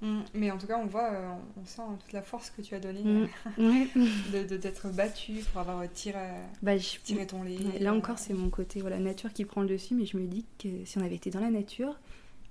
Mm. 0.00 0.20
mais 0.34 0.50
en 0.52 0.58
tout 0.58 0.68
cas, 0.68 0.78
on 0.78 0.86
voit, 0.86 1.10
euh, 1.10 1.28
on 1.60 1.64
sent 1.64 1.82
toute 1.98 2.12
la 2.12 2.22
force 2.22 2.50
que 2.50 2.62
tu 2.62 2.72
as 2.74 2.78
donnée 2.78 3.02
Mm. 3.02 3.26
de, 4.32 4.46
de- 4.46 4.56
d'être 4.56 4.88
battue 4.94 5.40
pour 5.50 5.60
avoir 5.60 5.90
tiré, 5.92 6.20
Bah, 6.62 6.78
je- 6.78 6.98
tiré 7.02 7.26
ton 7.26 7.42
lait. 7.42 7.58
Ouais, 7.58 7.78
Là 7.80 7.92
encore, 7.92 8.16
c'est 8.18 8.32
mon 8.32 8.48
côté 8.48 8.80
voilà, 8.80 8.98
nature 9.00 9.32
qui 9.32 9.44
prend 9.44 9.62
le 9.62 9.66
dessus, 9.68 9.94
mais 9.96 10.06
je 10.06 10.16
me 10.16 10.26
dis 10.28 10.44
que 10.58 10.68
si 10.84 10.98
on 10.98 11.00
avait 11.00 11.16
été 11.16 11.30
dans 11.30 11.40
la 11.40 11.50
nature, 11.50 11.98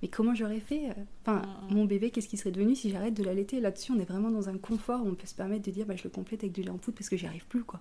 mais 0.02 0.08
comment 0.08 0.34
j'aurais 0.34 0.60
fait 0.60 0.90
euh, 0.90 0.92
Enfin, 1.24 1.40
Mm, 1.70 1.74
mon 1.74 1.84
bébé, 1.86 2.10
qu'est-ce 2.10 2.28
qui 2.28 2.36
serait 2.36 2.50
devenu 2.50 2.76
si 2.76 2.90
j'arrête 2.90 3.14
de 3.14 3.24
l'allaiter? 3.24 3.60
Là-dessus, 3.60 3.92
on 3.92 3.98
est 3.98 4.04
vraiment 4.08 4.30
dans 4.30 4.50
un 4.50 4.58
confort 4.58 5.02
où 5.02 5.08
on 5.08 5.14
peut 5.14 5.26
se 5.26 5.34
permettre 5.34 5.64
de 5.64 5.70
dire 5.70 5.86
bah, 5.86 5.96
je 5.96 6.04
le 6.04 6.10
complète 6.10 6.40
avec 6.44 6.52
du 6.52 6.60
lait 6.62 6.68
en 6.70 6.76
poudre 6.76 6.98
parce 6.98 7.08
que 7.08 7.16
j'y 7.16 7.26
arrive 7.26 7.46
plus, 7.46 7.64
quoi. 7.64 7.80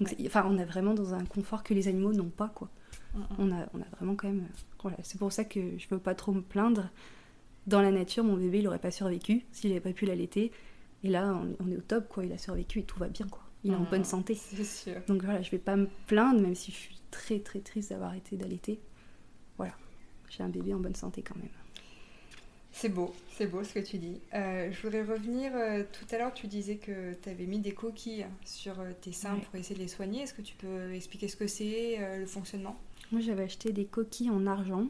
Donc, 0.00 0.08
Ouais. 0.08 0.16
c'est- 0.18 0.26
enfin, 0.26 0.44
on 0.48 0.58
est 0.58 0.64
vraiment 0.64 0.94
dans 0.94 1.14
un 1.14 1.24
confort 1.24 1.62
que 1.62 1.74
les 1.74 1.88
animaux 1.88 2.12
n'ont 2.12 2.28
pas, 2.30 2.48
quoi. 2.48 2.68
Mm, 3.14 3.18
mm. 3.20 3.24
On 3.38 3.52
a, 3.52 3.66
on 3.74 3.80
a 3.80 3.84
vraiment 3.96 4.16
quand 4.16 4.28
même. 4.28 4.40
euh, 4.40 4.58
Voilà, 4.82 4.98
c'est 5.02 5.18
pour 5.18 5.32
ça 5.32 5.44
que 5.44 5.78
je 5.78 5.86
veux 5.90 5.98
pas 5.98 6.14
trop 6.14 6.32
me 6.32 6.42
plaindre. 6.42 6.90
Dans 7.66 7.80
la 7.80 7.90
nature, 7.90 8.22
mon 8.24 8.36
bébé, 8.36 8.58
il 8.58 8.66
aurait 8.68 8.78
pas 8.78 8.90
survécu 8.90 9.44
si 9.52 9.68
j'avais 9.68 9.80
pas 9.80 9.92
pu 9.92 10.04
l'allaiter. 10.04 10.52
Et 11.02 11.08
là, 11.08 11.32
on, 11.34 11.56
on 11.64 11.70
est 11.70 11.76
au 11.76 11.80
top, 11.80 12.08
quoi. 12.08 12.24
Il 12.24 12.32
a 12.32 12.38
survécu 12.38 12.80
et 12.80 12.82
tout 12.82 12.98
va 12.98 13.08
bien, 13.08 13.26
quoi. 13.28 13.42
Il 13.62 13.72
est 13.72 13.76
en 13.76 13.80
Mm. 13.80 13.88
bonne 13.90 14.04
santé. 14.04 14.34
C'est 14.34 14.62
sûr. 14.64 14.96
Donc 15.08 15.22
voilà, 15.22 15.40
je 15.40 15.50
vais 15.50 15.58
pas 15.58 15.76
me 15.76 15.88
plaindre, 16.06 16.40
même 16.40 16.54
si 16.54 16.70
je 16.72 16.76
suis 16.76 17.00
très 17.10 17.38
très 17.40 17.60
triste 17.60 17.90
d'avoir 17.90 18.10
arrêté 18.10 18.36
d'allaiter. 18.36 18.78
Voilà, 19.56 19.72
j'ai 20.28 20.42
un 20.42 20.48
bébé 20.50 20.74
en 20.74 20.80
bonne 20.80 20.94
santé 20.96 21.22
quand 21.22 21.36
même. 21.36 21.48
C'est 22.76 22.88
beau, 22.88 23.14
c'est 23.30 23.46
beau 23.46 23.62
ce 23.62 23.72
que 23.72 23.78
tu 23.78 23.98
dis. 23.98 24.18
Euh, 24.34 24.70
je 24.72 24.82
voudrais 24.82 25.04
revenir, 25.04 25.52
euh, 25.54 25.84
tout 25.92 26.12
à 26.12 26.18
l'heure 26.18 26.34
tu 26.34 26.48
disais 26.48 26.74
que 26.76 27.14
tu 27.22 27.28
avais 27.28 27.46
mis 27.46 27.60
des 27.60 27.72
coquilles 27.72 28.26
sur 28.44 28.80
euh, 28.80 28.90
tes 29.00 29.12
seins 29.12 29.36
Ouais. 29.36 29.40
pour 29.42 29.54
essayer 29.54 29.76
de 29.76 29.80
les 29.80 29.88
soigner. 29.88 30.22
Est-ce 30.22 30.34
que 30.34 30.42
tu 30.42 30.54
peux 30.56 30.92
expliquer 30.92 31.28
ce 31.28 31.36
que 31.36 31.46
c'est, 31.46 31.96
euh, 32.00 32.18
le 32.18 32.26
fonctionnement? 32.26 32.76
Moi 33.12 33.20
j'avais 33.20 33.44
acheté 33.44 33.72
des 33.72 33.84
coquilles 33.84 34.30
en 34.30 34.46
argent. 34.46 34.88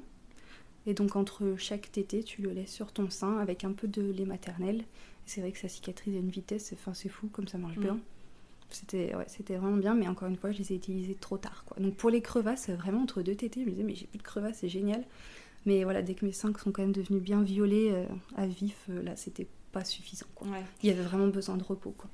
Et 0.86 0.94
donc 0.94 1.14
entre 1.14 1.54
chaque 1.58 1.92
tété, 1.92 2.24
tu 2.24 2.42
le 2.42 2.50
laisses 2.52 2.72
sur 2.72 2.90
ton 2.92 3.10
sein 3.10 3.36
avec 3.38 3.64
un 3.64 3.72
peu 3.72 3.86
de 3.86 4.02
lait 4.02 4.24
maternel. 4.26 4.84
C'est 5.26 5.40
vrai 5.42 5.52
que 5.52 5.58
ça 5.58 5.68
cicatrise 5.68 6.16
à 6.16 6.18
une 6.18 6.30
vitesse, 6.30 6.64
c'est- 6.66 6.74
enfin, 6.76 6.94
c'est 6.94 7.08
fou 7.10 7.28
comme 7.28 7.48
ça 7.48 7.58
marche 7.58 7.76
Mm. 7.76 7.80
bien. 7.82 7.98
C'était 8.70 9.14
ouais, 9.14 9.24
c'était 9.28 9.56
vraiment 9.56 9.76
bien, 9.76 9.94
mais 9.94 10.08
encore 10.08 10.28
une 10.28 10.36
fois, 10.36 10.50
je 10.52 10.58
les 10.58 10.72
ai 10.72 10.76
utilisés 10.76 11.14
trop 11.14 11.36
tard. 11.38 11.64
Quoi. 11.66 11.76
Donc 11.80 11.94
pour 11.96 12.10
les 12.10 12.22
crevasses, 12.22 12.70
vraiment 12.70 13.02
entre 13.02 13.22
deux 13.22 13.34
tétés, 13.36 13.60
je 13.60 13.66
me 13.66 13.70
disais, 13.72 13.84
mais 13.84 13.94
j'ai 13.94 14.06
plus 14.06 14.18
de 14.18 14.22
crevasses, 14.22 14.58
c'est 14.60 14.68
génial. 14.70 15.04
Mais 15.66 15.84
voilà, 15.84 16.02
dès 16.02 16.14
que 16.14 16.24
mes 16.26 16.32
seins 16.32 16.52
sont 16.62 16.72
quand 16.72 16.82
même 16.82 16.92
devenus 16.92 17.22
bien 17.22 17.42
violets 17.42 17.90
euh, 17.90 18.04
à 18.36 18.46
vif, 18.46 18.76
euh, 18.90 19.02
là 19.02 19.16
c'était 19.16 19.46
pas 19.72 19.84
suffisant. 19.84 20.26
Quoi. 20.34 20.46
Ouais, 20.48 20.62
Il 20.82 20.88
y 20.88 20.92
avait 20.92 21.02
vraiment 21.02 21.28
besoin 21.28 21.56
de 21.56 21.64
repos. 21.64 21.94
Quoi. 21.96 22.10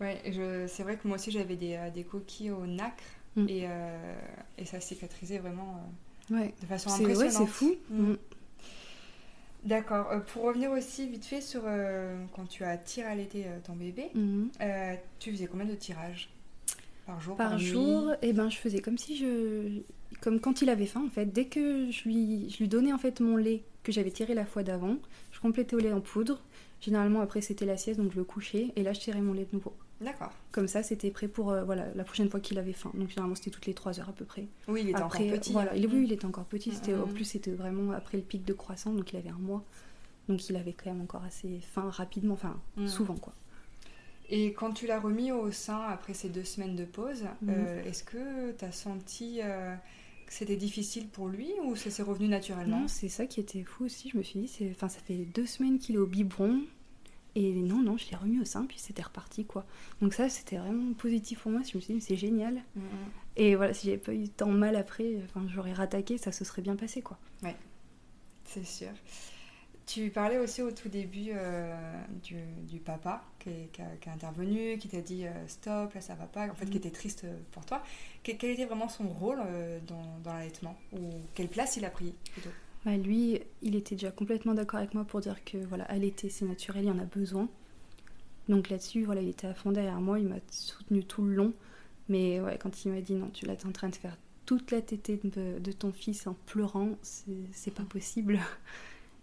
ouais 0.00 0.20
je- 0.26 0.66
c'est 0.66 0.82
vrai 0.82 0.96
que 0.96 1.06
moi 1.08 1.16
aussi 1.16 1.30
j'avais 1.30 1.56
des, 1.56 1.74
euh, 1.76 1.90
des 1.90 2.04
coquilles 2.04 2.50
au 2.50 2.66
nacre 2.66 3.04
Mm. 3.36 3.46
et, 3.48 3.62
euh, 3.66 4.14
et 4.58 4.64
ça 4.64 4.80
cicatrisait 4.80 5.38
vraiment 5.38 5.80
Ouais. 6.30 6.54
de 6.60 6.66
façon 6.66 6.88
C'est 6.90 7.02
impressionnante. 7.02 7.32
ouais, 7.34 7.46
c'est 7.46 7.52
fou. 7.52 7.74
Mm. 7.90 8.10
Mm. 8.12 8.16
D'accord. 9.64 10.06
Pour 10.32 10.42
revenir 10.44 10.70
aussi 10.70 11.08
vite 11.08 11.24
fait 11.24 11.40
sur 11.40 11.62
quand 12.34 12.46
tu 12.46 12.64
as 12.64 12.76
tiré 12.76 13.08
à 13.08 13.14
l'été 13.14 13.46
ton 13.64 13.74
bébé, 13.74 14.10
Mhm. 14.14 14.50
euh, 14.60 14.94
tu 15.18 15.32
faisais 15.32 15.46
combien 15.46 15.64
de 15.66 15.74
tirages? 15.74 16.28
Par 17.06 17.20
jour 17.20 17.36
Par 17.36 17.58
jour, 17.58 18.12
et 18.22 18.32
ben, 18.32 18.48
je 18.50 18.56
faisais 18.56 18.80
comme 18.80 18.98
si 18.98 19.16
je. 19.16 19.82
Comme 20.20 20.40
quand 20.40 20.62
il 20.62 20.70
avait 20.70 20.86
faim, 20.86 21.02
en 21.06 21.10
fait. 21.10 21.26
Dès 21.26 21.46
que 21.46 21.90
je 21.90 22.04
lui, 22.04 22.48
je 22.50 22.58
lui 22.58 22.68
donnais 22.68 22.92
en 22.92 22.98
fait 22.98 23.20
mon 23.20 23.36
lait 23.36 23.62
que 23.82 23.92
j'avais 23.92 24.10
tiré 24.10 24.32
la 24.34 24.46
fois 24.46 24.62
d'avant, 24.62 24.96
je 25.32 25.40
complétais 25.40 25.74
au 25.76 25.78
lait 25.78 25.92
en 25.92 26.00
poudre. 26.00 26.40
Généralement, 26.80 27.20
après, 27.20 27.40
c'était 27.40 27.66
la 27.66 27.76
sieste, 27.76 27.98
donc 28.00 28.12
je 28.12 28.16
le 28.16 28.24
couchais. 28.24 28.72
Et 28.76 28.82
là, 28.82 28.92
je 28.92 29.00
tirais 29.00 29.20
mon 29.20 29.32
lait 29.32 29.46
de 29.50 29.56
nouveau. 29.56 29.74
D'accord. 30.00 30.32
Comme 30.52 30.68
ça, 30.68 30.82
c'était 30.82 31.10
prêt 31.10 31.28
pour 31.28 31.50
euh, 31.50 31.62
voilà, 31.64 31.86
la 31.94 32.04
prochaine 32.04 32.28
fois 32.28 32.40
qu'il 32.40 32.58
avait 32.58 32.72
faim. 32.72 32.90
Donc, 32.94 33.08
généralement, 33.08 33.34
c'était 33.34 33.50
toutes 33.50 33.66
les 33.66 33.74
3 33.74 34.00
heures 34.00 34.08
à 34.08 34.12
peu 34.12 34.24
près. 34.24 34.46
Oui, 34.68 34.80
il 34.82 34.90
était 34.90 34.98
après, 35.00 35.24
encore 35.24 35.38
petit. 35.38 35.52
Voilà, 35.52 35.74
il, 35.76 35.88
Mm. 35.88 35.92
oui, 35.92 36.04
il 36.04 36.12
était 36.12 36.24
encore 36.26 36.44
petit. 36.44 36.72
C'était, 36.72 36.94
En 36.94 37.06
Mhm. 37.06 37.12
plus, 37.14 37.24
c'était 37.24 37.52
vraiment 37.52 37.92
après 37.92 38.18
le 38.18 38.22
pic 38.22 38.44
de 38.44 38.52
croissance, 38.52 38.94
donc 38.96 39.12
il 39.12 39.16
avait 39.16 39.30
un 39.30 39.38
mois. 39.38 39.64
Donc, 40.28 40.48
il 40.48 40.56
avait 40.56 40.72
quand 40.72 40.90
même 40.90 41.00
encore 41.02 41.22
assez 41.24 41.60
faim 41.60 41.88
rapidement, 41.90 42.34
enfin, 42.34 42.56
Mm. 42.76 42.86
souvent, 42.86 43.16
quoi. 43.16 43.34
Et 44.30 44.52
quand 44.54 44.72
tu 44.72 44.86
l'as 44.86 44.98
remis 45.00 45.32
au 45.32 45.50
sein 45.50 45.80
après 45.82 46.14
ces 46.14 46.28
deux 46.28 46.44
semaines 46.44 46.76
de 46.76 46.84
pause, 46.84 47.24
Mhm. 47.42 47.50
euh, 47.50 47.84
est-ce 47.84 48.02
que 48.04 48.52
tu 48.52 48.64
as 48.64 48.72
senti 48.72 49.40
euh, 49.42 49.74
que 50.26 50.32
c'était 50.32 50.56
difficile 50.56 51.08
pour 51.08 51.28
lui 51.28 51.50
ou 51.64 51.76
ça 51.76 51.90
s'est 51.90 52.02
revenu 52.02 52.28
naturellement 52.28 52.80
Non, 52.80 52.88
c'est 52.88 53.08
ça 53.10 53.26
qui 53.26 53.40
était 53.40 53.62
fou 53.64 53.84
aussi. 53.84 54.08
Je 54.10 54.16
me 54.18 54.22
suis 54.22 54.40
dit, 54.40 54.48
c'est... 54.48 54.70
Enfin, 54.70 54.88
ça 54.88 55.00
fait 55.00 55.26
deux 55.34 55.46
semaines 55.46 55.78
qu'il 55.78 55.96
est 55.96 55.98
au 55.98 56.06
biberon. 56.06 56.62
Et 57.36 57.52
non, 57.52 57.82
non, 57.82 57.96
je 57.98 58.08
l'ai 58.10 58.16
remis 58.16 58.38
au 58.40 58.44
sein, 58.44 58.64
puis 58.64 58.78
c'était 58.78 59.02
reparti, 59.02 59.44
quoi. 59.44 59.66
Donc 60.00 60.14
ça, 60.14 60.28
c'était 60.28 60.56
vraiment 60.56 60.92
positif 60.94 61.40
pour 61.40 61.50
moi. 61.50 61.62
Je 61.68 61.76
me 61.76 61.82
suis 61.82 61.94
dit, 61.94 62.00
c'est 62.00 62.16
génial. 62.16 62.62
Mhm. 62.76 62.82
Et 63.36 63.56
voilà, 63.56 63.74
si 63.74 63.86
j'avais 63.86 63.98
pas 63.98 64.14
eu 64.14 64.28
tant 64.28 64.46
mal 64.52 64.76
après, 64.76 65.16
enfin, 65.24 65.44
j'aurais 65.52 65.72
rattaqué, 65.72 66.16
ça 66.16 66.30
se 66.32 66.44
serait 66.44 66.62
bien 66.62 66.76
passé, 66.76 67.02
quoi. 67.02 67.18
C'est 68.44 68.64
sûr. 68.64 68.90
Tu 69.86 70.08
parlais 70.10 70.38
aussi 70.38 70.62
au 70.62 70.70
tout 70.72 70.88
début 70.88 71.28
euh, 71.32 71.74
du, 72.22 72.36
du 72.66 72.78
papa 72.80 73.22
qui 73.38 73.50
est, 73.50 73.68
qui 73.72 73.82
a- 73.82 73.96
qui 74.00 74.08
intervenu, 74.08 74.78
qui 74.78 74.88
t'a 74.88 75.02
dit 75.02 75.26
euh, 75.26 75.46
stop, 75.46 75.92
là 75.92 76.00
ça 76.00 76.14
va 76.14 76.26
pas, 76.26 76.48
en 76.48 76.54
fait 76.54 76.64
Mhm. 76.64 76.70
qui 76.70 76.78
était 76.78 76.90
triste 76.90 77.26
pour 77.52 77.66
toi. 77.66 77.82
Que- 78.22 78.32
quel 78.32 78.50
était 78.52 78.64
vraiment 78.64 78.88
son 78.88 79.08
rôle 79.08 79.40
euh, 79.44 79.78
dans, 79.86 80.18
dans 80.24 80.32
l'allaitement 80.32 80.76
Ou 80.92 81.26
quelle 81.34 81.48
place 81.48 81.76
il 81.76 81.84
a 81.84 81.90
pris 81.90 82.14
plutôt? 82.32 82.54
Bah, 82.84 82.96
lui, 82.96 83.40
il 83.62 83.76
était 83.76 83.94
déjà 83.94 84.10
complètement 84.10 84.54
d'accord 84.54 84.78
avec 84.78 84.94
moi 84.94 85.04
pour 85.04 85.20
dire 85.20 85.42
que, 85.44 85.58
voilà, 85.58 85.84
allaiter, 85.84 86.28
c'est 86.30 86.44
naturel, 86.44 86.84
il 86.84 86.88
y 86.88 86.90
en 86.90 86.98
a 86.98 87.04
besoin. 87.04 87.48
Donc 88.48 88.68
là-dessus, 88.70 89.04
voilà, 89.04 89.22
il 89.22 89.28
était 89.28 89.46
à 89.46 89.54
fond 89.54 89.72
derrière 89.72 90.00
moi, 90.00 90.18
il 90.18 90.28
m'a 90.28 90.36
soutenu 90.50 91.04
tout 91.04 91.22
le 91.24 91.34
long. 91.34 91.52
Mais 92.08 92.40
ouais, 92.40 92.58
quand 92.58 92.84
il 92.84 92.92
m'a 92.92 93.00
dit 93.00 93.14
non, 93.14 93.30
tu 93.30 93.46
l'as 93.46 93.64
en 93.66 93.72
train 93.72 93.88
de 93.88 93.96
faire 93.96 94.16
toute 94.46 94.70
la 94.70 94.82
tétée 94.82 95.18
de, 95.24 95.58
de 95.58 95.72
ton 95.72 95.92
fils 95.92 96.26
en 96.26 96.34
pleurant, 96.46 96.90
c'est 97.02 97.74
pas 97.74 97.84
possible. 97.84 98.38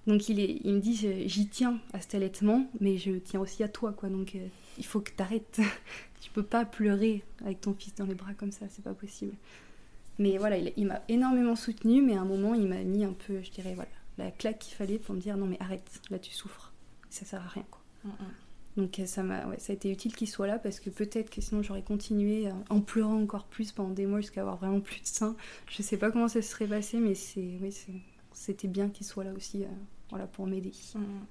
Donc 0.08 0.30
il, 0.30 0.40
est, 0.40 0.60
il 0.64 0.74
me 0.74 0.80
dit 0.80 0.96
j'y 1.28 1.48
tiens 1.48 1.80
à 1.94 2.02
cet 2.02 2.16
allaitement, 2.16 2.66
mais 2.80 2.98
je 2.98 3.12
tiens 3.14 3.40
aussi 3.40 3.64
à 3.64 3.68
toi, 3.68 3.94
quoi. 3.94 4.10
Donc 4.10 4.36
euh, 4.36 4.48
il 4.78 4.86
faut 4.86 5.00
que 5.02 5.12
t'arrêtes. 5.12 5.60
tu 6.22 6.30
peux 6.32 6.44
pas 6.44 6.66
pleurer 6.66 7.24
avec 7.46 7.62
ton 7.62 7.74
fils 7.74 7.96
dans 7.96 8.06
les 8.06 8.16
bras 8.16 8.34
comme 8.34 8.52
ça, 8.52 8.66
c'est 8.70 8.84
pas 8.84 8.94
possible. 8.94 9.34
Mais 10.20 10.38
voilà, 10.38 10.58
il, 10.58 10.74
il 10.78 10.86
m'a 10.88 11.02
énormément 11.10 11.56
soutenu, 11.56 12.02
mais 12.02 12.16
à 12.18 12.22
un 12.22 12.26
moment 12.26 12.54
il 12.54 12.68
m'a 12.68 12.84
mis 12.84 13.04
un 13.06 13.14
peu, 13.14 13.42
je 13.42 13.52
dirais, 13.52 13.74
voilà, 13.76 13.90
la 14.18 14.32
claque 14.32 14.60
qu'il 14.60 14.76
fallait 14.76 15.00
pour 15.00 15.16
me 15.16 15.20
dire 15.22 15.38
non 15.38 15.48
mais 15.48 15.58
arrête, 15.60 16.02
là 16.10 16.20
tu 16.20 16.32
souffres, 16.32 16.74
ça 17.10 17.26
sert 17.26 17.42
à 17.42 17.48
rien, 17.48 17.66
quoi. 17.72 17.82
Donc 18.78 19.00
euh, 19.00 19.06
ça 19.06 19.24
m'a, 19.24 19.46
ouais, 19.48 19.60
ça 19.60 19.74
a 19.74 19.76
été 19.76 19.92
utile 19.92 20.16
qu'il 20.16 20.30
soit 20.30 20.48
là 20.48 20.58
parce 20.58 20.80
que 20.80 20.90
peut-être 20.90 21.30
que 21.30 21.42
sinon 21.42 21.62
j'aurais 21.62 21.84
continué 21.84 22.48
euh, 22.48 22.52
en 22.70 22.80
pleurant 22.82 23.22
encore 23.22 23.46
plus 23.46 23.72
pendant 23.74 23.90
des 23.92 24.06
mois 24.06 24.22
jusqu'à 24.22 24.42
avoir 24.42 24.58
vraiment 24.58 24.80
plus 24.80 25.02
de 25.02 25.08
sein. 25.08 25.36
Je 25.70 25.82
sais 25.82 25.98
pas 25.98 26.12
comment 26.12 26.28
ça 26.30 26.42
se 26.42 26.50
serait 26.50 26.68
passé, 26.68 26.98
mais 27.00 27.16
c'est, 27.16 27.58
oui, 27.62 27.72
c'est- 27.72 27.92
c'était 28.34 28.68
bien 28.68 28.90
qu'il 28.90 29.06
soit 29.06 29.24
là 29.24 29.34
aussi, 29.34 29.64
euh, 29.64 29.68
voilà, 30.10 30.28
pour 30.28 30.48
m'aider. 30.48 30.72
Mhm. 30.96 31.26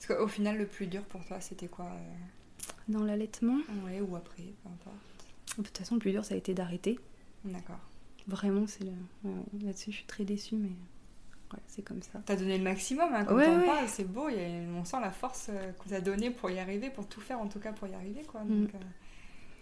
Parce 0.00 0.06
qu'au 0.18 0.28
final, 0.28 0.58
le 0.58 0.66
plus 0.66 0.86
dur 0.86 1.02
pour 1.04 1.24
toi, 1.24 1.40
c'était 1.40 1.68
quoi 1.68 1.86
euh, 1.86 2.14
Dans 2.88 3.04
l'allaitement, 3.04 3.58
Ouais, 3.84 4.00
ou 4.00 4.14
après, 4.16 4.42
peu 4.62 4.68
importe. 4.68 5.58
de 5.58 5.62
toute 5.62 5.78
façon, 5.78 5.94
le 5.96 6.00
plus 6.00 6.12
dur 6.12 6.24
ça 6.24 6.34
a 6.34 6.36
été 6.36 6.54
d'arrêter. 6.54 6.98
D'accord. 7.44 7.78
Vraiment, 8.26 8.66
c'est 8.66 8.84
le, 8.84 8.92
là-dessus, 9.64 9.90
je 9.90 9.96
suis 9.98 10.06
très 10.06 10.24
déçue, 10.24 10.56
mais 10.56 10.70
voilà, 11.50 11.62
c'est 11.66 11.82
comme 11.82 12.02
ça. 12.02 12.20
T'as 12.26 12.36
donné 12.36 12.58
le 12.58 12.64
maximum, 12.64 13.08
hein, 13.14 13.24
quand 13.24 13.34
Ouais, 13.36 13.48
on 13.48 13.58
ouais. 13.60 13.66
parle, 13.66 13.88
c'est 13.88 14.04
beau, 14.04 14.28
il 14.28 14.36
y 14.36 14.40
a, 14.40 14.68
on 14.78 14.84
sent 14.84 15.00
la 15.00 15.10
force 15.10 15.46
euh, 15.50 15.72
que 15.72 15.88
t'as 15.88 16.00
donnée 16.02 16.30
pour 16.30 16.50
y 16.50 16.58
arriver, 16.58 16.90
pour 16.90 17.06
tout 17.08 17.20
faire 17.22 17.40
en 17.40 17.46
tout 17.48 17.58
cas 17.58 17.72
pour 17.72 17.88
y 17.88 17.94
arriver. 17.94 18.22
Quoi. 18.24 18.44
Mm. 18.44 18.60
Donc, 18.66 18.74
euh, 18.74 18.78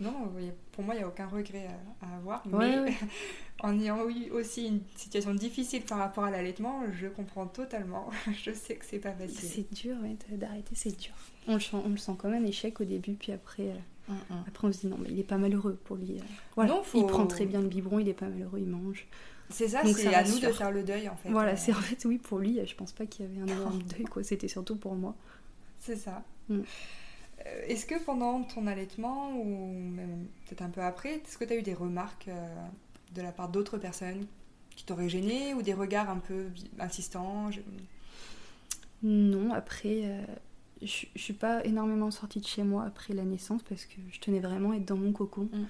non, 0.01 0.33
pour 0.73 0.85
moi, 0.85 0.95
il 0.95 0.99
n'y 0.99 1.05
a 1.05 1.09
aucun 1.09 1.27
regret 1.29 1.69
à, 2.03 2.07
à 2.07 2.17
avoir. 2.17 2.45
Ouais, 2.49 2.69
mais 2.77 2.79
ouais. 2.81 2.95
en 3.61 3.79
ayant 3.81 4.09
eu 4.09 4.31
aussi 4.31 4.67
une 4.67 4.81
situation 4.97 5.35
difficile 5.35 5.83
par 5.83 5.99
rapport 5.99 6.25
à 6.25 6.31
l'allaitement, 6.31 6.83
je 6.93 7.07
comprends 7.09 7.47
totalement. 7.47 8.11
je 8.45 8.53
sais 8.53 8.77
que 8.77 8.85
c'est 8.85 8.99
pas 8.99 9.13
facile. 9.13 9.49
C'est 9.49 9.73
dur, 9.75 9.97
ouais, 10.03 10.17
d'arrêter, 10.37 10.75
c'est 10.75 10.97
dur. 10.99 11.15
On 11.49 11.55
le, 11.55 11.61
sent, 11.61 11.77
on 11.85 11.89
le 11.89 11.97
sent 11.97 12.13
comme 12.19 12.33
un 12.35 12.45
échec 12.45 12.81
au 12.81 12.85
début, 12.85 13.15
puis 13.15 13.33
après, 13.33 13.69
euh, 13.69 13.75
Mm, 14.09 14.13
mm. 14.13 14.45
après 14.47 14.69
on 14.69 14.73
se 14.73 14.79
dit 14.83 14.87
non, 14.87 14.99
mais 15.03 15.09
il 15.11 15.19
est 15.19 15.25
pas 15.25 15.37
malheureux 15.37 15.77
pour 15.83 15.97
lui. 15.97 16.19
Voilà, 16.55 16.75
Non, 16.75 16.83
faut- 16.85 17.01
il 17.01 17.07
prend 17.09 17.27
très 17.27 17.45
bien 17.45 17.61
le 17.61 17.67
biberon, 17.67 17.99
il 17.99 18.09
est 18.09 18.15
pas 18.15 18.29
malheureux, 18.29 18.61
il 18.61 18.69
mange. 18.69 19.05
C'est 19.51 19.67
ça, 19.67 19.83
c'est 19.85 20.15
à 20.15 20.23
nous 20.23 20.39
de 20.39 20.53
faire 20.53 20.71
le 20.71 20.85
deuil 20.85 21.09
en 21.09 21.17
fait. 21.17 21.29
Voilà, 21.29 21.55
Euh, 21.55 21.57
c'est 21.57 21.73
en 21.73 21.81
fait, 21.81 22.05
oui, 22.05 22.19
pour 22.19 22.39
lui, 22.39 22.61
je 22.65 22.75
pense 22.77 22.93
pas 22.93 23.05
qu'il 23.07 23.27
y 23.27 23.29
avait 23.29 23.41
un 23.41 23.57
énorme 23.57 23.83
deuil, 23.83 24.05
quoi. 24.05 24.23
C'était 24.23 24.47
surtout 24.47 24.77
pour 24.77 24.95
moi. 24.95 25.17
C'est 25.81 25.97
ça. 25.97 26.23
Mm. 26.49 26.61
Euh, 26.61 27.63
Est-ce 27.67 27.85
que 27.85 27.97
pendant 28.05 28.43
ton 28.45 28.69
allaitement, 28.69 29.33
ou 29.37 29.73
même 29.73 30.27
peut-être 30.47 30.63
un 30.63 30.71
peu 30.71 30.83
après, 30.83 31.17
est-ce 31.17 31.37
que 31.37 31.45
tu 31.45 31.53
as 31.53 31.57
eu 31.57 31.63
des 31.63 31.75
remarques 31.75 32.29
euh, 32.29 32.67
de 33.17 33.23
la 33.23 33.33
part 33.33 33.49
d'autres 33.49 33.79
personnes 33.79 34.27
qui 34.77 34.85
t'auraient 34.85 35.09
gêné 35.09 35.55
ou 35.55 35.63
des 35.63 35.75
regards 35.75 36.11
un 36.11 36.19
peu 36.19 36.47
insistants 36.79 37.51
je- 37.51 37.61
Non, 39.03 39.53
après, 39.53 40.03
euh, 40.05 40.23
je, 40.83 41.07
je 41.15 41.21
suis 41.21 41.33
pas 41.35 41.65
énormément 41.65 42.11
sortie 42.11 42.41
de 42.41 42.47
chez 42.47 42.63
moi 42.63 42.85
après 42.85 43.15
la 43.15 43.25
naissance 43.25 43.63
parce 43.63 43.85
que 43.85 43.97
je 44.11 44.21
tenais 44.21 44.41
vraiment 44.41 44.73
à 44.73 44.77
être 44.77 44.85
dans 44.87 44.97
mon 44.97 45.13
cocon. 45.13 45.49
Mm. 45.53 45.65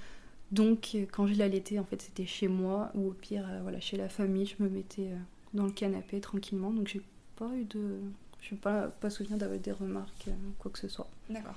Donc, 0.52 0.90
euh, 0.94 1.06
quand 1.10 1.26
je 1.26 1.34
l'allaitais, 1.34 1.78
en 1.78 1.84
fait, 1.84 2.00
c'était 2.02 2.26
chez 2.26 2.48
moi 2.48 2.90
ou 2.94 3.08
au 3.08 3.12
pire, 3.12 3.46
euh, 3.50 3.60
voilà, 3.62 3.80
chez 3.80 3.96
la 3.96 4.08
famille. 4.08 4.46
Je 4.46 4.62
me 4.62 4.68
mettais 4.68 5.08
euh, 5.08 5.16
dans 5.54 5.64
le 5.66 5.72
canapé 5.72 6.20
tranquillement. 6.20 6.70
Donc, 6.70 6.86
j'ai 6.88 7.02
pas 7.36 7.50
eu 7.56 7.64
de. 7.64 7.98
Je 8.40 8.54
n'ai 8.54 8.60
pas, 8.60 8.86
pas 8.88 9.10
souvenir 9.10 9.38
d'avoir 9.38 9.58
des 9.58 9.72
remarques, 9.72 10.26
quoi 10.60 10.70
que 10.70 10.78
ce 10.78 10.86
soit. 10.88 11.08
D'accord. 11.28 11.56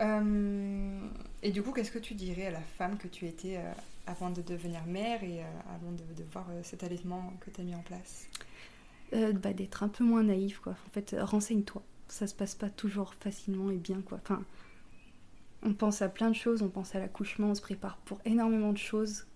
Euh, 0.00 0.98
et 1.42 1.50
du 1.50 1.62
coup, 1.62 1.72
qu'est-ce 1.72 1.90
que 1.90 1.98
tu 1.98 2.14
dirais 2.14 2.46
à 2.46 2.50
la 2.50 2.60
femme 2.60 2.96
que 2.96 3.08
tu 3.08 3.26
étais 3.26 3.56
euh, 3.56 3.72
avant 4.06 4.30
de 4.30 4.42
devenir 4.42 4.84
mère 4.86 5.22
et 5.22 5.40
euh, 5.40 5.74
avant 5.74 5.92
de, 5.92 6.02
de 6.16 6.24
voir 6.32 6.46
cet 6.62 6.84
allaitement 6.84 7.32
que 7.40 7.50
tu 7.50 7.60
as 7.60 7.64
mis 7.64 7.74
en 7.74 7.82
place? 7.82 8.26
Bah, 9.12 9.52
D'être 9.52 9.82
un 9.82 9.88
peu 9.88 10.04
moins 10.04 10.22
naïf, 10.22 10.60
quoi. 10.60 10.72
En 10.72 10.90
fait, 10.92 11.16
renseigne-toi. 11.18 11.82
Ça 12.08 12.26
se 12.26 12.34
passe 12.34 12.54
pas 12.54 12.70
toujours 12.70 13.14
facilement 13.14 13.70
et 13.70 13.76
bien, 13.76 14.00
quoi. 14.00 14.18
Enfin, 14.22 14.42
on 15.62 15.74
pense 15.74 16.00
à 16.02 16.08
plein 16.08 16.30
de 16.30 16.36
choses, 16.36 16.62
on 16.62 16.68
pense 16.68 16.94
à 16.94 16.98
l'accouchement, 16.98 17.48
on 17.48 17.54
se 17.54 17.60
prépare 17.60 17.98
pour 17.98 18.20
énormément 18.24 18.72
de 18.72 18.78
choses. 18.78 19.26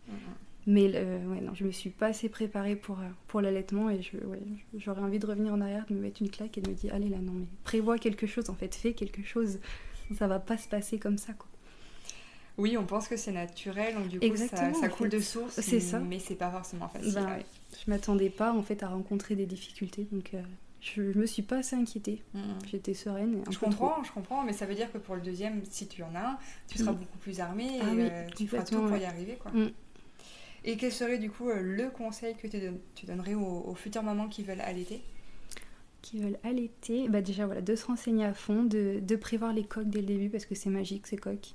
Mais 0.66 0.86
ouais, 0.92 1.40
non, 1.42 1.54
je 1.54 1.64
me 1.64 1.72
suis 1.72 1.90
pas 1.90 2.06
assez 2.06 2.28
préparée 2.30 2.74
pour, 2.74 2.98
pour 3.28 3.42
l'allaitement 3.42 3.90
et 3.90 4.00
je, 4.00 4.16
ouais, 4.16 4.40
j'aurais 4.78 5.02
envie 5.02 5.18
de 5.18 5.26
revenir 5.26 5.52
en 5.52 5.60
arrière, 5.60 5.84
de 5.86 5.94
me 5.94 6.00
mettre 6.00 6.22
une 6.22 6.30
claque 6.30 6.56
et 6.56 6.62
de 6.62 6.70
me 6.70 6.74
dire 6.74 6.94
allez 6.94 7.10
là, 7.10 7.18
non, 7.18 7.32
mais 7.32 7.46
prévois 7.64 7.98
quelque 7.98 8.26
chose, 8.26 8.48
en 8.48 8.54
fait, 8.54 8.74
fais 8.74 8.94
quelque 8.94 9.22
chose. 9.22 9.58
Ça 10.16 10.26
va 10.26 10.38
pas 10.38 10.58
se 10.58 10.68
passer 10.68 10.98
comme 10.98 11.18
ça, 11.18 11.32
quoi. 11.32 11.48
Oui, 12.56 12.76
on 12.76 12.84
pense 12.84 13.08
que 13.08 13.16
c'est 13.16 13.32
naturel, 13.32 13.94
donc 13.94 14.08
du 14.08 14.20
coup 14.20 14.36
ça, 14.36 14.72
ça 14.74 14.88
coule 14.88 15.08
de 15.08 15.18
source, 15.18 15.60
c'est 15.60 15.80
ça. 15.80 15.98
mais 15.98 16.20
c'est 16.20 16.36
pas 16.36 16.50
forcément 16.50 16.88
facile. 16.88 17.12
Ben, 17.12 17.40
Je 17.84 17.90
m'attendais 17.90 18.30
pas 18.30 18.52
en 18.52 18.62
fait 18.62 18.82
à 18.84 18.88
rencontrer 18.88 19.34
des 19.34 19.46
difficultés, 19.46 20.06
donc 20.12 20.34
euh, 20.34 20.42
je, 20.80 21.02
me 21.02 21.26
suis 21.26 21.42
pas 21.42 21.58
assez 21.58 21.74
inquiétée. 21.74 22.22
Mm, 22.32 22.38
mm. 22.38 22.58
J'étais 22.70 22.94
sereine. 22.94 23.42
je 23.50 23.58
comprends, 23.58 24.04
je 24.04 24.12
comprends, 24.12 24.44
mais 24.44 24.52
ça 24.52 24.66
veut 24.66 24.76
dire 24.76 24.92
que 24.92 24.98
pour 24.98 25.16
le 25.16 25.20
deuxième, 25.20 25.62
si 25.68 25.88
tu 25.88 26.04
en 26.04 26.14
as 26.14 26.28
un, 26.28 26.38
tu 26.68 26.78
seras 26.78 26.92
mm. 26.92 26.96
beaucoup 26.96 27.18
plus 27.18 27.40
armée 27.40 27.80
ah 27.82 27.92
et 27.92 28.10
euh, 28.10 28.26
tu 28.36 28.46
feras 28.46 28.62
tout 28.62 28.80
pour 28.80 28.96
y 28.96 29.04
arriver, 29.04 29.36
quoi. 29.40 29.50
Et 30.66 30.76
quel 30.78 30.92
serait 30.92 31.18
du 31.18 31.30
coup 31.30 31.50
euh, 31.50 31.60
le 31.60 31.90
conseil 31.90 32.36
que 32.36 32.46
tu 32.46 33.06
donnerais 33.06 33.34
aux, 33.34 33.74
futures 33.74 34.02
mamans 34.02 34.28
qui 34.28 34.42
veulent 34.42 34.62
allaiter? 34.62 35.02
Qui 36.04 36.18
veulent 36.18 36.38
allaiter, 36.44 37.08
bah 37.08 37.22
déjà 37.22 37.46
voilà, 37.46 37.62
de 37.62 37.74
se 37.74 37.86
renseigner 37.86 38.26
à 38.26 38.34
fond, 38.34 38.62
de, 38.62 39.00
de 39.00 39.16
prévoir 39.16 39.52
les 39.52 39.64
coques 39.64 39.88
dès 39.88 40.00
le 40.00 40.06
début 40.06 40.28
parce 40.28 40.44
que 40.44 40.54
c'est 40.54 40.70
magique 40.70 41.06
ces 41.06 41.16
coques. 41.16 41.54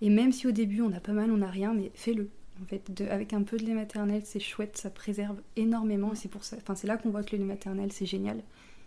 Et 0.00 0.08
même 0.08 0.32
si 0.32 0.46
au 0.46 0.52
début 0.52 0.80
on 0.80 0.92
a 0.92 1.00
pas 1.00 1.12
mal, 1.12 1.30
on 1.30 1.36
n'a 1.36 1.50
rien, 1.50 1.74
mais 1.74 1.90
fais-le. 1.94 2.30
En 2.62 2.66
fait, 2.66 2.90
de, 2.94 3.06
avec 3.06 3.32
un 3.32 3.42
peu 3.42 3.56
de 3.56 3.64
lait 3.64 3.74
maternel, 3.74 4.22
c'est 4.24 4.40
chouette, 4.40 4.76
ça 4.76 4.90
préserve 4.90 5.36
énormément. 5.56 6.14
C'est 6.14 6.28
pour 6.28 6.44
ça, 6.44 6.56
enfin 6.56 6.74
c'est 6.74 6.86
là 6.86 6.96
qu'on 6.96 7.10
voit 7.10 7.22
que 7.22 7.36
le 7.36 7.42
lait 7.42 7.48
maternel 7.48 7.92
c'est 7.92 8.06
génial. 8.06 8.42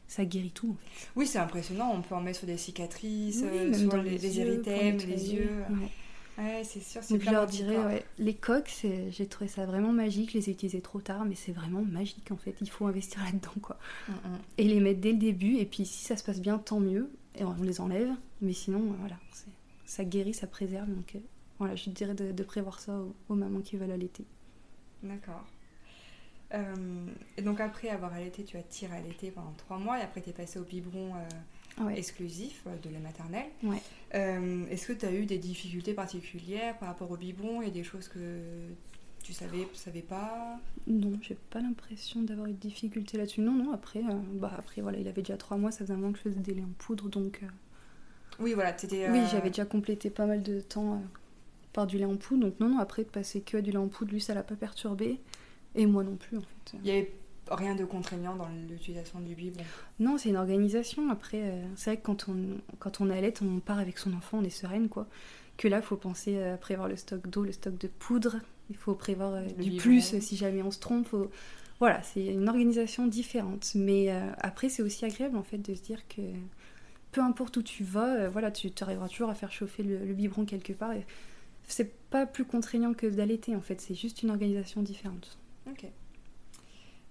Ça 0.08 0.26
guérit 0.26 0.52
tout. 0.52 0.72
En 0.72 0.76
fait. 0.76 1.08
Oui, 1.16 1.28
c'est 1.28 1.40
impressionnant. 1.40 1.92
On 1.94 2.02
peut 2.02 2.14
en 2.16 2.22
mettre 2.22 2.40
sur 2.40 2.48
des 2.48 2.58
cicatrices, 2.58 3.42
euh, 3.44 3.74
sur 3.74 4.02
les, 4.02 4.18
les, 4.18 4.40
érythèmes, 4.40 4.98
les 4.98 5.34
yeux. 5.34 5.50
Ouais, 5.70 5.90
c'est 6.64 6.82
sûr. 6.82 7.02
Donc 7.10 7.22
je 7.22 7.30
leur 7.30 7.46
dirais, 7.46 7.78
ouais, 7.78 8.06
les 8.18 8.34
coques, 8.34 8.86
j'ai 9.10 9.28
trouvé 9.28 9.48
ça 9.48 9.66
vraiment 9.66 9.92
magique. 9.92 10.32
Je 10.32 10.38
les 10.38 10.50
ai 10.50 10.54
utilisées 10.54 10.82
trop 10.82 11.00
tard, 11.00 11.26
mais 11.26 11.36
c'est 11.36 11.52
vraiment 11.52 11.84
magique 11.84 12.32
en 12.32 12.38
fait. 12.38 12.56
Il 12.62 12.70
faut 12.70 12.86
investir 12.88 13.22
là-dedans 13.24 13.54
quoi. 13.62 13.78
Mm, 14.08 14.12
mm. 14.12 14.40
Et 14.58 14.64
les 14.64 14.80
mettre 14.80 15.02
dès 15.02 15.12
le 15.12 15.20
début. 15.20 15.58
Et 15.58 15.66
puis 15.66 15.86
si 15.86 16.06
ça 16.06 16.18
se 16.18 16.24
passe 16.24 16.42
bien, 16.42 16.58
tant 16.58 16.80
mieux. 16.80 17.12
Et 17.36 17.44
on 17.44 17.54
les 17.62 17.82
enlève. 17.82 18.12
Mais 18.42 18.54
sinon, 18.54 18.80
euh, 18.80 18.96
voilà, 19.00 19.16
ça 19.86 20.04
guérit, 20.04 20.34
ça 20.34 20.48
préserve. 20.48 20.90
Donc 20.90 21.16
euh, 21.16 21.20
voilà, 21.60 21.76
je 21.76 21.90
dirais 21.90 22.14
de, 22.14 22.44
prévoir 22.44 22.80
ça 22.80 23.00
aux, 23.30 23.36
mamans 23.36 23.62
qui 23.62 23.78
veulent 23.78 23.92
allaiter. 23.92 24.26
D'accord. 25.02 25.46
Euh, 26.54 27.08
et 27.38 27.42
donc 27.42 27.60
après 27.60 27.90
avoir 27.90 28.14
allaité, 28.14 28.44
tu 28.44 28.58
as 28.58 28.64
tiré 28.64 28.96
allaiter 28.96 29.32
pendant 29.32 29.54
trois 29.58 29.80
mois 29.80 29.98
et 30.00 30.02
après 30.02 30.22
tu 30.22 30.30
es 30.30 30.34
passé 30.34 30.60
au 30.60 30.64
biberon 30.64 31.14
exclusif 31.96 32.66
de 32.84 32.90
lait 32.90 33.00
maternel. 33.00 33.46
Ouais. 33.64 33.82
Euh, 34.16 34.66
est-ce 34.70 34.88
que 34.88 34.94
tu 34.94 35.06
as 35.06 35.14
eu 35.14 35.26
des 35.26 35.38
difficultés 35.38 35.94
particulières 35.94 36.78
par 36.78 36.90
rapport 36.90 37.10
au 37.10 37.18
biberon 37.18 37.62
et 37.62 37.72
des 37.72 37.84
choses 37.84 38.08
que 38.08 38.40
tu 39.24 39.34
savais, 39.34 39.68
savais 39.74 40.02
pas? 40.02 40.60
Non, 40.86 41.14
j'ai 41.22 41.38
pas 41.50 41.62
l'impression 41.62 42.22
d'avoir 42.22 42.48
eu 42.48 42.52
de 42.52 42.58
difficultés 42.58 43.18
là-dessus. 43.18 43.42
Non, 43.42 43.54
non, 43.54 43.72
après, 43.74 44.00
euh, 44.00 44.14
bah, 44.34 44.52
après 44.58 44.82
voilà, 44.82 45.00
il 45.00 45.08
avait 45.08 45.22
déjà 45.22 45.38
trois 45.38 45.58
mois, 45.58 45.72
ça 45.72 45.80
faisait 45.80 45.94
un 45.94 45.98
moment 45.98 46.12
que 46.12 46.20
je 46.20 46.24
faisais 46.24 46.40
des 46.40 46.54
laits 46.54 46.66
en 46.66 46.74
poudre, 46.78 47.10
donc... 47.10 47.40
Euh, 47.44 47.48
oui, 48.40 48.54
voilà. 48.54 48.76
Oui, 48.92 49.22
j'avais 49.32 49.50
déjà 49.50 49.66
complété 49.66 50.10
pas 50.10 50.26
mal 50.26 50.42
de 50.42 50.60
temps 50.60 51.02
par 51.72 51.88
du 51.88 51.98
lait 51.98 52.06
en 52.06 52.18
poudre, 52.18 52.48
donc 52.48 52.60
non, 52.60 52.70
non, 52.70 52.80
après 52.80 53.04
de 53.04 53.10
passer 53.10 53.42
que 53.42 53.58
à 53.58 53.62
du 53.62 53.72
lait 53.72 53.78
en 53.78 53.88
poudre, 53.88 54.12
lui, 54.12 54.22
ça 54.22 54.34
l'a 54.34 54.44
pas 54.44 54.56
perturbé, 54.56 55.20
et 55.76 55.86
moi 55.86 56.04
non 56.04 56.16
plus, 56.16 56.38
en 56.38 56.42
fait. 56.42 56.78
Il 56.84 56.88
y 56.88 56.92
avait 56.92 57.12
rien 57.50 57.76
de 57.76 57.86
contraignant 57.86 58.36
dans 58.36 58.48
l'utilisation 58.70 59.20
du 59.20 59.36
biberon 59.36 59.64
Non, 60.00 60.18
c'est 60.18 60.30
une 60.30 60.38
organisation. 60.38 61.10
Après, 61.10 61.42
euh, 61.42 61.64
c'est 61.76 61.92
vrai 61.92 61.98
que 61.98 62.06
quand 62.06 62.30
on, 62.30 62.60
quand 62.80 63.02
on 63.02 63.10
allait, 63.10 63.34
on 63.42 63.60
part 63.60 63.80
avec 63.80 63.98
son 63.98 64.14
enfant, 64.14 64.40
on 64.40 64.44
est 64.44 64.50
sereine, 64.50 64.90
quoi. 64.90 65.08
Que 65.58 65.68
là, 65.68 65.78
il 65.78 65.84
faut 65.84 65.98
penser 65.98 66.42
à 66.42 66.58
prévoir 66.58 66.88
le 66.88 66.96
stock 66.96 67.28
d'eau, 67.28 67.44
le 67.44 67.52
stock 67.52 67.78
de 67.78 67.88
poudre. 67.88 68.38
Il 68.70 68.78
faut 68.78 68.96
prévoir 68.96 69.34
euh, 69.34 69.46
du 69.60 69.78
plus 69.78 70.20
si 70.20 70.36
jamais 70.36 70.64
on 70.64 70.72
se 70.72 70.80
trompe. 70.80 71.16
Voilà, 71.80 72.02
c'est 72.02 72.26
une 72.26 72.50
organisation 72.50 73.08
différente. 73.08 73.72
Mais 73.76 74.12
euh, 74.12 74.32
après, 74.40 74.70
c'est 74.70 74.82
aussi 74.82 75.06
agréable, 75.06 75.38
en 75.38 75.44
fait, 75.44 75.58
de 75.58 75.76
se 75.76 75.82
dire 75.82 76.08
que 76.08 76.22
peu 77.12 77.22
importe 77.22 77.58
où 77.58 77.62
tu 77.62 77.84
vas, 77.84 78.30
voilà, 78.30 78.50
tu 78.50 78.72
arriveras 78.82 79.08
toujours 79.08 79.30
à 79.30 79.36
faire 79.36 79.52
chauffer 79.52 79.84
le, 79.84 80.00
le 80.00 80.14
biberon 80.14 80.46
quelque 80.46 80.74
part. 80.74 80.92
C'est 81.68 81.94
pas 82.10 82.26
plus 82.26 82.46
contraignant 82.46 82.94
que 82.94 83.06
d'allaiter, 83.06 83.56
en 83.56 83.62
fait. 83.62 83.80
C'est 83.80 83.96
juste 83.96 84.24
une 84.24 84.32
organisation 84.32 84.82
différente. 84.82 85.38
Ok. 85.70 85.86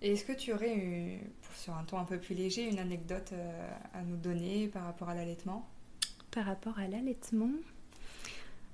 Est-ce 0.03 0.25
que 0.25 0.33
tu 0.33 0.53
aurais, 0.53 1.21
sur 1.55 1.75
un 1.75 1.85
ton 1.85 1.99
un 1.99 2.05
peu 2.05 2.19
plus 2.19 2.35
léger, 2.35 2.69
une 2.69 2.81
anecdote 2.81 3.31
euh, 3.33 3.71
à 3.95 4.03
nous 4.03 4.17
donner 4.17 4.67
par 4.67 4.85
rapport 4.85 5.09
à 5.09 5.15
l'allaitement? 5.15 5.69
Par 6.33 6.45
rapport 6.47 6.77
à 6.81 6.89
l'allaitement 6.89 7.53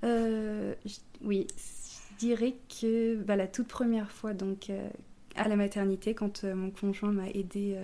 euh, 0.03 0.73
Oui, 1.21 1.45
je 1.55 2.17
dirais 2.17 2.55
que 2.81 3.15
bah, 3.17 3.35
la 3.35 3.47
toute 3.47 3.67
première 3.67 4.11
fois, 4.11 4.33
donc 4.33 4.71
euh, 4.71 4.89
à 5.35 5.47
la 5.47 5.55
maternité, 5.55 6.15
quand 6.15 6.43
mon 6.43 6.71
conjoint 6.71 7.11
m'a 7.11 7.29
aidé 7.29 7.77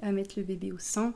à 0.00 0.12
mettre 0.12 0.34
le 0.36 0.44
bébé 0.44 0.70
au 0.70 0.78
sein, 0.78 1.12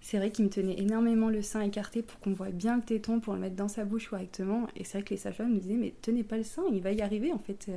c'est 0.00 0.18
vrai 0.18 0.30
qu'il 0.30 0.44
me 0.44 0.50
tenait 0.50 0.78
énormément 0.78 1.28
le 1.28 1.42
sein 1.42 1.60
écarté 1.60 2.02
pour 2.02 2.18
qu'on 2.20 2.32
voit 2.32 2.50
bien 2.50 2.76
le 2.76 2.82
téton, 2.82 3.20
pour 3.20 3.34
le 3.34 3.40
mettre 3.40 3.56
dans 3.56 3.68
sa 3.68 3.84
bouche 3.84 4.08
correctement. 4.08 4.66
Et 4.76 4.84
c'est 4.84 4.98
vrai 4.98 5.04
que 5.04 5.10
les 5.10 5.16
sages-femmes 5.16 5.52
nous 5.52 5.60
disaient, 5.60 5.74
mais 5.74 5.94
tenez 6.02 6.22
pas 6.22 6.36
le 6.36 6.44
sein, 6.44 6.62
il 6.72 6.80
va 6.80 6.92
y 6.92 7.02
arriver 7.02 7.32
en 7.32 7.38
fait 7.38 7.70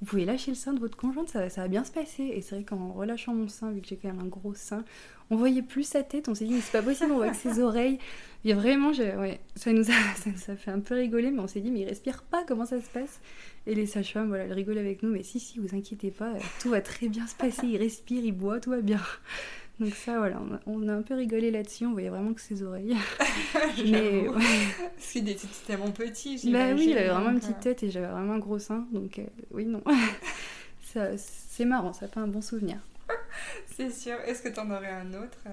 vous 0.00 0.10
pouvez 0.10 0.24
lâcher 0.24 0.50
le 0.50 0.56
sein 0.56 0.74
de 0.74 0.80
votre 0.80 0.98
conjointe, 0.98 1.28
ça, 1.30 1.48
va 1.48 1.68
bien 1.68 1.84
se 1.84 1.90
passer. 1.90 2.24
Et 2.24 2.42
c'est 2.42 2.56
vrai 2.56 2.64
qu'en 2.64 2.92
relâchant 2.92 3.34
mon 3.34 3.48
sein, 3.48 3.70
vu 3.70 3.80
que 3.80 3.88
j'ai 3.88 3.96
quand 3.96 4.08
même 4.08 4.20
un 4.20 4.28
gros 4.28 4.54
sein, 4.54 4.84
on 5.30 5.36
voyait 5.36 5.62
plus 5.62 5.84
sa 5.84 6.02
tête, 6.02 6.28
on 6.28 6.34
s'est 6.34 6.44
dit, 6.44 6.52
mais 6.52 6.60
c'est 6.60 6.72
pas 6.72 6.82
possible, 6.82 7.12
on 7.12 7.16
voit 7.16 7.30
que 7.30 7.36
ses 7.36 7.60
oreilles. 7.60 7.98
A 8.46 8.54
vraiment, 8.54 8.90
ouais, 8.90 9.40
ça 9.56 9.72
nous, 9.72 9.90
a, 9.90 9.94
ça 10.36 10.56
fait 10.56 10.70
un 10.70 10.80
peu 10.80 10.94
rigoler, 10.94 11.30
mais 11.30 11.40
on 11.40 11.46
s'est 11.46 11.60
dit, 11.60 11.70
mais 11.70 11.80
il 11.80 11.84
respire 11.86 12.22
pas, 12.22 12.44
comment 12.46 12.66
ça 12.66 12.80
se 12.82 12.88
passe? 12.90 13.20
Et 13.66 13.74
les 13.74 13.86
sages-femmes, 13.86 14.28
voilà, 14.28 14.44
elles 14.44 14.52
rigolent 14.52 14.78
avec 14.78 15.02
nous, 15.02 15.10
mais 15.10 15.22
si, 15.22 15.40
si, 15.40 15.58
vous 15.58 15.74
inquiétez 15.74 16.10
pas, 16.10 16.34
tout 16.60 16.68
va 16.68 16.82
très 16.82 17.08
bien 17.08 17.26
se 17.26 17.34
passer, 17.34 17.66
il 17.66 17.78
respire, 17.78 18.22
il 18.22 18.32
boit, 18.32 18.60
tout 18.60 18.70
va 18.70 18.82
bien. 18.82 19.00
Donc 19.80 19.92
ça, 19.94 20.18
voilà, 20.18 20.40
on 20.66 20.88
a, 20.88 20.92
un 20.92 21.02
peu 21.02 21.14
rigolé 21.14 21.50
là-dessus, 21.50 21.84
on 21.84 21.92
voyait 21.92 22.08
vraiment 22.08 22.32
que 22.32 22.40
ses 22.40 22.62
oreilles. 22.62 22.96
mais 23.84 24.28
ouais. 24.28 24.42
C'était 24.98 25.36
tellement 25.66 25.90
petit, 25.90 26.36
Bah 26.52 26.72
oui, 26.74 26.90
il 26.90 26.98
avait 26.98 27.08
vraiment 27.08 27.30
une 27.30 27.40
petite 27.40 27.58
tête 27.58 27.82
et 27.82 27.90
j'avais 27.90 28.06
vraiment 28.06 28.34
un 28.34 28.38
gros 28.38 28.60
sein, 28.60 28.86
donc 28.92 29.18
euh, 29.18 29.26
oui, 29.50 29.66
non. 29.66 29.82
c'est 31.16 31.64
marrant, 31.64 31.92
ça 31.92 32.06
fait 32.06 32.20
un 32.20 32.28
bon 32.28 32.40
souvenir. 32.40 32.78
c'est 33.66 33.90
sûr. 33.90 34.14
Est-ce 34.26 34.42
que 34.42 34.48
tu 34.48 34.60
en 34.60 34.70
aurais 34.70 34.92
un 34.92 35.12
autre 35.12 35.38
euh, 35.46 35.50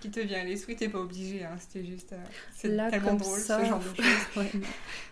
qui 0.00 0.10
te 0.10 0.20
vient 0.20 0.40
à 0.40 0.44
l'esprit? 0.44 0.74
T'es 0.74 0.88
pas 0.88 1.00
obligé, 1.00 1.44
hein, 1.44 1.56
c'était 1.58 1.84
juste... 1.84 2.14
Euh, 2.14 2.24
c'est 2.54 2.74
tellement 2.74 3.14
drôle, 3.14 3.38
ce 3.38 3.62
genre 3.62 3.78
de 3.78 4.02
choses. 4.02 4.46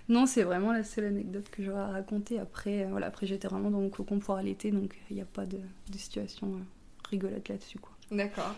non, 0.09 0.25
c'est 0.25 0.45
vraiment 0.45 0.73
la 0.73 0.85
seule 0.85 1.05
anecdote 1.05 1.51
que 1.51 1.62
j'aurais 1.62 1.83
à 1.83 1.88
raconter. 1.88 2.38
Après, 2.38 2.87
voilà, 2.87 3.09
après 3.09 3.27
j'étais 3.27 3.47
vraiment 3.47 3.71
dans 3.71 3.81
mon 3.81 3.90
cocon 3.90 4.21
pour 4.21 4.37
allaiter, 4.37 4.71
donc 4.71 4.97
il 5.11 5.16
n'y 5.16 5.23
a 5.23 5.27
pas 5.27 5.45
de, 5.45 5.59
de 5.90 5.99
situation 5.99 6.61
rigolote 7.11 7.47
là-dessus, 7.51 7.79
quoi. 7.79 7.92
D'accord. 8.12 8.55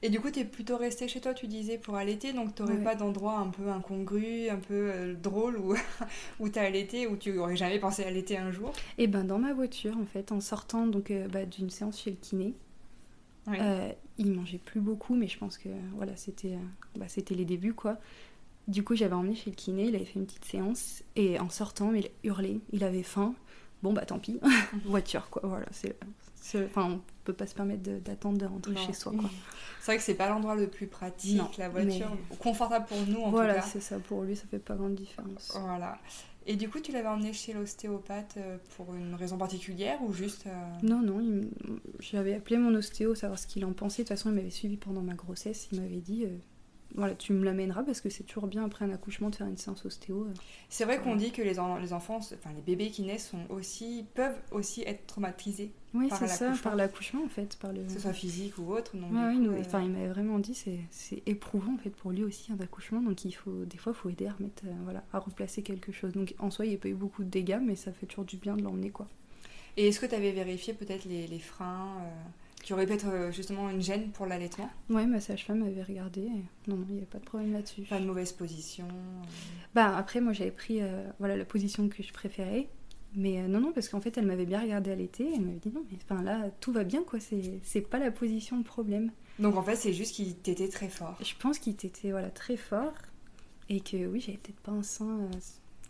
Et 0.00 0.10
du 0.10 0.20
coup, 0.20 0.30
tu 0.30 0.40
es 0.40 0.44
plutôt 0.44 0.76
resté 0.76 1.08
chez 1.08 1.20
toi, 1.20 1.34
tu 1.34 1.48
disais, 1.48 1.76
pour 1.76 1.96
allaiter, 1.96 2.32
donc 2.32 2.54
tu 2.54 2.62
n'aurais 2.62 2.82
pas 2.82 2.94
d'endroit 2.94 3.38
un 3.38 3.48
peu 3.48 3.68
incongru, 3.68 4.48
un 4.48 4.58
peu 4.58 4.90
euh, 4.92 5.14
drôle 5.14 5.58
où, 5.58 5.74
où 6.40 6.48
tu 6.48 6.58
as 6.58 6.62
allaité, 6.62 7.08
où 7.08 7.16
tu 7.16 7.36
aurais 7.38 7.56
jamais 7.56 7.80
pensé 7.80 8.04
allaiter 8.04 8.36
un 8.36 8.52
jour? 8.52 8.72
Eh 8.96 9.08
ben 9.08 9.24
dans 9.24 9.38
ma 9.38 9.52
voiture, 9.52 9.96
en 9.98 10.06
fait, 10.06 10.30
en 10.30 10.40
sortant 10.40 10.86
donc 10.86 11.10
euh, 11.10 11.26
bah, 11.26 11.44
d'une 11.44 11.70
séance 11.70 12.00
chez 12.00 12.10
le 12.10 12.16
kiné. 12.16 12.54
Euh, 13.48 13.90
il 14.18 14.30
mangeait 14.30 14.58
plus 14.58 14.80
beaucoup, 14.80 15.14
mais 15.16 15.26
je 15.26 15.38
pense 15.38 15.56
que 15.56 15.70
voilà, 15.96 16.14
c'était 16.16 16.58
bah, 16.96 17.06
c'était 17.08 17.34
les 17.34 17.46
débuts, 17.46 17.74
quoi. 17.74 17.98
Du 18.68 18.84
coup, 18.84 18.94
j'avais 18.94 19.14
emmené 19.14 19.34
chez 19.34 19.50
le 19.50 19.56
kiné, 19.56 19.86
il 19.86 19.96
avait 19.96 20.04
fait 20.04 20.20
une 20.20 20.26
petite 20.26 20.44
séance, 20.44 21.02
et 21.16 21.40
en 21.40 21.48
sortant, 21.48 21.92
il 21.94 22.10
hurlait, 22.22 22.60
il 22.72 22.84
avait 22.84 23.02
faim. 23.02 23.34
Bon, 23.82 23.92
bah 23.92 24.04
tant 24.04 24.18
pis, 24.18 24.38
voiture, 24.84 25.30
quoi. 25.30 25.42
Voilà, 25.44 25.66
c'est 25.72 25.96
Enfin, 26.56 26.92
on 26.92 27.00
peut 27.24 27.32
pas 27.32 27.46
se 27.46 27.54
permettre 27.54 27.82
d'attendre 28.00 28.38
de, 28.38 28.46
rentrer 28.46 28.76
chez 28.76 28.92
soi. 28.92 29.12
C'est 29.80 29.92
vrai 29.92 29.96
que 29.98 30.02
c'est 30.02 30.14
pas 30.14 30.28
l'endroit 30.28 30.54
le 30.54 30.68
plus 30.68 30.86
pratique, 30.86 31.56
la 31.58 31.68
voiture. 31.68 32.16
Confortable 32.38 32.86
pour 32.86 32.98
nous, 33.06 33.20
en 33.20 33.30
voilà, 33.30 33.54
tout 33.54 33.60
cas. 33.60 33.62
Voilà, 33.62 33.62
c'est 33.62 33.80
ça. 33.80 33.98
Pour 33.98 34.22
lui, 34.22 34.36
ça 34.36 34.44
fait 34.50 34.58
pas 34.58 34.74
grande 34.74 34.94
différence. 34.94 35.56
Voilà. 35.60 35.98
Et 36.46 36.56
du 36.56 36.70
coup, 36.70 36.80
tu 36.80 36.92
l'avais 36.92 37.08
emmené 37.08 37.34
chez 37.34 37.52
l'ostéopathe 37.52 38.36
euh, 38.38 38.56
pour 38.74 38.94
une 38.94 39.14
raison 39.14 39.36
particulière 39.36 39.98
ou 40.02 40.14
juste... 40.14 40.46
Euh, 40.46 40.50
non, 40.82 41.02
non. 41.02 41.42
J'avais 42.00 42.34
appelé 42.34 42.56
mon 42.56 42.74
ostéo, 42.74 43.14
savoir 43.14 43.38
ce 43.38 43.46
qu'il 43.46 43.66
en 43.66 43.74
pensait. 43.74 44.02
De 44.02 44.08
toute 44.08 44.16
façon, 44.16 44.30
il 44.30 44.36
m'avait 44.36 44.48
suivi 44.48 44.78
pendant 44.78 45.02
ma 45.02 45.12
grossesse. 45.12 45.68
Il 45.72 45.80
m'avait 45.80 46.00
dit... 46.00 46.24
Euh, 46.24 46.38
voilà, 46.98 47.14
tu 47.14 47.32
me 47.32 47.44
l'amèneras 47.44 47.82
parce 47.84 48.00
que 48.02 48.10
c'est 48.10 48.24
toujours 48.24 48.46
bien 48.46 48.64
après 48.64 48.84
un 48.84 48.90
accouchement 48.92 49.30
de 49.30 49.36
faire 49.36 49.46
une 49.46 49.56
séance 49.56 49.84
ostéo. 49.86 50.24
euh. 50.28 50.34
C'est 50.68 50.84
vrai 50.84 51.00
qu'on 51.00 51.16
dit 51.16 51.30
que 51.32 51.40
les, 51.40 51.58
en- 51.58 51.78
les 51.78 51.92
enfants, 51.94 52.16
enfin 52.18 52.50
les 52.54 52.60
bébés 52.60 52.90
qui 52.90 53.02
naissent 53.02 53.28
sont 53.30 53.46
aussi, 53.48 54.04
peuvent 54.14 54.36
aussi 54.50 54.82
être 54.82 55.06
traumatisés, 55.06 55.70
Oui, 55.94 56.08
Par 56.08 56.18
c'est 56.18 56.26
ça, 56.28 56.44
l'accouchement. 56.46 56.62
par 56.70 56.76
l'accouchement 56.76 57.24
en 57.24 57.28
fait. 57.28 57.56
Par 57.56 57.72
le... 57.72 57.84
que 57.84 57.92
ce 57.92 58.00
soit 58.00 58.12
physique 58.12 58.58
ou 58.58 58.70
autre. 58.72 58.92
Ouais, 58.94 59.00
coup, 59.00 59.40
nous- 59.40 59.52
euh, 59.52 59.80
il 59.82 59.90
m'avait 59.90 60.08
vraiment 60.08 60.38
dit 60.38 60.54
c'est 60.54 60.80
c'est 60.90 61.22
éprouvant 61.26 61.74
en 61.74 61.78
fait 61.78 61.90
pour 61.90 62.10
lui 62.10 62.24
aussi 62.24 62.52
un 62.52 62.60
accouchement 62.60 63.00
donc 63.00 63.24
il 63.24 63.32
faut 63.32 63.64
des 63.64 63.78
fois 63.78 63.92
il 63.96 63.98
faut 64.00 64.10
aider 64.10 64.26
à 64.26 64.32
remettre 64.32 64.62
euh, 64.66 64.72
voilà 64.84 65.02
à 65.12 65.18
replacer 65.18 65.62
quelque 65.62 65.92
chose 65.92 66.12
donc 66.12 66.34
en 66.38 66.50
soi 66.50 66.66
il 66.66 66.70
n'y 66.70 66.74
a 66.74 66.78
pas 66.78 66.88
eu 66.88 66.94
beaucoup 66.94 67.24
de 67.24 67.30
dégâts 67.30 67.60
mais 67.62 67.76
ça 67.76 67.92
fait 67.92 68.06
toujours 68.06 68.24
du 68.24 68.36
bien 68.36 68.56
de 68.56 68.62
l'emmener 68.62 68.90
quoi 68.90 69.06
Et 69.76 69.88
est-ce 69.88 70.00
que 70.00 70.06
tu 70.06 70.14
avais 70.14 70.32
vérifié 70.32 70.74
peut-être 70.74 71.04
les, 71.04 71.26
les 71.28 71.38
freins 71.38 71.96
euh, 72.02 72.10
qui 72.68 72.74
auraient 72.74 72.84
peut-être 72.84 73.08
euh, 73.08 73.32
justement 73.32 73.70
une 73.70 73.80
gêne 73.80 74.10
pour 74.10 74.26
l'allaitement. 74.26 74.68
Ouais 74.90 75.06
ma 75.06 75.20
sage-femme 75.20 75.62
avait 75.62 75.82
regardé 75.82 76.20
et 76.20 76.70
non 76.70 76.76
non 76.76 76.84
il 76.90 76.96
n'y 76.96 76.98
avait 76.98 77.06
pas 77.06 77.16
de 77.16 77.24
problème 77.24 77.54
là-dessus. 77.54 77.80
Pas 77.88 77.98
de 77.98 78.04
mauvaise 78.04 78.32
position 78.32 78.86
euh, 78.88 79.24
bah 79.74 79.96
après 79.96 80.20
moi 80.20 80.34
j'avais 80.34 80.50
pris 80.50 80.82
euh, 80.82 81.08
voilà 81.18 81.34
la 81.34 81.46
position 81.46 81.88
que 81.88 82.02
je 82.02 82.12
préférais. 82.12 82.68
Mais 83.14 83.40
euh, 83.40 83.48
non 83.48 83.60
non 83.62 83.72
parce 83.72 83.88
qu'en 83.88 84.02
fait 84.02 84.18
elle 84.18 84.26
m'avait 84.26 84.44
bien 84.44 84.60
regardé 84.60 84.90
à 84.90 84.96
l'été 84.96 85.26
elle 85.34 85.40
m'avait 85.40 85.60
dit 85.60 85.72
non 85.74 85.82
mais 85.90 85.96
enfin 86.04 86.22
là 86.22 86.50
tout 86.60 86.70
va 86.70 86.84
bien 86.84 87.02
quoi 87.04 87.20
c'est 87.20 87.58
c'est 87.62 87.80
pas 87.80 87.98
la 87.98 88.10
position 88.10 88.58
le 88.58 88.64
problème. 88.64 89.12
Donc 89.38 89.56
en 89.56 89.62
fait, 89.62 89.76
c'est 89.76 89.94
juste 89.94 90.14
qu'il 90.14 90.36
t'était 90.36 90.68
très 90.68 90.90
fort. 90.90 91.16
je 91.22 91.32
pense 91.40 91.58
qu'il 91.58 91.72
était 91.72 92.10
voilà 92.10 92.28
très 92.28 92.58
fort 92.58 92.92
et 93.70 93.80
que 93.80 93.96
oui 94.06 94.20
j'avais 94.20 94.36
peut-être 94.36 94.60
pas 94.60 94.72
un 94.72 94.82
sein 94.82 95.20
euh, 95.20 95.38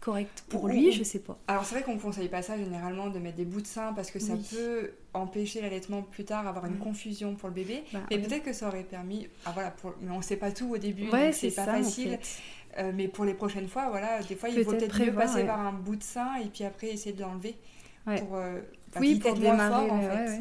correct 0.09 0.45
pour 0.49 0.65
Ou- 0.65 0.69
lui 0.69 0.93
je 0.93 1.03
sais 1.03 1.19
pas 1.19 1.39
Alors 1.49 1.65
c'est 1.65 1.75
vrai 1.75 1.85
qu'on 1.85 1.99
conseille 1.99 2.29
pas 2.29 2.41
ça 2.43 2.57
généralement 2.57 3.09
de 3.09 3.19
mettre 3.19 3.37
des 3.37 3.45
bouts 3.45 3.61
de 3.61 3.67
sein 3.67 3.93
parce 3.93 4.11
que 4.11 4.19
ça 4.19 4.33
Oui. 4.35 4.47
peut 4.51 4.93
empêcher 5.15 5.61
l'allaitement 5.61 6.03
plus 6.03 6.25
tard, 6.25 6.47
avoir 6.47 6.65
une 6.67 6.79
confusion 6.79 7.35
pour 7.35 7.49
le 7.49 7.55
bébé. 7.55 7.83
Bah, 7.93 8.01
Mais 8.11 8.17
ouais. 8.17 8.23
peut-être 8.23 8.45
que 8.45 8.53
ça 8.53 8.69
aurait 8.69 8.85
permis, 8.85 9.29
ah 9.45 9.51
voilà, 9.53 9.71
pour... 9.71 9.95
mais 10.01 10.11
on 10.13 10.23
sait 10.23 10.37
pas 10.37 10.51
tout 10.53 10.71
au 10.71 10.79
début, 10.79 11.11
Ouais, 11.11 11.33
c'est 11.33 11.51
pas 11.51 11.65
ça, 11.67 11.73
en 11.73 11.83
facile. 11.83 12.11
fait. 12.23 12.39
Euh, 12.79 12.93
mais 12.95 13.09
pour 13.09 13.25
les 13.25 13.35
prochaines 13.35 13.69
fois, 13.69 13.89
voilà, 13.91 14.23
des 14.23 14.37
fois 14.37 14.49
il 14.49 14.63
faut 14.65 14.71
Peut-être 14.71 14.99
mieux 15.01 15.13
passer 15.13 15.37
ouais. 15.41 15.47
par 15.47 15.61
un 15.61 15.73
bout 15.73 15.97
de 15.97 16.03
sein 16.03 16.37
et 16.37 16.47
puis 16.47 16.65
après 16.65 16.89
essayer 16.89 17.15
de 17.15 17.21
l'enlever 17.23 17.57
pour, 18.05 18.37
euh, 18.37 18.61
bah, 18.95 19.01
Oui, 19.01 19.19
pour 19.19 19.35
démarrer. 19.35 19.89
fort, 19.89 19.93
en 19.93 20.01
fait. 20.01 20.09
vrai. 20.09 20.41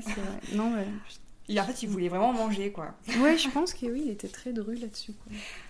Non. 0.53 0.71
Et 1.49 1.59
en 1.59 1.63
fait, 1.63 1.81
il 1.83 1.89
voulait 1.89 2.09
vraiment 2.09 2.33
manger, 2.33 2.71
quoi. 2.71 2.93
Ouais, 3.21 3.37
je 3.37 3.49
pense 3.49 3.73
que 3.73 3.85
oui, 3.87 4.03
il 4.05 4.11
était 4.11 4.27
très 4.27 4.53
dru 4.53 4.75
là-dessus. 4.75 5.13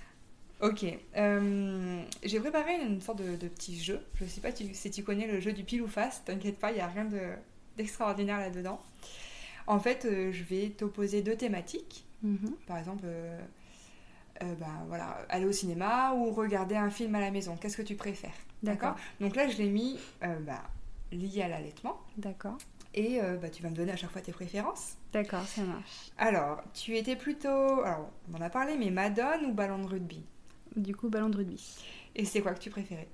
Ok. 0.61 0.85
euh, 1.17 2.01
J'ai 2.23 2.39
préparé 2.39 2.81
une 2.81 2.99
sorte 3.01 3.19
de, 3.19 3.35
de 3.35 3.47
petit 3.47 3.79
jeu. 3.81 3.99
Je 4.15 4.25
sais 4.25 4.41
pas 4.41 4.51
tu- 4.51 4.73
si 4.73 4.89
tu 4.89 5.03
connais 5.03 5.27
le 5.27 5.39
jeu 5.39 5.53
du 5.53 5.63
pile 5.63 5.81
ou 5.83 5.87
face. 5.87 6.23
T'inquiète 6.25 6.57
pas, 6.59 6.71
il 6.71 6.75
n'y 6.75 6.81
a 6.81 6.87
rien 6.87 7.05
de- 7.05 7.33
d'extraordinaire 7.77 8.39
là-dedans. 8.39 8.81
En 9.67 9.79
fait, 9.79 10.05
euh, 10.05 10.31
je 10.31 10.43
vais 10.43 10.69
t'opposer 10.69 11.21
deux 11.21 11.35
thématiques. 11.35 12.05
Mhm. 12.23 12.55
Par 12.65 12.77
exemple, 12.79 13.03
euh, 13.05 13.39
ben, 14.41 14.85
voilà, 14.87 15.25
aller 15.29 15.45
au 15.45 15.51
cinéma 15.51 16.13
ou 16.15 16.31
regarder 16.31 16.75
un 16.75 16.89
film 16.89 17.13
à 17.15 17.19
la 17.19 17.31
maison. 17.31 17.55
Qu'est-ce 17.57 17.77
que 17.77 17.81
tu 17.83 17.95
préfères 17.95 18.33
D'accord. 18.63 18.95
Donc 19.19 19.35
là, 19.35 19.47
je 19.47 19.57
l'ai 19.57 19.69
mis 19.69 19.99
bah, 20.21 20.63
lié 21.11 21.43
à 21.43 21.47
l'allaitement. 21.47 21.99
D'accord. 22.17 22.57
Et 22.95 23.19
bah, 23.41 23.49
tu 23.49 23.61
vas 23.61 23.69
me 23.69 23.75
donner 23.75 23.91
à 23.91 23.95
chaque 23.95 24.09
fois 24.09 24.21
tes 24.21 24.31
préférences. 24.31 24.93
D'accord, 25.13 25.43
ça 25.45 25.61
marche. 25.61 26.09
Alors, 26.17 26.63
tu 26.73 26.95
étais 26.97 27.15
plutôt. 27.15 27.81
Alors, 27.83 28.09
on 28.31 28.37
en 28.37 28.41
a 28.41 28.49
parlé, 28.49 28.75
mais 28.77 28.89
Madone 28.89 29.45
ou 29.45 29.53
ballon 29.53 29.77
de 29.79 29.87
rugby? 29.87 30.23
Du 30.77 30.95
coup, 30.95 31.09
ballon 31.09 31.29
de 31.29 31.37
rugby. 31.37 31.61
Et 32.15 32.23
c'est 32.23 32.41
quoi 32.41 32.53
que 32.53 32.59
tu 32.59 32.69
préférais? 32.69 33.07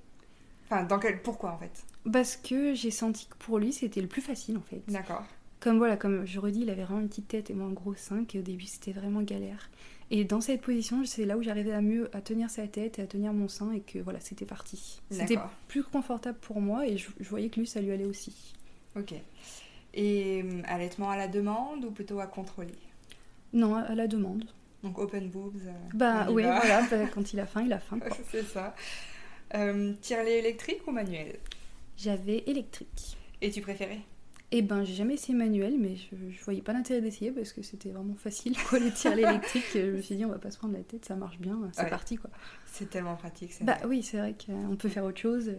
Enfin, 0.66 0.84
dans 0.84 0.98
quel... 0.98 1.22
pourquoi 1.22 1.52
en 1.52 1.58
fait? 1.58 1.84
Parce 2.10 2.36
que 2.36 2.74
j'ai 2.74 2.90
senti 2.90 3.26
que 3.26 3.36
pour 3.38 3.58
lui, 3.58 3.72
c'était 3.72 4.00
le 4.00 4.06
plus 4.06 4.22
facile 4.22 4.56
en 4.56 4.62
fait. 4.62 4.82
D'accord. 4.88 5.24
Comme 5.60 5.78
voilà, 5.78 5.96
comme 5.96 6.26
je 6.26 6.38
redis, 6.38 6.60
il 6.60 6.70
avait 6.70 6.84
vraiment 6.84 7.00
une 7.00 7.08
petite 7.08 7.28
tête 7.28 7.48
et 7.50 7.54
moi 7.54 7.66
un 7.66 7.72
gros 7.72 7.94
sein, 7.94 8.24
et 8.32 8.38
au 8.38 8.42
début 8.42 8.66
c'était 8.66 8.92
vraiment 8.92 9.22
galère. 9.22 9.70
Et 10.10 10.24
dans 10.24 10.42
cette 10.42 10.60
position, 10.60 11.04
c'est 11.06 11.24
là 11.24 11.38
où 11.38 11.42
j'arrivais 11.42 11.72
à 11.72 11.80
mieux 11.80 12.14
à 12.14 12.20
tenir 12.20 12.50
sa 12.50 12.68
tête 12.68 12.98
et 12.98 13.02
à 13.02 13.06
tenir 13.06 13.32
mon 13.32 13.48
sein 13.48 13.72
et 13.72 13.80
que 13.80 13.98
voilà, 13.98 14.20
c'était 14.20 14.44
parti. 14.44 15.00
C'était 15.10 15.38
plus 15.68 15.82
confortable 15.82 16.38
pour 16.38 16.60
moi 16.60 16.86
et 16.86 16.98
je, 16.98 17.08
je 17.18 17.28
voyais 17.30 17.48
que 17.48 17.60
lui, 17.60 17.66
ça 17.66 17.80
lui 17.80 17.90
allait 17.90 18.04
aussi. 18.04 18.52
Ok. 18.94 19.14
Et 19.94 20.42
hum, 20.42 20.62
allaitement 20.66 21.08
à 21.08 21.16
la 21.16 21.28
demande 21.28 21.86
ou 21.86 21.90
plutôt 21.90 22.20
à 22.20 22.26
contrôler? 22.26 22.74
Non, 23.54 23.74
à 23.74 23.94
la 23.94 24.06
demande. 24.06 24.44
Donc 24.84 24.98
open 24.98 25.28
boobs. 25.30 25.56
euh, 25.66 25.72
Bah 25.94 26.28
oui, 26.30 26.42
va. 26.44 26.56
voilà, 26.60 26.82
bah, 26.88 27.06
quand 27.14 27.32
il 27.32 27.40
a 27.40 27.46
faim, 27.46 27.62
il 27.66 27.72
a 27.72 27.80
faim. 27.80 27.98
c'est 28.30 28.44
ça. 28.44 28.74
Euh, 29.54 29.92
Tire-lait 30.00 30.38
électrique 30.38 30.86
ou 30.86 30.90
manuel 30.92 31.38
J'avais 31.96 32.44
électrique. 32.46 33.16
Et 33.40 33.50
tu 33.50 33.60
préférais? 33.60 34.00
Eh 34.56 34.62
ben, 34.62 34.84
j'ai 34.84 34.94
jamais 34.94 35.14
essayé 35.14 35.36
manuel, 35.36 35.74
mais 35.80 35.96
je, 35.96 36.14
je 36.30 36.44
voyais 36.44 36.60
pas 36.62 36.72
l'intérêt 36.72 37.00
d'essayer 37.00 37.32
parce 37.32 37.52
que 37.52 37.60
c'était 37.62 37.88
vraiment 37.90 38.14
facile, 38.14 38.56
quoi, 38.68 38.78
les 38.78 38.92
tirs 38.92 39.18
électriques. 39.18 39.64
Je 39.74 39.80
me 39.96 40.00
suis 40.00 40.14
dit, 40.14 40.24
on 40.24 40.28
va 40.28 40.38
pas 40.38 40.52
se 40.52 40.58
prendre 40.58 40.74
la 40.74 40.82
tête, 40.84 41.04
ça 41.04 41.16
marche 41.16 41.38
bien, 41.38 41.58
c'est 41.72 41.82
Ouais. 41.82 41.90
parti, 41.90 42.16
quoi. 42.16 42.30
C'est 42.66 42.88
tellement 42.88 43.16
pratique. 43.16 43.52
c'est 43.52 43.64
Bah 43.64 43.76
vrai. 43.80 43.86
oui, 43.88 44.02
c'est 44.04 44.18
vrai 44.18 44.34
qu'on 44.46 44.76
peut 44.76 44.88
faire 44.88 45.04
autre 45.04 45.18
chose. 45.18 45.48
euh, 45.48 45.52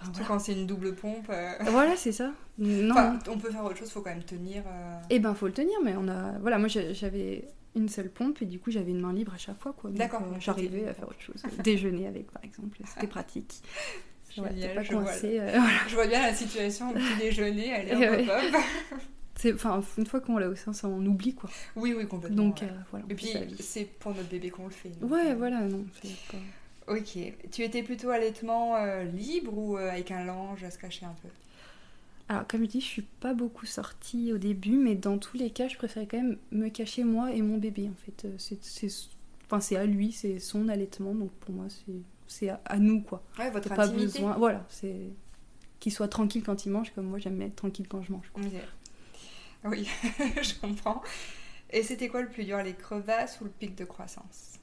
enfin, 0.00 0.04
Surtout 0.04 0.12
voilà. 0.20 0.28
quand 0.28 0.38
c'est 0.40 0.52
une 0.54 0.66
double 0.66 0.96
pompe. 0.96 1.26
euh, 1.30 1.52
Voilà, 1.66 1.96
c'est 1.96 2.10
ça. 2.12 2.32
Non, 2.58 2.90
Enfin, 2.94 3.18
on 3.28 3.38
peut 3.38 3.50
faire 3.52 3.64
autre 3.64 3.76
chose, 3.76 3.90
faut 3.92 4.00
quand 4.02 4.10
même 4.10 4.24
tenir. 4.24 4.64
euh, 4.66 4.98
Eh 5.10 5.20
ben, 5.20 5.34
faut 5.34 5.46
le 5.46 5.52
tenir, 5.52 5.78
mais 5.84 5.94
on 5.96 6.08
a. 6.08 6.36
Voilà, 6.40 6.58
moi 6.58 6.66
j'avais 6.68 7.46
une 7.76 7.88
seule 7.88 8.10
pompe 8.10 8.42
et 8.42 8.46
du 8.46 8.58
coup 8.58 8.70
j'avais 8.70 8.90
une 8.90 9.00
main 9.00 9.12
libre 9.12 9.32
à 9.34 9.38
chaque 9.38 9.58
fois, 9.60 9.72
quoi. 9.72 9.90
D'accord, 9.90 10.22
euh, 10.22 10.36
J'arrivais 10.40 10.88
à 10.88 10.94
faire 10.94 11.08
autre 11.08 11.20
chose. 11.20 11.42
Déjeuner 11.64 12.06
avec, 12.06 12.30
par 12.30 12.42
exemple, 12.44 12.78
c'était 12.86 13.06
pratique. 13.06 13.62
Ouais, 14.38 14.48
Génial, 14.50 14.68
t'es 14.70 14.74
pas 14.74 14.82
je 14.82 14.92
vois 14.92 15.04
coincé. 15.04 15.40
euh, 15.40 15.50
voilà. 15.50 15.68
Je 15.88 15.94
vois 15.94 16.06
bien 16.06 16.22
la 16.22 16.34
situation 16.34 16.90
au 16.90 16.94
petit 16.94 17.16
déjeuner, 17.18 17.72
hop, 17.92 17.98
ouais. 18.00 19.52
Enfin, 19.54 19.82
une 19.96 20.06
fois 20.06 20.20
qu'on 20.20 20.36
l'a 20.36 20.48
au 20.48 20.54
sein, 20.54 20.72
ça 20.72 20.86
on 20.88 21.04
oublie, 21.06 21.34
quoi. 21.34 21.48
Oui, 21.76 21.94
oui, 21.96 22.06
complètement. 22.06 22.44
Donc 22.44 22.60
ouais. 22.60 22.66
euh, 22.68 22.74
voilà. 22.90 23.06
Et 23.08 23.14
puis, 23.14 23.32
c'est 23.58 23.84
pour 23.86 24.14
notre 24.14 24.28
bébé 24.28 24.50
qu'on 24.50 24.64
le 24.66 24.70
fait. 24.70 24.90
donc, 24.90 25.10
Ouais, 25.10 25.30
euh, 25.30 25.34
voilà, 25.34 25.60
non. 25.62 25.84
pas- 26.30 26.94
Ok. 26.94 27.18
Tu 27.52 27.62
étais 27.62 27.82
plutôt 27.82 28.10
allaitement 28.10 28.74
libre 29.14 29.56
ou 29.56 29.76
avec 29.76 30.10
un 30.10 30.24
linge 30.24 30.64
à 30.64 30.70
se 30.70 30.78
cacher 30.78 31.06
un 31.06 31.14
peu? 31.22 31.28
Alors, 32.30 32.46
comme 32.46 32.60
je 32.60 32.66
dis, 32.66 32.80
je 32.80 32.86
suis 32.86 33.02
pas 33.02 33.34
beaucoup 33.34 33.66
sortie 33.66 34.32
au 34.32 34.38
début, 34.38 34.76
mais 34.76 34.94
dans 34.94 35.18
tous 35.18 35.36
les 35.36 35.50
cas, 35.50 35.66
je 35.66 35.76
préférais 35.76 36.06
quand 36.06 36.18
même 36.18 36.38
me 36.52 36.68
cacher 36.68 37.02
moi 37.02 37.32
et 37.32 37.42
mon 37.42 37.58
bébé, 37.58 37.88
en 37.90 37.96
fait. 38.06 38.24
Euh, 38.24 38.34
C'est 38.38 38.62
c'est- 38.62 39.08
enfin, 39.46 39.58
c'est 39.60 39.74
à 39.76 39.84
lui, 39.84 40.12
c'est 40.12 40.38
son 40.38 40.68
allaitement, 40.68 41.12
donc 41.12 41.32
pour 41.40 41.52
moi, 41.52 41.66
c'est 42.28 42.48
à, 42.50 42.60
à 42.66 42.78
nous, 42.78 43.00
quoi. 43.02 43.24
Ouais, 43.36 43.50
votre 43.50 43.74
Pas 43.74 43.82
intimité. 43.86 44.04
besoin. 44.20 44.36
Voilà, 44.38 44.64
c'est. 44.70 45.10
Qu'il 45.80 45.92
soit 45.92 46.08
tranquille 46.08 46.44
quand 46.44 46.66
il 46.66 46.70
mange, 46.70 46.92
comme 46.94 47.06
moi, 47.06 47.18
j'aime 47.18 47.42
être 47.42 47.56
tranquille 47.56 47.88
quand 47.88 48.02
je 48.02 48.12
mange. 48.12 48.30
Oui, 49.64 49.88
je 50.42 50.54
comprends. 50.60 51.02
Et 51.70 51.82
c'était 51.82 52.08
quoi 52.08 52.22
le 52.22 52.28
plus 52.28 52.44
dur, 52.44 52.62
les 52.62 52.74
crevasses 52.74 53.40
ou 53.40 53.44
le 53.44 53.50
pic 53.50 53.74
de 53.76 53.84
croissance? 53.84 54.58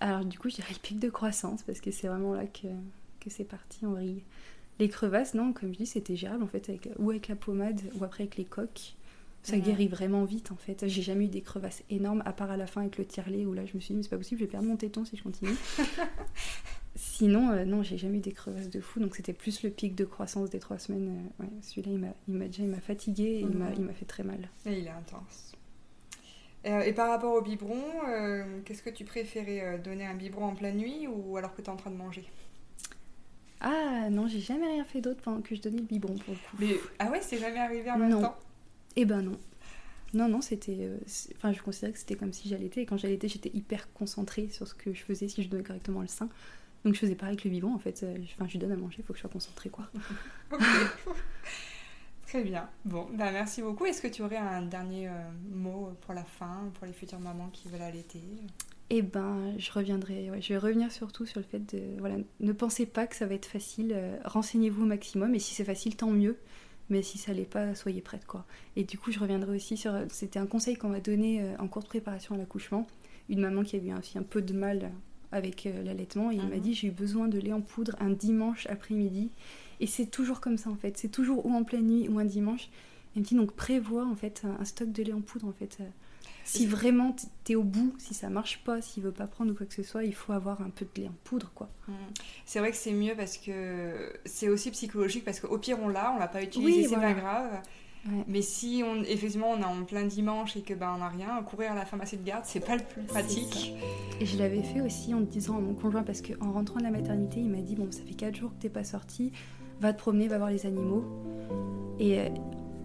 Alors, 0.00 0.24
du 0.24 0.38
coup, 0.38 0.48
je 0.50 0.56
dirais 0.56 0.72
le 0.72 0.78
pic 0.78 0.98
de 0.98 1.10
croissance, 1.10 1.62
parce 1.62 1.80
que 1.80 1.90
c'est 1.90 2.08
vraiment 2.08 2.34
là 2.34 2.46
que, 2.46 2.68
que 3.20 3.30
c'est 3.30 3.44
parti 3.44 3.86
en 3.86 3.92
vrille. 3.92 4.22
Les 4.80 4.88
crevasses, 4.88 5.34
non, 5.34 5.52
comme 5.52 5.72
je 5.72 5.78
dis, 5.78 5.86
c'était 5.86 6.16
gérable, 6.16 6.42
en 6.42 6.48
fait, 6.48 6.68
avec, 6.68 6.88
ou 6.98 7.10
avec 7.10 7.28
la 7.28 7.36
pommade, 7.36 7.80
ou 8.00 8.04
après 8.04 8.24
avec 8.24 8.36
les 8.36 8.44
coques. 8.44 8.96
Ça 9.42 9.58
guérit 9.58 9.88
vraiment 9.88 10.24
vite 10.24 10.52
en 10.52 10.56
fait. 10.56 10.86
J'ai 10.86 11.00
jamais 11.00 11.24
eu 11.24 11.28
des 11.28 11.40
crevasses 11.40 11.82
énormes 11.88 12.22
à 12.26 12.32
part 12.34 12.50
à 12.50 12.58
la 12.58 12.66
fin 12.66 12.82
avec 12.82 12.98
le 12.98 13.06
tire-lait 13.06 13.46
où 13.46 13.54
là 13.54 13.64
je 13.64 13.74
me 13.74 13.80
suis 13.80 13.94
dit 13.94 13.96
mais 13.96 14.02
c'est 14.02 14.10
pas 14.10 14.18
possible, 14.18 14.38
je 14.38 14.44
vais 14.44 14.50
perdre 14.50 14.66
mon 14.68 14.76
téton 14.76 15.06
si 15.06 15.16
je 15.16 15.22
continue. 15.22 15.54
Sinon, 16.94 17.50
euh, 17.50 17.64
non, 17.64 17.82
j'ai 17.82 17.96
jamais 17.96 18.18
eu 18.18 18.20
des 18.20 18.32
crevasses 18.32 18.68
de 18.68 18.80
fou 18.82 19.00
donc 19.00 19.16
c'était 19.16 19.32
plus 19.32 19.62
le 19.62 19.70
pic 19.70 19.94
de 19.94 20.04
croissance 20.04 20.50
des 20.50 20.58
trois 20.58 20.78
semaines. 20.78 21.30
euh, 21.40 21.42
ouais, 21.44 21.50
Celui-là 21.62 21.90
il 22.28 22.34
m'a, 22.34 22.44
déjà 22.48 22.64
il 22.64 22.68
m'a 22.68 22.80
fatigué 22.80 23.22
et 23.24 23.40
il, 23.40 23.48
m'a, 23.48 23.72
il 23.72 23.80
m'a 23.82 23.94
fait 23.94 24.04
très 24.04 24.24
mal. 24.24 24.50
Et 24.66 24.78
il 24.78 24.86
est 24.86 24.90
intense. 24.90 25.52
Euh, 26.66 26.80
et 26.82 26.92
par 26.92 27.08
rapport 27.08 27.34
au 27.34 27.40
biberon, 27.40 27.82
euh, 28.08 28.60
qu'est-ce 28.64 28.82
que 28.82 28.90
tu 28.90 29.04
préférais 29.04 29.60
euh, 29.62 29.78
donner 29.78 30.04
un 30.04 30.14
biberon 30.14 30.44
en 30.44 30.54
pleine 30.54 30.76
nuit 30.76 31.06
ou 31.08 31.36
alors 31.38 31.54
que 31.54 31.62
tu 31.62 31.68
es 31.68 31.70
en 31.70 31.76
train 31.76 31.90
de 31.90 31.96
manger? 31.96 32.24
Ah 33.60 34.08
non, 34.10 34.26
j'ai 34.26 34.40
jamais 34.40 34.66
rien 34.66 34.84
fait 34.84 35.00
d'autre 35.00 35.20
pendant 35.22 35.42
que 35.42 35.54
je 35.54 35.60
donnais 35.60 35.78
le 35.78 35.84
biberon 35.84 36.14
pour 36.16 36.32
le 36.34 36.38
coup. 36.40 36.56
Mais 36.58 36.76
ah 36.98 37.10
ouais, 37.10 37.20
c'est 37.20 37.38
jamais 37.38 37.58
arrivé 37.58 37.90
en 37.90 37.98
même 37.98 38.08
Non. 38.10 38.22
temps? 38.22 38.36
Eh 38.96 39.04
ben 39.04 39.22
non. 39.22 39.38
Non, 40.14 40.28
non, 40.28 40.40
c'était. 40.40 40.76
euh, 40.80 40.98
Enfin, 41.36 41.52
je 41.52 41.62
considérais 41.62 41.92
que 41.92 41.98
c'était 41.98 42.16
comme 42.16 42.32
si 42.32 42.48
j'allaitais. 42.48 42.82
Et 42.82 42.86
quand 42.86 42.96
j'allaitais, 42.96 43.28
j'étais 43.28 43.50
hyper 43.54 43.92
concentrée 43.92 44.48
sur 44.50 44.66
ce 44.66 44.74
que 44.74 44.92
je 44.92 45.02
faisais, 45.04 45.28
si 45.28 45.42
je 45.42 45.48
donnais 45.48 45.62
correctement 45.62 46.00
le 46.00 46.08
sein. 46.08 46.28
Donc 46.84 46.94
je 46.94 46.98
faisais 47.00 47.14
pareil 47.14 47.34
avec 47.34 47.44
le 47.44 47.50
biberon, 47.50 47.74
en 47.74 47.78
fait. 47.78 48.02
euh, 48.02 48.16
Enfin, 48.34 48.46
je 48.46 48.52
lui 48.52 48.58
donne 48.58 48.72
à 48.72 48.76
manger, 48.76 48.96
il 49.00 49.04
faut 49.04 49.12
que 49.12 49.18
je 49.18 49.20
sois 49.20 49.30
concentrée, 49.30 49.68
quoi. 49.70 49.88
Très 52.26 52.42
bien. 52.44 52.68
Bon, 52.84 53.08
bah 53.12 53.30
merci 53.32 53.60
beaucoup. 53.60 53.86
Est-ce 53.86 54.00
que 54.00 54.06
tu 54.08 54.22
aurais 54.22 54.36
un 54.36 54.62
dernier 54.62 55.08
euh, 55.08 55.12
mot 55.50 55.90
pour 56.02 56.14
la 56.14 56.22
fin, 56.24 56.70
pour 56.74 56.86
les 56.86 56.92
futures 56.92 57.18
mamans 57.18 57.48
qui 57.52 57.68
veulent 57.68 57.82
allaiter 57.82 58.22
Eh 58.92 59.02
ben, 59.02 59.54
je 59.58 59.70
reviendrai. 59.70 60.30
ouais, 60.30 60.42
je 60.42 60.48
vais 60.48 60.58
revenir 60.58 60.90
surtout 60.90 61.24
sur 61.24 61.38
le 61.40 61.46
fait 61.46 61.60
de. 61.74 61.80
Voilà, 61.98 62.16
ne 62.40 62.52
pensez 62.52 62.86
pas 62.86 63.06
que 63.06 63.14
ça 63.14 63.26
va 63.26 63.34
être 63.34 63.46
facile. 63.46 63.92
euh, 63.94 64.16
Renseignez-vous 64.24 64.82
au 64.82 64.86
maximum. 64.86 65.34
Et 65.34 65.38
si 65.38 65.54
c'est 65.54 65.64
facile, 65.64 65.94
tant 65.96 66.10
mieux. 66.10 66.36
Mais 66.88 67.02
si 67.02 67.18
ça 67.18 67.32
l'est 67.32 67.44
pas, 67.48 67.76
soyez 67.76 68.00
prête, 68.00 68.26
quoi. 68.26 68.44
Et 68.74 68.82
du 68.82 68.98
coup, 68.98 69.12
je 69.12 69.20
reviendrai 69.20 69.54
aussi 69.54 69.76
sur. 69.76 69.94
C'était 70.10 70.40
un 70.40 70.46
conseil 70.46 70.74
qu'on 70.76 70.88
m'a 70.88 70.98
donné 71.00 71.40
euh, 71.40 71.54
en 71.60 71.68
cours 71.68 71.82
de 71.82 71.88
préparation 71.88 72.34
à 72.34 72.38
l'accouchement. 72.38 72.86
Une 73.28 73.40
maman 73.40 73.62
qui 73.62 73.76
a 73.76 73.78
eu 73.78 73.94
aussi 73.96 74.18
un 74.18 74.24
peu 74.24 74.42
de 74.42 74.52
mal 74.52 74.90
avec 75.30 75.66
euh, 75.66 75.84
l'allaitement. 75.84 76.32
Et 76.32 76.34
il 76.34 76.42
m'a 76.48 76.56
Mhm. 76.56 76.60
dit 76.60 76.74
j'ai 76.74 76.88
eu 76.88 76.90
besoin 76.90 77.28
de 77.28 77.38
lait 77.38 77.52
en 77.52 77.60
poudre 77.60 77.94
un 78.00 78.10
dimanche 78.10 78.66
après-midi. 78.66 79.30
Et 79.78 79.86
c'est 79.86 80.06
toujours 80.06 80.40
comme 80.40 80.56
ça, 80.58 80.68
en 80.68 80.74
fait. 80.74 80.98
C'est 80.98 81.10
toujours 81.12 81.46
ou 81.46 81.52
en 81.54 81.62
pleine 81.62 81.86
nuit 81.86 82.08
ou 82.08 82.18
un 82.18 82.24
dimanche. 82.24 82.68
Elle 83.16 83.22
me 83.22 83.26
dit 83.26 83.34
donc 83.34 83.52
prévois, 83.52 84.06
en 84.06 84.14
fait, 84.14 84.42
un, 84.44 84.60
un 84.60 84.64
stock 84.64 84.92
de 84.92 85.02
lait 85.02 85.12
en 85.12 85.20
poudre, 85.20 85.46
en 85.48 85.52
fait. 85.52 85.78
euh, 85.80 85.84
Si 86.44 86.66
vraiment 86.66 87.14
t'es 87.44 87.54
au 87.54 87.62
bout, 87.62 87.94
si 87.98 88.14
ça 88.14 88.28
marche 88.30 88.62
pas, 88.64 88.80
s'il 88.80 89.02
veut 89.02 89.12
pas 89.12 89.26
prendre 89.26 89.52
ou 89.52 89.54
quoi 89.54 89.66
que 89.66 89.74
ce 89.74 89.82
soit, 89.82 90.04
il 90.04 90.14
faut 90.14 90.32
avoir 90.32 90.60
un 90.62 90.70
peu 90.70 90.84
de 90.94 91.00
lait 91.02 91.08
en 91.08 91.14
poudre, 91.24 91.50
quoi. 91.54 91.68
Mm. 91.88 91.92
C'est 92.44 92.58
vrai 92.60 92.70
que 92.70 92.76
c'est 92.76 92.92
mieux 92.92 93.14
parce 93.16 93.36
que 93.36 94.12
c'est 94.24 94.48
aussi 94.48 94.70
psychologique 94.70 95.24
parce 95.24 95.40
qu'au 95.40 95.58
pire 95.58 95.78
on 95.82 95.88
l'a, 95.88 96.12
on 96.14 96.18
l'a 96.18 96.28
pas 96.28 96.42
utilisé, 96.42 96.88
c'est 96.88 96.94
pas 96.96 97.12
grave. 97.12 97.60
Mais 98.28 98.40
si 98.40 98.82
on, 98.82 99.02
effectivement 99.02 99.50
on 99.50 99.60
est 99.60 99.64
en 99.64 99.84
plein 99.84 100.06
dimanche 100.06 100.56
et 100.56 100.62
que 100.62 100.72
ben 100.72 100.90
on 100.94 100.98
n'a 101.00 101.08
rien, 101.08 101.42
courir 101.42 101.72
à 101.72 101.74
la 101.74 101.84
pharmacie 101.84 102.16
de 102.16 102.24
garde, 102.24 102.44
c'est 102.46 102.64
pas 102.64 102.76
le 102.76 102.82
plus 102.82 103.02
pratique. 103.02 103.74
Et 104.20 104.24
je 104.24 104.38
l'avais 104.38 104.62
fait 104.62 104.80
aussi 104.80 105.12
en 105.12 105.20
disant 105.20 105.58
à 105.58 105.60
mon 105.60 105.74
conjoint 105.74 106.02
parce 106.02 106.22
qu'en 106.22 106.50
rentrant 106.52 106.78
de 106.78 106.84
la 106.84 106.90
maternité, 106.90 107.40
il 107.40 107.50
m'a 107.50 107.60
dit 107.60 107.74
bon 107.76 107.90
ça 107.92 108.00
fait 108.02 108.14
4 108.14 108.34
jours 108.36 108.52
que 108.56 108.62
t'es 108.62 108.70
pas 108.70 108.84
sorti, 108.84 109.32
va 109.80 109.92
te 109.92 109.98
promener, 109.98 110.28
va 110.28 110.38
voir 110.38 110.48
les 110.50 110.64
animaux. 110.64 111.04
Et 111.98 112.20
euh, 112.20 112.28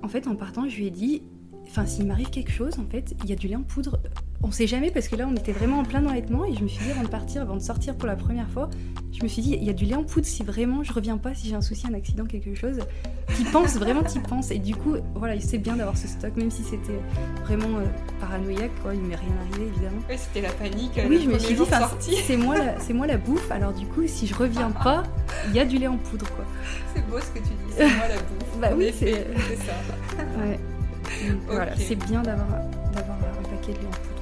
en 0.06 0.08
fait 0.08 0.28
en 0.28 0.36
partant 0.36 0.70
je 0.70 0.78
lui 0.78 0.86
ai 0.86 0.92
dit, 0.92 1.24
enfin 1.64 1.88
s'il 1.88 2.06
m'arrive 2.06 2.30
quelque 2.30 2.52
chose 2.52 2.78
en 2.80 2.86
fait, 2.86 3.16
il 3.24 3.30
y 3.30 3.34
a 3.34 3.36
du 3.36 3.48
lait 3.48 3.56
en 3.56 3.64
poudre 3.64 4.00
on 4.44 4.52
sait 4.52 4.68
jamais 4.68 4.92
parce 4.92 5.08
que 5.08 5.16
là 5.16 5.28
on 5.30 5.36
était 5.36 5.52
vraiment 5.52 5.80
en 5.80 5.84
plein 5.84 6.06
allaitement 6.06 6.46
et 6.46 6.54
je 6.54 6.62
me 6.64 6.68
suis 6.68 6.84
dit 6.84 6.92
avant 6.92 7.04
de 7.04 7.08
partir, 7.08 7.42
avant 7.42 7.56
de 7.56 7.62
sortir 7.62 7.96
pour 7.96 8.08
la 8.08 8.16
première 8.16 8.50
fois, 8.50 8.70
je 9.12 9.24
me 9.24 9.28
suis 9.28 9.42
dit 9.42 9.58
il 9.60 9.64
y 9.64 9.70
a 9.70 9.74
du 9.74 9.86
lait 9.86 9.96
en 9.96 10.04
poudre 10.04 10.26
si 10.26 10.44
vraiment 10.44 10.84
je 10.84 10.92
reviens 10.94 11.18
pas, 11.18 11.34
si 11.34 11.48
j'ai 11.48 11.56
un 11.56 11.62
souci, 11.62 11.88
un 11.88 11.94
accident, 11.94 12.26
quelque 12.26 12.54
chose. 12.54 12.80
T'y 13.36 13.44
penses, 13.46 13.76
vraiment 13.76 14.04
t'y 14.04 14.20
penses. 14.20 14.52
Et 14.52 14.60
du 14.60 14.76
coup, 14.76 14.96
voilà, 15.16 15.40
c'est 15.40 15.58
bien 15.58 15.76
d'avoir 15.76 15.98
ce 15.98 16.08
stock, 16.08 16.36
même 16.36 16.52
si 16.52 16.64
c'était 16.64 17.00
vraiment 17.44 17.80
euh, 17.80 17.86
paranoïaque, 18.20 18.72
quoi, 18.82 18.94
il 18.94 19.02
m'est 19.02 19.16
rien 19.16 19.34
arrivé 19.50 19.68
évidemment. 19.68 20.02
Oui, 20.10 20.16
c'était 20.18 20.42
la 20.42 20.52
panique. 20.54 21.00
Oui, 21.10 21.22
je 21.24 21.30
me 21.30 21.40
suis 21.40 21.56
dit, 21.56 22.16
c'est 22.24 22.38
moi, 22.38 22.58
la, 22.58 22.80
c'est 22.80 22.94
moi 22.94 23.08
la 23.08 23.18
bouffe, 23.18 23.50
alors 23.52 23.74
du 23.74 23.86
coup, 23.88 24.06
si 24.06 24.28
je 24.28 24.36
reviens 24.36 24.72
pas, 24.84 25.04
il 25.48 25.56
y 25.56 25.60
a 25.60 25.66
du 25.66 25.78
lait 25.78 25.88
en 25.88 25.98
poudre, 25.98 26.30
quoi. 26.36 26.46
C'est 26.94 27.06
beau 27.08 27.20
ce 27.20 27.32
que 27.32 27.40
tu 27.40 27.54
dis, 27.54 27.74
c'est 27.76 27.86
moi 27.86 28.08
la 28.08 28.16
bouffe. 28.16 28.58
bah 28.62 28.70
oui, 28.76 28.94
c'est 28.98 29.26
ça. 29.58 29.74
ouais. 30.40 30.60
Voilà, 31.48 31.76
c'est 31.78 31.96
bien 31.96 32.22
d'avoir, 32.22 32.48
d'avoir 32.94 33.18
un 33.18 33.44
paquet 33.50 33.74
de 33.74 33.80
lait 33.80 33.88
en 33.88 33.92
poudre 33.92 34.15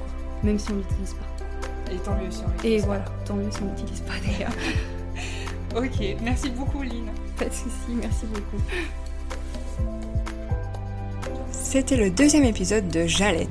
même 0.44 0.60
si 0.60 0.72
on 0.72 0.76
l'utilise 0.76 1.14
pas. 1.14 1.94
Et 1.94 1.98
tant 1.98 2.16
mieux 2.16 2.32
si 2.32 2.42
on 2.46 2.52
l'utilise 2.52 2.84
Et 2.84 2.86
voilà, 2.86 3.06
tant 3.26 3.36
mieux 3.36 3.52
si 3.52 3.62
on 3.62 3.70
l'utilise 3.70 4.02
pas 4.02 4.14
d'ailleurs. 4.26 4.52
ok, 5.76 6.18
merci 6.24 6.50
beaucoup 6.50 6.82
Lynn. 6.82 7.10
Pas 7.38 7.46
de 7.46 7.54
soucis, 7.54 7.96
merci 8.00 8.26
beaucoup. 8.28 8.62
C'était 11.52 11.98
le 11.98 12.10
deuxième 12.10 12.44
épisode 12.44 12.88
de 12.90 13.08
Jalette. 13.08 13.50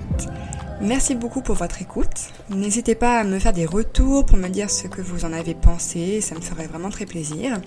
Merci 0.81 1.15
beaucoup 1.15 1.43
pour 1.43 1.55
votre 1.55 1.81
écoute. 1.81 2.33
N'hésitez 2.51 2.97
pas 2.97 3.21
à 3.21 3.25
me 3.25 3.39
faire 3.39 3.53
des 3.53 3.67
retours 3.67 4.27
pour 4.27 4.37
me 4.37 4.49
dire 4.49 4.69
ce 4.69 4.89
que 4.89 5.01
vous 5.01 5.25
en 5.25 5.33
avez 5.33 5.55
pensé, 5.55 6.21
ça 6.21 6.35
me 6.35 6.41
ferait 6.41 6.67
vraiment 6.67 6.91
très 6.91 7.07
plaisir. 7.07 7.61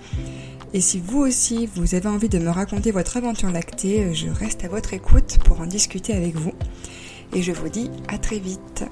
Et 0.74 0.82
si 0.82 1.00
vous 1.00 1.20
aussi, 1.20 1.66
vous 1.66 1.96
avez 1.96 2.10
envie 2.10 2.28
de 2.28 2.40
me 2.40 2.50
raconter 2.50 2.92
votre 2.92 3.16
aventure 3.16 3.52
lactée, 3.52 4.14
je 4.14 4.28
reste 4.28 4.66
à 4.66 4.68
votre 4.68 4.94
écoute 4.94 5.38
pour 5.46 5.62
en 5.62 5.66
discuter 5.66 6.14
avec 6.14 6.36
vous. 6.36 6.54
Et 7.34 7.42
je 7.42 7.54
vous 7.54 7.70
dis 7.70 7.90
à 8.10 8.18
très 8.18 8.40
vite. 8.40 8.84